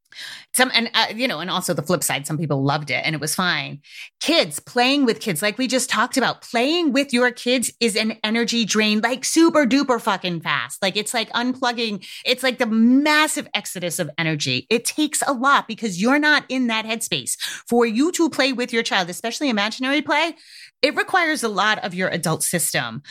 Some, 0.55 0.71
and 0.73 0.88
uh, 0.93 1.07
you 1.15 1.27
know, 1.27 1.39
and 1.39 1.49
also 1.49 1.73
the 1.73 1.81
flip 1.81 2.03
side, 2.03 2.27
some 2.27 2.37
people 2.37 2.63
loved 2.63 2.89
it 2.89 3.01
and 3.05 3.15
it 3.15 3.21
was 3.21 3.35
fine. 3.35 3.79
Kids 4.19 4.59
playing 4.59 5.05
with 5.05 5.19
kids, 5.19 5.41
like 5.41 5.57
we 5.57 5.67
just 5.67 5.89
talked 5.89 6.17
about, 6.17 6.41
playing 6.41 6.91
with 6.93 7.13
your 7.13 7.31
kids 7.31 7.71
is 7.79 7.95
an 7.95 8.17
energy 8.23 8.65
drain, 8.65 9.01
like 9.01 9.25
super 9.25 9.65
duper 9.65 10.01
fucking 10.01 10.41
fast. 10.41 10.81
Like 10.81 10.97
it's 10.97 11.13
like 11.13 11.29
unplugging. 11.31 12.05
It's 12.25 12.43
like 12.43 12.57
the 12.57 12.65
massive 12.65 13.47
exodus 13.53 13.99
of 13.99 14.09
energy. 14.17 14.67
It 14.69 14.85
takes 14.85 15.21
a 15.27 15.33
lot 15.33 15.67
because 15.67 16.01
you're 16.01 16.19
not 16.19 16.45
in 16.49 16.67
that 16.67 16.85
headspace 16.85 17.39
for 17.67 17.85
you 17.85 18.11
to 18.13 18.29
play 18.29 18.53
with 18.53 18.73
your 18.73 18.83
child, 18.83 19.09
especially 19.09 19.49
imaginary 19.49 20.01
play. 20.01 20.35
It 20.81 20.95
requires 20.95 21.43
a 21.43 21.49
lot 21.49 21.83
of 21.83 21.93
your 21.93 22.09
adult 22.09 22.43
system 22.43 23.03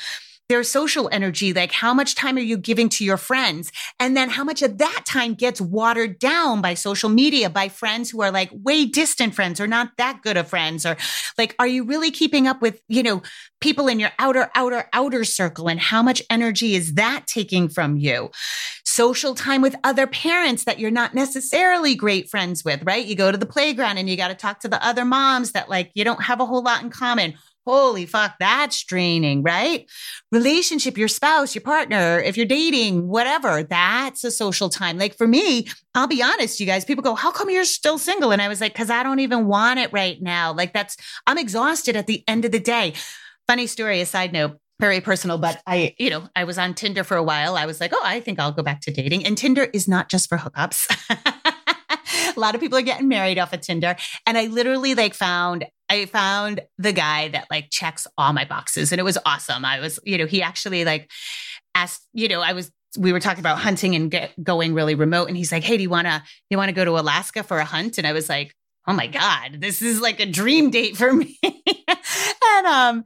their 0.49 0.63
social 0.63 1.11
energy, 1.13 1.53
like 1.53 1.73
how 1.73 1.93
much 1.93 2.15
time 2.15 2.37
are 2.37 2.41
you 2.41 2.57
giving 2.57 2.89
to 2.89 3.05
your 3.05 3.19
friends? 3.19 3.71
And 4.01 4.17
then 4.17 4.31
how 4.31 4.45
much 4.45 4.63
of 4.63 4.79
that 4.79 5.03
time 5.05 5.35
gets 5.35 5.61
watered 5.61 6.19
down 6.19 6.63
by 6.63 6.75
social 6.75 7.11
media, 7.11 7.51
by 7.51 7.69
friends 7.69 8.11
who 8.11 8.23
are 8.23 8.31
like 8.31 8.51
way 8.53 8.87
distant 8.87 9.35
friends 9.35 9.61
or 9.61 9.67
not 9.67 9.91
that 9.99 10.23
good 10.23 10.39
of 10.39 10.49
friends? 10.49 10.87
Or 10.87 10.97
like, 11.37 11.55
are 11.59 11.67
you 11.67 11.85
really 11.85 12.11
keeping 12.11 12.47
up 12.47 12.63
with, 12.63 12.81
you 12.89 13.03
know, 13.03 13.23
people 13.61 13.89
in 13.89 14.01
your 14.01 14.11
outer, 14.19 14.51
outer, 14.55 14.89
outer 14.95 15.25
circle? 15.25 15.69
And 15.69 15.79
how 15.79 16.03
much 16.03 16.23
energy 16.31 16.75
is 16.75 16.95
that 16.95 17.27
taking 17.27 17.69
from 17.69 17.99
you? 17.99 18.31
Social 18.85 19.35
time 19.35 19.61
with 19.61 19.77
other 19.85 20.07
parents 20.07 20.65
that 20.65 20.79
you're 20.79 20.91
not 20.91 21.15
necessarily 21.15 21.95
great 21.95 22.31
friends 22.31 22.65
with, 22.65 22.83
right? 22.85 23.05
You 23.05 23.15
go 23.15 23.31
to 23.31 23.39
the 23.39 23.45
playground 23.45 23.99
and 23.99 24.09
you 24.09 24.17
got 24.17 24.29
to 24.29 24.35
talk 24.35 24.61
to 24.61 24.69
the 24.69 24.85
other 24.85 25.05
moms 25.05 25.53
that 25.53 25.69
like 25.69 25.91
you 25.95 26.05
don't 26.05 26.23
have 26.23 26.41
a 26.41 26.47
whole 26.47 26.63
lot 26.63 26.83
in 26.83 26.89
common 26.89 27.35
Holy 27.69 28.07
fuck, 28.07 28.37
that's 28.41 28.83
draining, 28.83 29.43
right? 29.43 29.85
Relationship, 30.33 30.97
your 30.97 31.07
spouse, 31.07 31.55
your 31.55 31.61
partner, 31.61 32.19
if 32.19 32.35
you're 32.39 32.47
dating, 32.47 33.07
whatever, 33.07 33.63
that's 33.63 34.25
a 34.25 34.31
social 34.31 34.71
time. 34.71 34.97
Like 34.97 35.15
for 35.15 35.29
me, 35.29 35.69
I'll 35.95 36.07
be 36.07 36.23
honest, 36.23 36.61
you 36.61 36.67
guys, 36.67 36.87
people 36.87 37.03
go, 37.03 37.15
How 37.15 37.31
come 37.31 37.51
you're 37.51 37.67
still 37.67 37.99
single? 37.99 38.33
And 38.33 38.41
I 38.41 38.49
was 38.49 38.63
like, 38.63 38.73
Because 38.73 38.89
I 38.89 39.03
don't 39.03 39.21
even 39.21 39.47
want 39.47 39.81
it 39.81 39.93
right 39.93 40.17
now. 40.23 40.51
Like 40.55 40.73
that's, 40.73 40.97
I'm 41.27 41.37
exhausted 41.37 41.95
at 41.95 42.07
the 42.07 42.25
end 42.27 42.47
of 42.47 42.53
the 42.53 42.59
day. 42.59 42.95
Funny 43.47 43.67
story, 43.67 44.01
a 44.01 44.07
side 44.07 44.33
note 44.33 44.59
very 44.81 45.03
personal, 45.03 45.37
but 45.37 45.61
I, 45.67 45.95
you 45.99 46.09
know, 46.09 46.27
I 46.37 46.45
was 46.45 46.57
on 46.57 46.73
Tinder 46.73 47.05
for 47.05 47.17
a 47.17 47.23
while. 47.23 47.57
I 47.57 47.67
was 47.67 47.81
like, 47.81 47.93
oh, 47.93 48.03
I 48.03 48.21
think 48.21 48.39
I'll 48.39 48.53
go 48.53 48.63
back 48.63 48.81
to 48.83 48.93
dating. 48.93 49.27
And 49.27 49.37
Tinder 49.37 49.65
is 49.75 49.89
not 49.89 50.09
just 50.09 50.29
for 50.29 50.39
hookups. 50.39 50.87
a 52.39 52.41
lot 52.41 52.55
of 52.55 52.61
people 52.61 52.79
are 52.79 52.83
getting 52.83 53.09
married 53.09 53.39
off 53.39 53.53
of 53.53 53.61
Tinder. 53.61 53.97
And 54.27 54.39
I 54.39 54.47
literally 54.47 54.95
like 54.95 55.13
found 55.13 55.67
I 55.91 56.07
found 56.07 56.61
the 56.79 56.93
guy 56.93 57.29
that 57.29 57.47
like 57.51 57.69
checks 57.71 58.07
all 58.17 58.33
my 58.33 58.45
boxes 58.45 58.93
and 58.93 59.01
it 59.01 59.05
was 59.05 59.19
awesome. 59.27 59.65
I 59.65 59.81
was, 59.81 59.99
you 60.05 60.19
know, 60.19 60.27
he 60.27 60.43
actually 60.43 60.85
like 60.85 61.11
asked, 61.75 62.07
you 62.13 62.29
know, 62.29 62.41
I 62.41 62.53
was 62.53 62.71
we 62.97 63.13
were 63.13 63.21
talking 63.21 63.41
about 63.41 63.59
hunting 63.59 63.95
and 63.95 64.11
get, 64.11 64.33
going 64.43 64.73
really 64.73 64.95
remote 64.95 65.29
and 65.29 65.37
he's 65.37 65.53
like, 65.53 65.63
"Hey, 65.63 65.77
do 65.77 65.83
you 65.83 65.91
want 65.91 66.07
to 66.07 66.23
you 66.49 66.57
want 66.57 66.69
to 66.71 66.75
go 66.75 66.85
to 66.85 66.99
Alaska 66.99 67.43
for 67.43 67.59
a 67.59 67.65
hunt?" 67.65 67.99
And 67.99 68.07
I 68.07 68.13
was 68.13 68.29
like, 68.29 68.55
"Oh 68.87 68.95
my 68.95 69.07
god, 69.07 69.61
this 69.61 69.83
is 69.83 70.01
like 70.01 70.21
a 70.21 70.27
dream 70.27 70.71
date 70.71 70.97
for 70.97 71.13
me." 71.13 71.39
and 71.45 72.67
um 72.67 73.05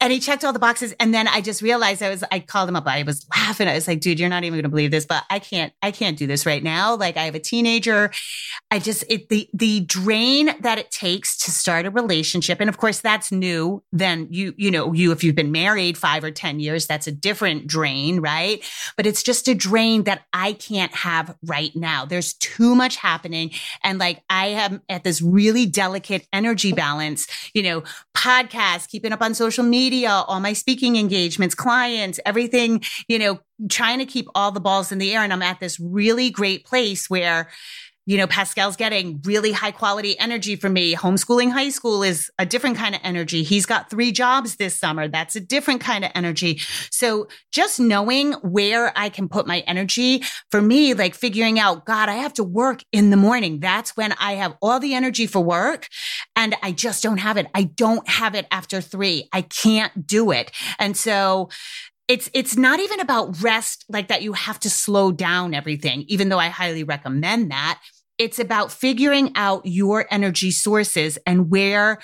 and 0.00 0.12
he 0.12 0.20
checked 0.20 0.44
all 0.44 0.52
the 0.52 0.60
boxes. 0.60 0.94
And 1.00 1.12
then 1.12 1.26
I 1.26 1.40
just 1.40 1.60
realized 1.60 2.02
I 2.02 2.10
was, 2.10 2.22
I 2.30 2.38
called 2.38 2.68
him 2.68 2.76
up. 2.76 2.86
I 2.86 3.02
was 3.02 3.26
laughing. 3.36 3.66
I 3.66 3.74
was 3.74 3.88
like, 3.88 4.00
dude, 4.00 4.20
you're 4.20 4.28
not 4.28 4.44
even 4.44 4.56
going 4.56 4.62
to 4.62 4.68
believe 4.68 4.92
this, 4.92 5.04
but 5.04 5.24
I 5.28 5.40
can't, 5.40 5.72
I 5.82 5.90
can't 5.90 6.16
do 6.16 6.26
this 6.26 6.46
right 6.46 6.62
now. 6.62 6.94
Like 6.94 7.16
I 7.16 7.24
have 7.24 7.34
a 7.34 7.40
teenager. 7.40 8.12
I 8.70 8.78
just, 8.78 9.04
it, 9.08 9.28
the, 9.28 9.48
the 9.52 9.80
drain 9.80 10.50
that 10.60 10.78
it 10.78 10.92
takes 10.92 11.36
to 11.38 11.50
start 11.50 11.84
a 11.84 11.90
relationship. 11.90 12.60
And 12.60 12.68
of 12.68 12.78
course, 12.78 13.00
that's 13.00 13.32
new 13.32 13.82
Then 13.92 14.28
you, 14.30 14.54
you 14.56 14.70
know, 14.70 14.92
you, 14.92 15.10
if 15.10 15.24
you've 15.24 15.34
been 15.34 15.50
married 15.50 15.98
five 15.98 16.22
or 16.22 16.30
10 16.30 16.60
years, 16.60 16.86
that's 16.86 17.08
a 17.08 17.12
different 17.12 17.66
drain, 17.66 18.20
right? 18.20 18.62
But 18.96 19.06
it's 19.06 19.24
just 19.24 19.48
a 19.48 19.54
drain 19.54 20.04
that 20.04 20.22
I 20.32 20.52
can't 20.52 20.94
have 20.94 21.36
right 21.44 21.74
now. 21.74 22.04
There's 22.04 22.34
too 22.34 22.76
much 22.76 22.96
happening. 22.96 23.50
And 23.82 23.98
like 23.98 24.22
I 24.30 24.48
am 24.48 24.82
at 24.88 25.02
this 25.02 25.20
really 25.20 25.66
delicate 25.66 26.26
energy 26.32 26.72
balance, 26.72 27.26
you 27.52 27.62
know, 27.62 27.82
podcast, 28.16 28.88
keeping 28.88 29.12
up 29.12 29.22
on 29.22 29.34
social 29.34 29.64
media, 29.64 29.87
all 30.06 30.40
my 30.40 30.52
speaking 30.52 30.96
engagements, 30.96 31.54
clients, 31.54 32.20
everything, 32.24 32.82
you 33.08 33.18
know, 33.18 33.38
trying 33.68 33.98
to 33.98 34.06
keep 34.06 34.26
all 34.34 34.52
the 34.52 34.60
balls 34.60 34.92
in 34.92 34.98
the 34.98 35.12
air. 35.14 35.22
And 35.22 35.32
I'm 35.32 35.42
at 35.42 35.60
this 35.60 35.80
really 35.80 36.30
great 36.30 36.64
place 36.64 37.10
where, 37.10 37.50
you 38.08 38.16
know, 38.16 38.26
Pascal's 38.26 38.74
getting 38.74 39.20
really 39.24 39.52
high 39.52 39.70
quality 39.70 40.18
energy 40.18 40.56
from 40.56 40.72
me. 40.72 40.94
Homeschooling 40.94 41.52
high 41.52 41.68
school 41.68 42.02
is 42.02 42.30
a 42.38 42.46
different 42.46 42.78
kind 42.78 42.94
of 42.94 43.02
energy. 43.04 43.42
He's 43.42 43.66
got 43.66 43.90
three 43.90 44.12
jobs 44.12 44.56
this 44.56 44.74
summer. 44.74 45.08
That's 45.08 45.36
a 45.36 45.40
different 45.40 45.82
kind 45.82 46.06
of 46.06 46.10
energy. 46.14 46.58
So 46.90 47.28
just 47.52 47.78
knowing 47.78 48.32
where 48.32 48.94
I 48.96 49.10
can 49.10 49.28
put 49.28 49.46
my 49.46 49.58
energy 49.66 50.22
for 50.50 50.62
me, 50.62 50.94
like 50.94 51.14
figuring 51.14 51.58
out, 51.58 51.84
God, 51.84 52.08
I 52.08 52.14
have 52.14 52.32
to 52.34 52.44
work 52.44 52.82
in 52.92 53.10
the 53.10 53.18
morning. 53.18 53.60
That's 53.60 53.94
when 53.94 54.12
I 54.12 54.36
have 54.36 54.56
all 54.62 54.80
the 54.80 54.94
energy 54.94 55.26
for 55.26 55.44
work 55.44 55.86
and 56.34 56.56
I 56.62 56.72
just 56.72 57.02
don't 57.02 57.18
have 57.18 57.36
it. 57.36 57.48
I 57.54 57.64
don't 57.64 58.08
have 58.08 58.34
it 58.34 58.46
after 58.50 58.80
three. 58.80 59.28
I 59.34 59.42
can't 59.42 60.06
do 60.06 60.30
it. 60.30 60.50
And 60.78 60.96
so 60.96 61.50
it's 62.08 62.30
it's 62.32 62.56
not 62.56 62.80
even 62.80 63.00
about 63.00 63.42
rest 63.42 63.84
like 63.90 64.08
that 64.08 64.22
you 64.22 64.32
have 64.32 64.58
to 64.58 64.70
slow 64.70 65.12
down 65.12 65.52
everything 65.52 66.06
even 66.08 66.30
though 66.30 66.38
i 66.38 66.48
highly 66.48 66.82
recommend 66.82 67.50
that 67.50 67.78
it's 68.18 68.38
about 68.38 68.72
figuring 68.72 69.32
out 69.34 69.62
your 69.64 70.06
energy 70.10 70.50
sources 70.50 71.18
and 71.26 71.50
where 71.50 71.98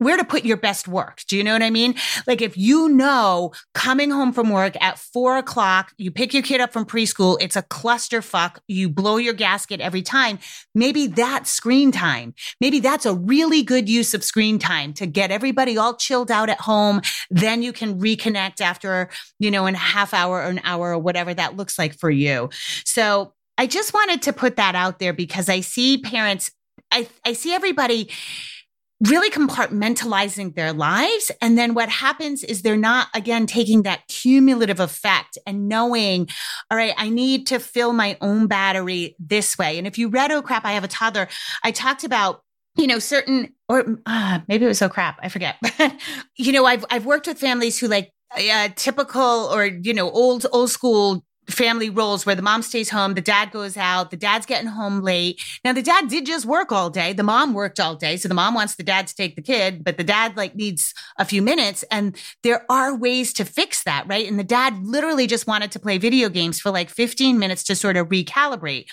where 0.00 0.16
to 0.16 0.24
put 0.24 0.46
your 0.46 0.56
best 0.56 0.88
work. 0.88 1.20
Do 1.28 1.36
you 1.36 1.44
know 1.44 1.52
what 1.52 1.62
I 1.62 1.68
mean? 1.68 1.94
Like 2.26 2.40
if 2.40 2.56
you 2.56 2.88
know 2.88 3.52
coming 3.74 4.10
home 4.10 4.32
from 4.32 4.48
work 4.48 4.74
at 4.82 4.98
four 4.98 5.36
o'clock, 5.36 5.92
you 5.98 6.10
pick 6.10 6.32
your 6.32 6.42
kid 6.42 6.58
up 6.60 6.72
from 6.72 6.86
preschool, 6.86 7.36
it's 7.38 7.54
a 7.54 7.62
clusterfuck. 7.62 8.56
You 8.66 8.88
blow 8.88 9.18
your 9.18 9.34
gasket 9.34 9.80
every 9.80 10.00
time. 10.00 10.38
Maybe 10.74 11.06
that's 11.06 11.50
screen 11.50 11.92
time. 11.92 12.34
Maybe 12.62 12.80
that's 12.80 13.04
a 13.04 13.14
really 13.14 13.62
good 13.62 13.90
use 13.90 14.14
of 14.14 14.24
screen 14.24 14.58
time 14.58 14.94
to 14.94 15.06
get 15.06 15.30
everybody 15.30 15.76
all 15.76 15.94
chilled 15.94 16.30
out 16.30 16.48
at 16.48 16.60
home. 16.60 17.02
Then 17.30 17.62
you 17.62 17.74
can 17.74 18.00
reconnect 18.00 18.62
after, 18.62 19.10
you 19.38 19.50
know, 19.50 19.66
in 19.66 19.74
a 19.74 19.78
half 19.78 20.14
hour 20.14 20.38
or 20.38 20.48
an 20.48 20.62
hour 20.64 20.92
or 20.94 20.98
whatever 20.98 21.34
that 21.34 21.58
looks 21.58 21.78
like 21.78 21.98
for 21.98 22.10
you. 22.10 22.48
So 22.86 23.34
I 23.60 23.66
just 23.66 23.92
wanted 23.92 24.22
to 24.22 24.32
put 24.32 24.56
that 24.56 24.74
out 24.74 25.00
there 25.00 25.12
because 25.12 25.50
I 25.50 25.60
see 25.60 25.98
parents, 25.98 26.50
I, 26.90 27.06
I 27.26 27.34
see 27.34 27.52
everybody 27.52 28.08
really 29.06 29.28
compartmentalizing 29.28 30.54
their 30.54 30.72
lives. 30.72 31.30
And 31.42 31.58
then 31.58 31.74
what 31.74 31.90
happens 31.90 32.42
is 32.42 32.62
they're 32.62 32.78
not, 32.78 33.08
again, 33.14 33.46
taking 33.46 33.82
that 33.82 34.08
cumulative 34.08 34.80
effect 34.80 35.36
and 35.46 35.68
knowing, 35.68 36.30
all 36.70 36.78
right, 36.78 36.94
I 36.96 37.10
need 37.10 37.46
to 37.48 37.60
fill 37.60 37.92
my 37.92 38.16
own 38.22 38.46
battery 38.46 39.14
this 39.18 39.58
way. 39.58 39.76
And 39.76 39.86
if 39.86 39.98
you 39.98 40.08
read 40.08 40.32
Oh 40.32 40.40
Crap, 40.40 40.64
I 40.64 40.72
Have 40.72 40.84
a 40.84 40.88
Toddler, 40.88 41.28
I 41.62 41.70
talked 41.70 42.02
about 42.02 42.40
you 42.76 42.86
know 42.86 42.98
certain 42.98 43.52
or 43.68 43.98
uh, 44.06 44.38
maybe 44.48 44.64
it 44.64 44.68
was 44.68 44.80
oh 44.80 44.88
crap 44.88 45.18
i 45.24 45.28
forget 45.28 45.56
you 46.36 46.52
know 46.52 46.66
i've 46.66 46.84
i've 46.88 47.04
worked 47.04 47.26
with 47.26 47.36
families 47.36 47.80
who 47.80 47.88
like 47.88 48.12
uh, 48.38 48.68
typical 48.76 49.50
or 49.52 49.64
you 49.66 49.92
know 49.92 50.08
old 50.08 50.46
old 50.52 50.70
school 50.70 51.24
family 51.50 51.90
roles 51.90 52.24
where 52.26 52.34
the 52.34 52.42
mom 52.42 52.62
stays 52.62 52.90
home, 52.90 53.14
the 53.14 53.20
dad 53.20 53.50
goes 53.50 53.76
out, 53.76 54.10
the 54.10 54.16
dad's 54.16 54.46
getting 54.46 54.68
home 54.68 55.00
late. 55.00 55.40
Now 55.64 55.72
the 55.72 55.82
dad 55.82 56.08
did 56.08 56.26
just 56.26 56.46
work 56.46 56.72
all 56.72 56.90
day. 56.90 57.12
The 57.12 57.22
mom 57.22 57.54
worked 57.54 57.80
all 57.80 57.94
day. 57.94 58.16
So 58.16 58.28
the 58.28 58.34
mom 58.34 58.54
wants 58.54 58.76
the 58.76 58.82
dad 58.82 59.06
to 59.06 59.14
take 59.14 59.36
the 59.36 59.42
kid, 59.42 59.84
but 59.84 59.96
the 59.96 60.04
dad 60.04 60.36
like 60.36 60.54
needs 60.54 60.94
a 61.18 61.24
few 61.24 61.42
minutes. 61.42 61.84
And 61.90 62.16
there 62.42 62.64
are 62.70 62.96
ways 62.96 63.32
to 63.34 63.44
fix 63.44 63.84
that, 63.84 64.06
right? 64.08 64.28
And 64.28 64.38
the 64.38 64.44
dad 64.44 64.82
literally 64.82 65.26
just 65.26 65.46
wanted 65.46 65.70
to 65.72 65.78
play 65.78 65.98
video 65.98 66.28
games 66.28 66.60
for 66.60 66.70
like 66.70 66.90
15 66.90 67.38
minutes 67.38 67.64
to 67.64 67.74
sort 67.74 67.96
of 67.96 68.08
recalibrate. 68.08 68.86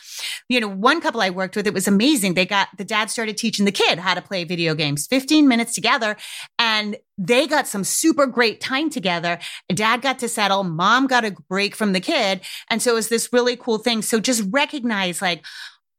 You 0.49 0.60
know, 0.60 0.68
one 0.68 1.01
couple 1.01 1.22
I 1.22 1.30
worked 1.30 1.55
with, 1.55 1.68
it 1.68 1.74
was 1.74 1.88
amazing. 1.88 2.34
They 2.34 2.45
got 2.45 2.70
the 2.78 2.86
dad 2.86 3.10
started 3.10 3.38
teaching 3.38 3.66
the 3.66 3.72
kid 3.72 3.99
how 3.99 4.14
to 4.14 4.22
play 4.22 4.43
video 4.43 4.76
games, 4.76 5.08
15 5.08 5.47
minutes 5.47 5.74
together. 5.74 6.18
And 6.60 6.97
they 7.18 7.47
got 7.47 7.68
some 7.68 7.84
super 7.84 8.28
great 8.28 8.61
time 8.61 8.89
together. 8.89 9.39
Dad 9.74 10.01
got 10.01 10.20
to 10.20 10.30
settle. 10.30 10.63
Mom 10.63 11.07
got 11.07 11.26
a 11.26 11.36
break 11.49 11.76
from 11.76 11.93
the 11.93 11.99
kid. 11.99 12.41
And 12.70 12.82
so 12.82 12.91
it 12.91 12.95
was 12.95 13.09
this 13.09 13.34
really 13.34 13.55
cool 13.55 13.78
thing. 13.80 14.01
So 14.01 14.20
just 14.20 14.43
recognize 14.51 15.22
like, 15.22 15.43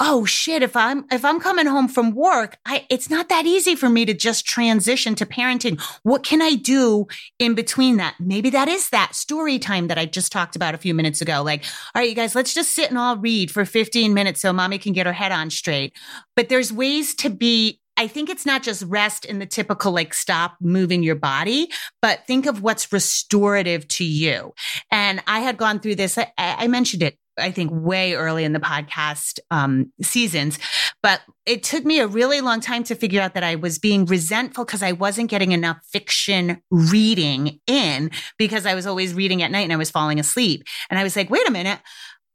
oh 0.01 0.25
shit, 0.25 0.63
if 0.63 0.77
I'm, 0.77 1.05
if 1.11 1.25
I'm 1.25 1.41
coming 1.41 1.67
home 1.67 1.89
from 1.89 2.15
work, 2.15 2.57
I, 2.65 2.87
it's 2.89 3.11
not 3.11 3.29
that 3.31 3.47
easy 3.47 3.75
for 3.75 3.89
me 3.89 4.05
to 4.05 4.15
just 4.15 4.47
transition 4.47 5.17
to 5.17 5.27
parenting. 5.27 5.81
What 6.05 6.23
can 6.23 6.41
I 6.41 6.55
do 6.55 7.09
in 7.41 7.55
between 7.55 7.97
that? 7.97 8.15
Maybe 8.21 8.51
that 8.51 8.69
is 8.69 8.91
that 8.91 9.17
story 9.17 9.59
time 9.59 9.89
that 9.89 9.99
I 9.99 10.07
just 10.07 10.31
talked 10.31 10.55
about 10.55 10.75
a 10.75 10.79
few 10.79 10.95
minutes 10.95 11.21
ago. 11.21 11.43
Like, 11.43 11.65
all 11.95 12.01
right, 12.01 12.09
you 12.09 12.15
guys, 12.15 12.37
let's 12.37 12.55
just 12.55 12.73
sit 12.73 12.91
and 12.91 12.99
all 12.99 13.17
read 13.17 13.51
for 13.51 13.65
15 13.65 14.15
minutes 14.15 14.41
so 14.41 14.53
mommy 14.53 14.79
can 14.79 14.93
get 14.93 15.07
her 15.07 15.13
head 15.13 15.33
on 15.33 15.51
straight. 15.51 15.93
But 16.37 16.49
there's 16.49 16.73
ways 16.73 17.17
to 17.17 17.29
be 17.29 17.81
I 17.99 18.07
think 18.07 18.31
it's 18.31 18.47
not 18.47 18.63
just 18.63 18.85
rest 18.85 19.25
in 19.25 19.41
the 19.41 19.47
typical 19.47 19.93
like 19.93 20.15
stop 20.15 20.57
moving 20.61 21.03
your 21.03 21.17
body, 21.17 21.69
but 22.01 22.27
think 22.27 22.47
of 22.47 22.63
what's 22.63 22.93
restorative 22.93 23.87
to 23.89 24.05
you. 24.05 24.55
And 24.91 25.21
I 25.27 25.41
had 25.41 25.59
gone 25.59 25.81
through 25.81 25.97
this. 25.97 26.17
I, 26.17 26.33
I 26.39 26.69
mentioned 26.69 27.03
it 27.03 27.19
I 27.39 27.53
think 27.53 27.71
way 27.73 28.15
early 28.15 28.45
in 28.45 28.53
the 28.53 28.61
podcast 28.61 29.39
um, 29.51 29.93
seasons, 30.03 30.59
but 31.03 31.21
it 31.47 31.63
took 31.63 31.85
me 31.85 32.01
a 32.01 32.07
really 32.07 32.41
long 32.41 32.61
time 32.61 32.85
to 32.85 32.95
figure 32.95 33.21
out 33.21 33.35
that 33.35 33.45
I 33.45 33.55
was 33.55 33.79
being 33.79 34.07
resentful 34.07 34.65
because 34.65 34.83
I 34.83 34.93
wasn't 34.93 35.31
getting 35.31 35.53
enough 35.53 35.79
fiction 35.91 36.61
reading 36.71 37.61
in 37.67 38.11
because 38.39 38.67
I 38.67 38.75
was 38.75 38.87
always 38.87 39.15
reading 39.15 39.43
at 39.43 39.51
night 39.51 39.63
and 39.63 39.73
I 39.73 39.77
was 39.77 39.91
falling 39.91 40.19
asleep. 40.19 40.65
And 40.91 40.99
I 40.99 41.05
was 41.05 41.17
like, 41.17 41.31
wait 41.31 41.47
a 41.49 41.53
minute, 41.53 41.79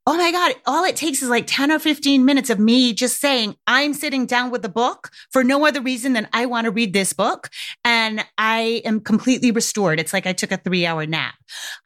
Oh 0.06 0.18
my 0.18 0.30
God. 0.32 0.54
All 0.66 0.84
it 0.84 0.96
takes 0.96 1.22
is 1.22 1.30
like 1.30 1.46
10 1.46 1.72
or 1.72 1.78
15 1.78 2.26
minutes 2.26 2.50
of 2.50 2.58
me 2.58 2.92
just 2.92 3.20
saying, 3.20 3.56
I'm 3.66 3.94
sitting 3.94 4.26
down 4.26 4.50
with 4.50 4.60
the 4.60 4.68
book 4.68 5.10
for 5.32 5.42
no 5.42 5.66
other 5.66 5.80
reason 5.80 6.12
than 6.12 6.28
I 6.32 6.44
want 6.44 6.66
to 6.66 6.70
read 6.70 6.92
this 6.92 7.14
book. 7.14 7.48
And 7.84 8.24
I 8.36 8.82
am 8.84 9.00
completely 9.00 9.50
restored. 9.50 9.98
It's 9.98 10.12
like 10.12 10.26
I 10.26 10.34
took 10.34 10.52
a 10.52 10.58
three 10.58 10.84
hour 10.84 11.06
nap. 11.06 11.34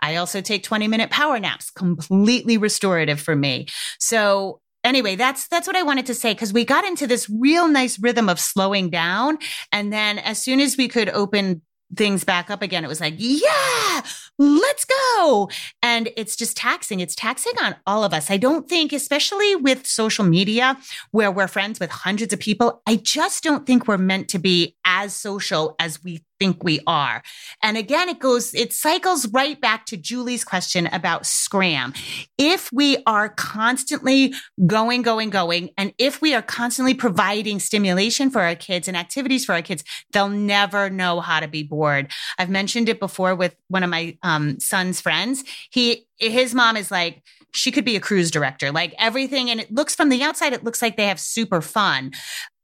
I 0.01 0.17
also 0.17 0.41
take 0.41 0.65
20 0.65 0.89
minute 0.89 1.11
power 1.11 1.39
naps, 1.39 1.71
completely 1.71 2.59
restorative 2.59 3.21
for 3.21 3.37
me. 3.37 3.67
So 4.01 4.61
anyway, 4.83 5.15
that's 5.15 5.47
that's 5.47 5.67
what 5.67 5.77
I 5.77 5.83
wanted 5.83 6.07
to 6.07 6.15
say 6.15 6.33
because 6.33 6.53
we 6.53 6.65
got 6.65 6.85
into 6.85 7.07
this 7.07 7.31
real 7.31 7.69
nice 7.69 8.01
rhythm 8.01 8.29
of 8.29 8.41
slowing 8.41 8.91
down, 8.91 9.39
and 9.73 9.93
then 9.93 10.19
as 10.19 10.43
soon 10.43 10.61
as 10.61 10.77
we 10.77 10.89
could 10.89 11.09
open 11.11 11.63
things 11.97 12.25
back 12.25 12.51
up 12.51 12.63
again, 12.63 12.85
it 12.85 12.89
was 12.89 13.01
like, 13.01 13.15
yeah, 13.17 14.03
let's 14.39 14.85
go. 14.85 15.51
And 15.83 16.11
it's 16.17 16.37
just 16.37 16.57
taxing. 16.57 17.01
It's 17.01 17.15
taxing 17.15 17.55
on 17.63 17.77
all 17.87 18.05
of 18.05 18.13
us. 18.13 18.31
I 18.31 18.37
don't 18.37 18.69
think, 18.69 18.93
especially 18.93 19.57
with 19.57 19.87
social 19.87 20.25
media 20.25 20.79
where 21.11 21.31
we're 21.31 21.49
friends 21.49 21.81
with 21.81 21.91
hundreds 21.91 22.33
of 22.33 22.41
people, 22.41 22.83
I 22.87 22.97
just 22.97 23.43
don't 23.43 23.67
think 23.67 23.89
we're 23.89 23.99
meant 23.99 24.29
to 24.31 24.39
be 24.39 24.77
as 24.85 25.15
social 25.15 25.75
as 25.79 26.03
we 26.05 26.25
think 26.39 26.63
we 26.63 26.81
are. 26.87 27.23
And 27.63 27.77
again, 27.77 28.09
it 28.09 28.19
goes, 28.19 28.55
it 28.55 28.73
cycles 28.73 29.27
right 29.29 29.61
back 29.61 29.87
to 29.87 29.97
Julie's 29.97 30.45
question 30.45 30.87
about 30.89 31.27
scram. 31.27 31.93
If 32.37 32.73
we 32.73 33.03
are 33.07 33.29
constantly 33.29 34.35
going, 34.67 35.03
going, 35.03 35.31
going, 35.31 35.71
and 35.77 35.93
if 35.99 36.21
we 36.21 36.35
are 36.35 36.43
constantly 36.43 36.95
providing 36.95 37.59
stimulation 37.59 38.31
for 38.31 38.43
our 38.43 38.55
kids 38.55 38.89
and 38.89 38.97
activities 38.97 39.45
for 39.45 39.55
our 39.55 39.63
kids, 39.63 39.85
they'll 40.13 40.29
never 40.29 40.91
know 40.91 41.21
how 41.21 41.41
to 41.41 41.49
be 41.49 41.63
bored. 41.63 42.11
I've 42.39 42.51
mentioned 42.51 42.89
it 42.89 43.01
before 43.01 43.35
with 43.35 43.57
one 43.69 43.83
of 43.83 43.91
my 43.91 44.17
um, 44.23 44.61
son's 44.61 45.01
friends. 45.01 45.45
He, 45.71 46.07
his 46.19 46.55
mom 46.55 46.77
is 46.77 46.91
like, 46.91 47.23
she 47.53 47.71
could 47.71 47.85
be 47.85 47.97
a 47.97 48.01
cruise 48.01 48.31
director, 48.31 48.71
like 48.71 48.95
everything. 48.99 49.51
And 49.51 49.61
it 49.61 49.73
looks 49.73 49.95
from 49.95 50.09
the 50.09 50.23
outside, 50.23 50.53
it 50.53 50.65
looks 50.65 50.83
like 50.83 50.97
they 50.97 51.07
have 51.07 51.21
super 51.21 51.61
fun. 51.61 52.13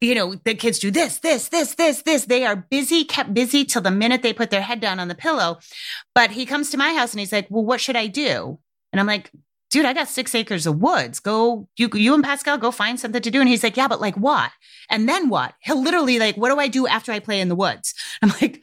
You 0.00 0.14
know, 0.14 0.34
the 0.44 0.54
kids 0.54 0.78
do 0.78 0.90
this, 0.90 1.18
this, 1.18 1.48
this, 1.48 1.74
this, 1.74 2.02
this. 2.02 2.26
They 2.26 2.44
are 2.44 2.56
busy, 2.56 3.04
kept 3.04 3.32
busy 3.32 3.64
till 3.64 3.82
the 3.82 3.90
minute 3.90 4.22
they 4.22 4.34
put 4.34 4.50
their 4.50 4.60
head 4.60 4.80
down 4.80 5.00
on 5.00 5.08
the 5.08 5.14
pillow. 5.14 5.58
But 6.14 6.32
he 6.32 6.44
comes 6.44 6.70
to 6.70 6.76
my 6.76 6.94
house 6.94 7.12
and 7.12 7.20
he's 7.20 7.32
like, 7.32 7.46
well, 7.50 7.64
what 7.64 7.80
should 7.80 7.96
I 7.96 8.06
do? 8.06 8.58
And 8.92 9.00
I'm 9.00 9.06
like, 9.06 9.30
dude, 9.70 9.86
I 9.86 9.92
got 9.92 10.08
six 10.08 10.34
acres 10.34 10.66
of 10.66 10.80
woods. 10.80 11.18
Go, 11.20 11.68
you, 11.76 11.88
you 11.94 12.14
and 12.14 12.22
Pascal, 12.22 12.58
go 12.58 12.70
find 12.70 13.00
something 13.00 13.22
to 13.22 13.30
do. 13.30 13.40
And 13.40 13.48
he's 13.48 13.64
like, 13.64 13.76
yeah, 13.76 13.88
but 13.88 14.00
like 14.00 14.16
what? 14.16 14.52
And 14.90 15.08
then 15.08 15.28
what? 15.28 15.54
He'll 15.60 15.82
literally 15.82 16.18
like, 16.18 16.36
what 16.36 16.50
do 16.50 16.60
I 16.60 16.68
do 16.68 16.86
after 16.86 17.10
I 17.10 17.18
play 17.18 17.40
in 17.40 17.48
the 17.48 17.56
woods? 17.56 17.94
I'm 18.22 18.32
like, 18.40 18.62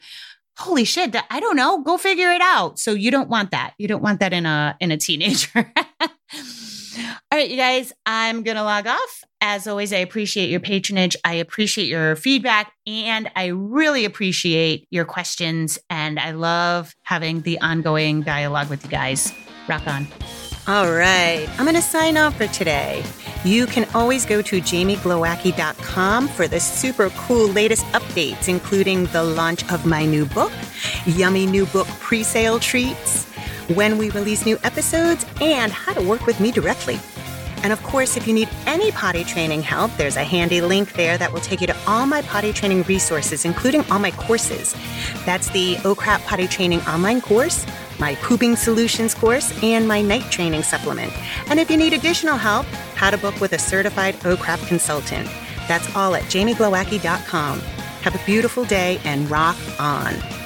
holy 0.58 0.84
shit, 0.84 1.14
I 1.30 1.40
don't 1.40 1.56
know. 1.56 1.82
Go 1.82 1.96
figure 1.96 2.30
it 2.32 2.42
out. 2.42 2.78
So 2.78 2.92
you 2.92 3.10
don't 3.10 3.28
want 3.28 3.50
that. 3.50 3.74
You 3.78 3.88
don't 3.88 4.02
want 4.02 4.20
that 4.20 4.32
in 4.32 4.46
a 4.46 4.76
in 4.80 4.90
a 4.90 4.96
teenager. 4.96 5.72
All 7.32 7.38
right, 7.38 7.48
you 7.48 7.56
guys, 7.56 7.92
I'm 8.04 8.42
to 8.44 8.62
log 8.62 8.86
off. 8.86 9.24
As 9.40 9.66
always, 9.66 9.92
I 9.92 9.98
appreciate 9.98 10.50
your 10.50 10.60
patronage. 10.60 11.16
I 11.24 11.34
appreciate 11.34 11.88
your 11.88 12.14
feedback 12.16 12.72
and 12.86 13.30
I 13.34 13.46
really 13.46 14.04
appreciate 14.04 14.86
your 14.90 15.06
questions. 15.06 15.78
And 15.88 16.20
I 16.20 16.32
love 16.32 16.94
having 17.02 17.40
the 17.40 17.58
ongoing 17.60 18.22
dialogue 18.22 18.68
with 18.68 18.84
you 18.84 18.90
guys. 18.90 19.32
Rock 19.66 19.86
on. 19.86 20.06
All 20.68 20.92
right, 20.92 21.48
I'm 21.58 21.64
going 21.64 21.74
to 21.74 21.82
sign 21.82 22.16
off 22.16 22.36
for 22.36 22.46
today. 22.46 23.02
You 23.44 23.66
can 23.66 23.84
always 23.96 24.24
go 24.24 24.40
to 24.42 24.60
jamieglowacki.com 24.60 26.28
for 26.28 26.46
the 26.46 26.60
super 26.60 27.10
cool 27.10 27.48
latest 27.48 27.84
updates, 27.86 28.48
including 28.48 29.06
the 29.06 29.24
launch 29.24 29.68
of 29.72 29.84
my 29.84 30.04
new 30.04 30.24
book, 30.24 30.52
yummy 31.04 31.46
new 31.46 31.66
book 31.66 31.88
pre 31.98 32.22
sale 32.22 32.60
treats, 32.60 33.24
when 33.74 33.98
we 33.98 34.10
release 34.10 34.46
new 34.46 34.56
episodes, 34.62 35.26
and 35.40 35.72
how 35.72 35.94
to 35.94 36.00
work 36.00 36.26
with 36.26 36.38
me 36.38 36.52
directly. 36.52 37.00
And 37.64 37.72
of 37.72 37.82
course, 37.82 38.16
if 38.16 38.28
you 38.28 38.34
need 38.34 38.48
any 38.66 38.92
potty 38.92 39.24
training 39.24 39.62
help, 39.62 39.90
there's 39.96 40.16
a 40.16 40.22
handy 40.22 40.60
link 40.60 40.92
there 40.92 41.18
that 41.18 41.32
will 41.32 41.40
take 41.40 41.60
you 41.60 41.66
to 41.68 41.76
all 41.88 42.06
my 42.06 42.22
potty 42.22 42.52
training 42.52 42.84
resources, 42.84 43.44
including 43.44 43.84
all 43.90 43.98
my 43.98 44.12
courses. 44.12 44.76
That's 45.24 45.48
the 45.50 45.76
oh 45.84 45.96
OCRAP 45.96 46.24
Potty 46.26 46.46
Training 46.46 46.80
online 46.82 47.20
course, 47.20 47.66
my 48.02 48.16
Pooping 48.16 48.56
Solutions 48.56 49.14
course, 49.14 49.48
and 49.62 49.86
my 49.86 50.02
night 50.02 50.28
training 50.28 50.64
supplement. 50.64 51.12
And 51.48 51.60
if 51.60 51.70
you 51.70 51.76
need 51.76 51.92
additional 51.92 52.36
help, 52.36 52.66
how 52.96 53.10
to 53.10 53.16
book 53.16 53.40
with 53.40 53.52
a 53.52 53.58
certified 53.60 54.16
OCRAP 54.24 54.66
consultant. 54.66 55.28
That's 55.68 55.94
all 55.94 56.16
at 56.16 56.24
jamieglowacki.com. 56.24 57.60
Have 57.60 58.16
a 58.16 58.26
beautiful 58.26 58.64
day 58.64 59.00
and 59.04 59.30
rock 59.30 59.56
on. 59.78 60.41